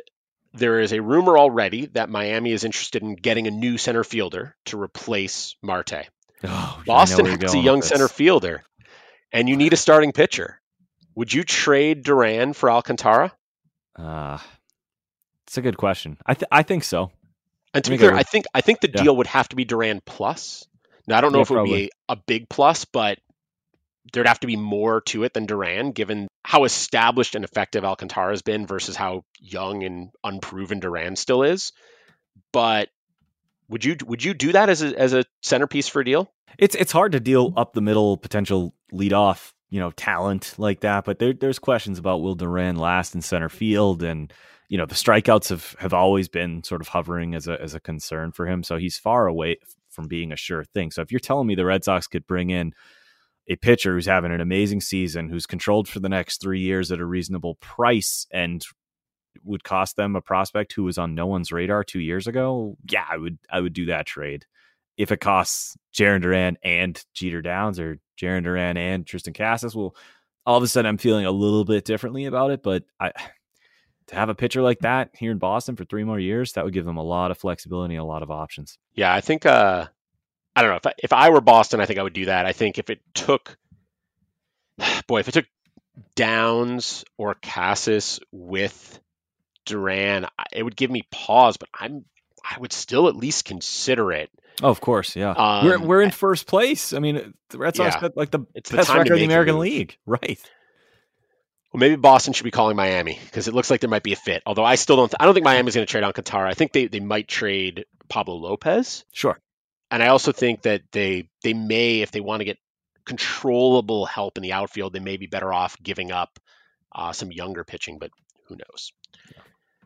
there 0.52 0.80
is 0.80 0.92
a 0.92 1.00
rumor 1.00 1.36
already 1.38 1.86
that 1.86 2.08
Miami 2.08 2.52
is 2.52 2.64
interested 2.64 3.02
in 3.02 3.14
getting 3.14 3.46
a 3.46 3.50
new 3.50 3.78
center 3.78 4.04
fielder 4.04 4.54
to 4.66 4.80
replace 4.80 5.56
Marte. 5.62 6.08
Oh, 6.44 6.82
Boston 6.86 7.26
has 7.26 7.54
a 7.54 7.58
young 7.58 7.82
center 7.82 8.08
fielder, 8.08 8.62
and 9.32 9.48
you 9.48 9.56
need 9.56 9.72
a 9.72 9.76
starting 9.76 10.12
pitcher. 10.12 10.60
Would 11.14 11.32
you 11.32 11.42
trade 11.42 12.02
Duran 12.02 12.52
for 12.52 12.70
Alcantara? 12.70 13.32
Uh, 13.96 14.38
it's 15.46 15.56
a 15.56 15.62
good 15.62 15.76
question. 15.76 16.18
I 16.26 16.34
th- 16.34 16.48
I 16.52 16.62
think 16.62 16.84
so. 16.84 17.10
And 17.74 17.84
to 17.84 17.90
be 17.90 17.98
clear, 17.98 18.14
I 18.14 18.22
think 18.22 18.46
I 18.54 18.60
think 18.60 18.80
the 18.80 18.90
yeah. 18.94 19.02
deal 19.02 19.16
would 19.16 19.26
have 19.26 19.48
to 19.48 19.56
be 19.56 19.64
Duran 19.64 20.00
plus. 20.06 20.66
Now 21.06 21.18
I 21.18 21.20
don't 21.20 21.32
know 21.32 21.38
yeah, 21.38 21.42
if 21.42 21.50
it 21.50 21.54
would 21.54 21.64
be 21.64 21.90
a, 22.08 22.12
a 22.12 22.16
big 22.16 22.48
plus, 22.48 22.84
but 22.84 23.18
there'd 24.12 24.28
have 24.28 24.40
to 24.40 24.46
be 24.46 24.56
more 24.56 25.00
to 25.02 25.24
it 25.24 25.34
than 25.34 25.46
Duran, 25.46 25.90
given 25.92 26.28
how 26.44 26.64
established 26.64 27.34
and 27.34 27.44
effective 27.44 27.84
Alcantara 27.84 28.30
has 28.30 28.42
been 28.42 28.66
versus 28.66 28.96
how 28.96 29.24
young 29.40 29.82
and 29.82 30.10
unproven 30.22 30.80
Duran 30.80 31.16
still 31.16 31.42
is. 31.42 31.72
But 32.52 32.88
would 33.68 33.84
you 33.84 33.96
would 34.06 34.22
you 34.22 34.34
do 34.34 34.52
that 34.52 34.68
as 34.68 34.82
a 34.82 34.98
as 34.98 35.12
a 35.12 35.24
centerpiece 35.42 35.88
for 35.88 36.00
a 36.00 36.04
deal? 36.04 36.30
It's 36.58 36.74
it's 36.74 36.92
hard 36.92 37.12
to 37.12 37.20
deal 37.20 37.52
up 37.56 37.72
the 37.72 37.80
middle 37.80 38.16
potential 38.16 38.74
lead 38.92 39.12
off, 39.12 39.52
you 39.70 39.80
know, 39.80 39.90
talent 39.90 40.54
like 40.58 40.80
that. 40.80 41.04
But 41.04 41.18
there, 41.18 41.32
there's 41.32 41.58
questions 41.58 41.98
about 41.98 42.20
will 42.22 42.36
Duran 42.36 42.76
last 42.76 43.14
in 43.14 43.22
center 43.22 43.48
field 43.48 44.02
and 44.02 44.32
you 44.68 44.78
know 44.78 44.86
the 44.86 44.94
strikeouts 44.94 45.48
have 45.50 45.76
have 45.78 45.94
always 45.94 46.28
been 46.28 46.62
sort 46.64 46.80
of 46.80 46.88
hovering 46.88 47.34
as 47.34 47.46
a 47.48 47.60
as 47.60 47.74
a 47.74 47.80
concern 47.80 48.32
for 48.32 48.46
him. 48.46 48.62
So 48.62 48.76
he's 48.76 48.98
far 48.98 49.26
away 49.26 49.58
from 49.90 50.08
being 50.08 50.32
a 50.32 50.36
sure 50.36 50.64
thing. 50.64 50.90
So 50.90 51.02
if 51.02 51.12
you're 51.12 51.20
telling 51.20 51.46
me 51.46 51.54
the 51.54 51.64
Red 51.64 51.84
Sox 51.84 52.06
could 52.06 52.26
bring 52.26 52.50
in 52.50 52.72
a 53.48 53.56
pitcher 53.56 53.92
who's 53.92 54.06
having 54.06 54.32
an 54.32 54.40
amazing 54.40 54.80
season, 54.80 55.28
who's 55.28 55.46
controlled 55.46 55.88
for 55.88 56.00
the 56.00 56.08
next 56.08 56.40
three 56.40 56.60
years 56.60 56.90
at 56.90 57.00
a 57.00 57.04
reasonable 57.04 57.56
price, 57.56 58.26
and 58.32 58.64
would 59.42 59.64
cost 59.64 59.96
them 59.96 60.16
a 60.16 60.20
prospect 60.20 60.72
who 60.72 60.84
was 60.84 60.98
on 60.98 61.14
no 61.14 61.26
one's 61.26 61.52
radar 61.52 61.84
two 61.84 62.00
years 62.00 62.26
ago, 62.26 62.76
yeah, 62.90 63.04
I 63.08 63.16
would 63.16 63.38
I 63.50 63.60
would 63.60 63.72
do 63.72 63.86
that 63.86 64.06
trade. 64.06 64.46
If 64.96 65.10
it 65.10 65.20
costs 65.20 65.76
Jarren 65.92 66.22
Duran 66.22 66.56
and 66.62 67.02
Jeter 67.14 67.42
Downs 67.42 67.80
or 67.80 67.98
Jarren 68.20 68.44
Duran 68.44 68.76
and 68.76 69.04
Triston 69.04 69.36
Casas, 69.36 69.74
well, 69.74 69.94
all 70.46 70.56
of 70.56 70.62
a 70.62 70.68
sudden 70.68 70.88
I'm 70.88 70.98
feeling 70.98 71.26
a 71.26 71.32
little 71.32 71.64
bit 71.64 71.84
differently 71.84 72.26
about 72.26 72.52
it. 72.52 72.62
But 72.62 72.84
I 73.00 73.12
to 74.08 74.14
have 74.16 74.28
a 74.28 74.34
pitcher 74.34 74.62
like 74.62 74.80
that 74.80 75.10
here 75.14 75.30
in 75.30 75.38
Boston 75.38 75.76
for 75.76 75.84
three 75.84 76.04
more 76.04 76.18
years, 76.18 76.52
that 76.52 76.64
would 76.64 76.74
give 76.74 76.84
them 76.84 76.96
a 76.96 77.02
lot 77.02 77.30
of 77.30 77.38
flexibility 77.38 77.94
and 77.94 78.02
a 78.02 78.06
lot 78.06 78.22
of 78.22 78.30
options. 78.30 78.78
Yeah, 78.94 79.12
I 79.12 79.20
think 79.20 79.46
uh 79.46 79.86
I 80.56 80.62
don't 80.62 80.70
know 80.70 80.76
if 80.76 80.86
I, 80.86 80.92
if 81.02 81.12
I 81.12 81.30
were 81.30 81.40
Boston, 81.40 81.80
I 81.80 81.86
think 81.86 81.98
I 81.98 82.02
would 82.02 82.12
do 82.12 82.26
that. 82.26 82.46
I 82.46 82.52
think 82.52 82.78
if 82.78 82.90
it 82.90 83.00
took, 83.12 83.56
boy, 85.06 85.20
if 85.20 85.28
it 85.28 85.32
took 85.32 85.46
Downs 86.14 87.04
or 87.18 87.34
Casas 87.34 88.20
with 88.30 89.00
Duran, 89.64 90.26
it 90.52 90.62
would 90.62 90.76
give 90.76 90.90
me 90.90 91.02
pause. 91.10 91.56
But 91.56 91.70
I'm 91.74 92.04
I 92.44 92.58
would 92.58 92.72
still 92.72 93.08
at 93.08 93.16
least 93.16 93.44
consider 93.44 94.12
it. 94.12 94.30
Oh, 94.62 94.68
of 94.68 94.80
course, 94.80 95.16
yeah. 95.16 95.32
Um, 95.32 95.66
we're 95.66 95.80
we're 95.80 96.02
in 96.02 96.10
first 96.10 96.46
place. 96.46 96.92
I 96.92 97.00
mean, 97.00 97.34
the 97.50 97.58
Red 97.58 97.74
Sox 97.74 97.94
yeah, 97.94 98.00
got 98.00 98.16
like 98.16 98.30
the 98.30 98.40
best 98.40 98.70
the 98.70 98.76
record 98.76 99.12
in 99.12 99.18
the 99.18 99.24
American 99.24 99.58
League, 99.58 99.96
right? 100.06 100.38
Well, 101.74 101.80
maybe 101.80 101.96
Boston 101.96 102.32
should 102.32 102.44
be 102.44 102.50
calling 102.50 102.76
Miami 102.76 103.18
because 103.24 103.48
it 103.48 103.54
looks 103.54 103.68
like 103.68 103.80
there 103.80 103.90
might 103.90 104.04
be 104.04 104.12
a 104.14 104.16
fit. 104.16 104.42
Although 104.46 104.64
I 104.64 104.76
still 104.76 104.96
don't, 104.96 105.08
th- 105.08 105.16
I 105.20 105.26
don't 105.26 105.34
think 105.34 105.44
Miami's 105.44 105.74
going 105.74 105.86
to 105.86 105.90
trade 105.90 106.04
Alcantara. 106.04 106.48
I 106.48 106.54
think 106.54 106.72
they, 106.72 106.86
they 106.86 107.00
might 107.00 107.28
trade 107.28 107.84
Pablo 108.08 108.36
Lopez. 108.36 109.04
Sure 109.12 109.38
and 109.94 110.02
I 110.02 110.08
also 110.08 110.32
think 110.32 110.62
that 110.62 110.82
they 110.90 111.28
they 111.44 111.54
may, 111.54 112.00
if 112.00 112.10
they 112.10 112.20
want 112.20 112.40
to 112.40 112.44
get 112.44 112.58
controllable 113.04 114.06
help 114.06 114.36
in 114.36 114.42
the 114.42 114.52
outfield, 114.52 114.92
they 114.92 114.98
may 114.98 115.16
be 115.16 115.28
better 115.28 115.52
off 115.52 115.76
giving 115.80 116.10
up 116.10 116.40
uh, 116.92 117.12
some 117.12 117.30
younger 117.30 117.62
pitching, 117.62 117.98
but 117.98 118.10
who 118.48 118.56
knows? 118.56 118.92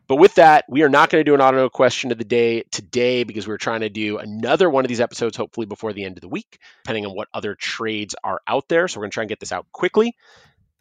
But 0.07 0.15
with 0.15 0.33
that, 0.35 0.65
we 0.67 0.81
are 0.81 0.89
not 0.89 1.11
going 1.11 1.23
to 1.23 1.29
do 1.29 1.35
an 1.35 1.41
auto 1.41 1.69
question 1.69 2.11
of 2.11 2.17
the 2.17 2.23
day 2.23 2.63
today 2.71 3.23
because 3.23 3.47
we're 3.47 3.57
trying 3.57 3.81
to 3.81 3.89
do 3.89 4.17
another 4.17 4.67
one 4.67 4.83
of 4.83 4.89
these 4.89 4.99
episodes, 4.99 5.37
hopefully 5.37 5.67
before 5.67 5.93
the 5.93 6.03
end 6.03 6.17
of 6.17 6.21
the 6.21 6.27
week, 6.27 6.57
depending 6.83 7.05
on 7.05 7.15
what 7.15 7.27
other 7.31 7.53
trades 7.53 8.15
are 8.23 8.41
out 8.47 8.67
there. 8.67 8.87
So 8.87 8.99
we're 8.99 9.03
going 9.03 9.11
to 9.11 9.13
try 9.13 9.23
and 9.23 9.29
get 9.29 9.39
this 9.39 9.51
out 9.51 9.67
quickly. 9.71 10.15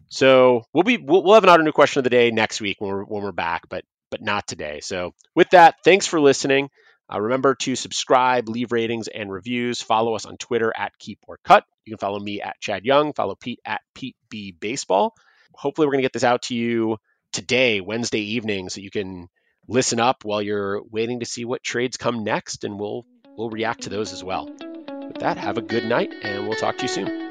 So 0.08 0.64
we'll 0.72 0.84
be 0.84 0.96
we'll, 0.96 1.22
we'll 1.22 1.34
have 1.34 1.44
an 1.44 1.64
new 1.64 1.72
question 1.72 2.00
of 2.00 2.04
the 2.04 2.10
day 2.10 2.30
next 2.30 2.60
week 2.60 2.80
when 2.80 2.90
we're 2.90 3.04
when 3.04 3.22
we're 3.22 3.32
back, 3.32 3.68
but 3.68 3.84
but 4.10 4.22
not 4.22 4.46
today. 4.46 4.80
So 4.80 5.12
with 5.34 5.50
that, 5.50 5.76
thanks 5.84 6.06
for 6.06 6.20
listening. 6.20 6.70
Uh, 7.12 7.20
remember 7.20 7.54
to 7.54 7.74
subscribe, 7.74 8.48
leave 8.48 8.72
ratings 8.72 9.08
and 9.08 9.32
reviews. 9.32 9.80
Follow 9.80 10.14
us 10.14 10.26
on 10.26 10.36
Twitter 10.36 10.72
at 10.76 10.92
Keep 10.98 11.20
or 11.26 11.38
Cut. 11.42 11.64
You 11.84 11.92
can 11.92 11.98
follow 11.98 12.18
me 12.18 12.42
at 12.42 12.60
Chad 12.60 12.84
Young. 12.84 13.12
Follow 13.14 13.34
Pete 13.34 13.60
at 13.64 13.80
Pete 13.94 14.16
B 14.28 14.52
Baseball. 14.52 15.14
Hopefully, 15.54 15.86
we're 15.86 15.92
going 15.92 16.02
to 16.02 16.06
get 16.06 16.12
this 16.12 16.24
out 16.24 16.42
to 16.42 16.54
you 16.54 16.98
today, 17.32 17.80
Wednesday 17.80 18.20
evening, 18.20 18.68
so 18.68 18.80
you 18.80 18.90
can 18.90 19.28
listen 19.66 20.00
up 20.00 20.24
while 20.24 20.42
you're 20.42 20.82
waiting 20.90 21.20
to 21.20 21.26
see 21.26 21.44
what 21.44 21.62
trades 21.62 21.96
come 21.96 22.24
next, 22.24 22.64
and 22.64 22.78
we'll 22.78 23.06
we'll 23.36 23.50
react 23.50 23.82
to 23.82 23.90
those 23.90 24.12
as 24.12 24.22
well. 24.22 24.46
With 24.46 25.20
that, 25.20 25.38
have 25.38 25.56
a 25.56 25.62
good 25.62 25.84
night, 25.84 26.12
and 26.22 26.46
we'll 26.46 26.58
talk 26.58 26.76
to 26.78 26.82
you 26.82 26.88
soon. 26.88 27.27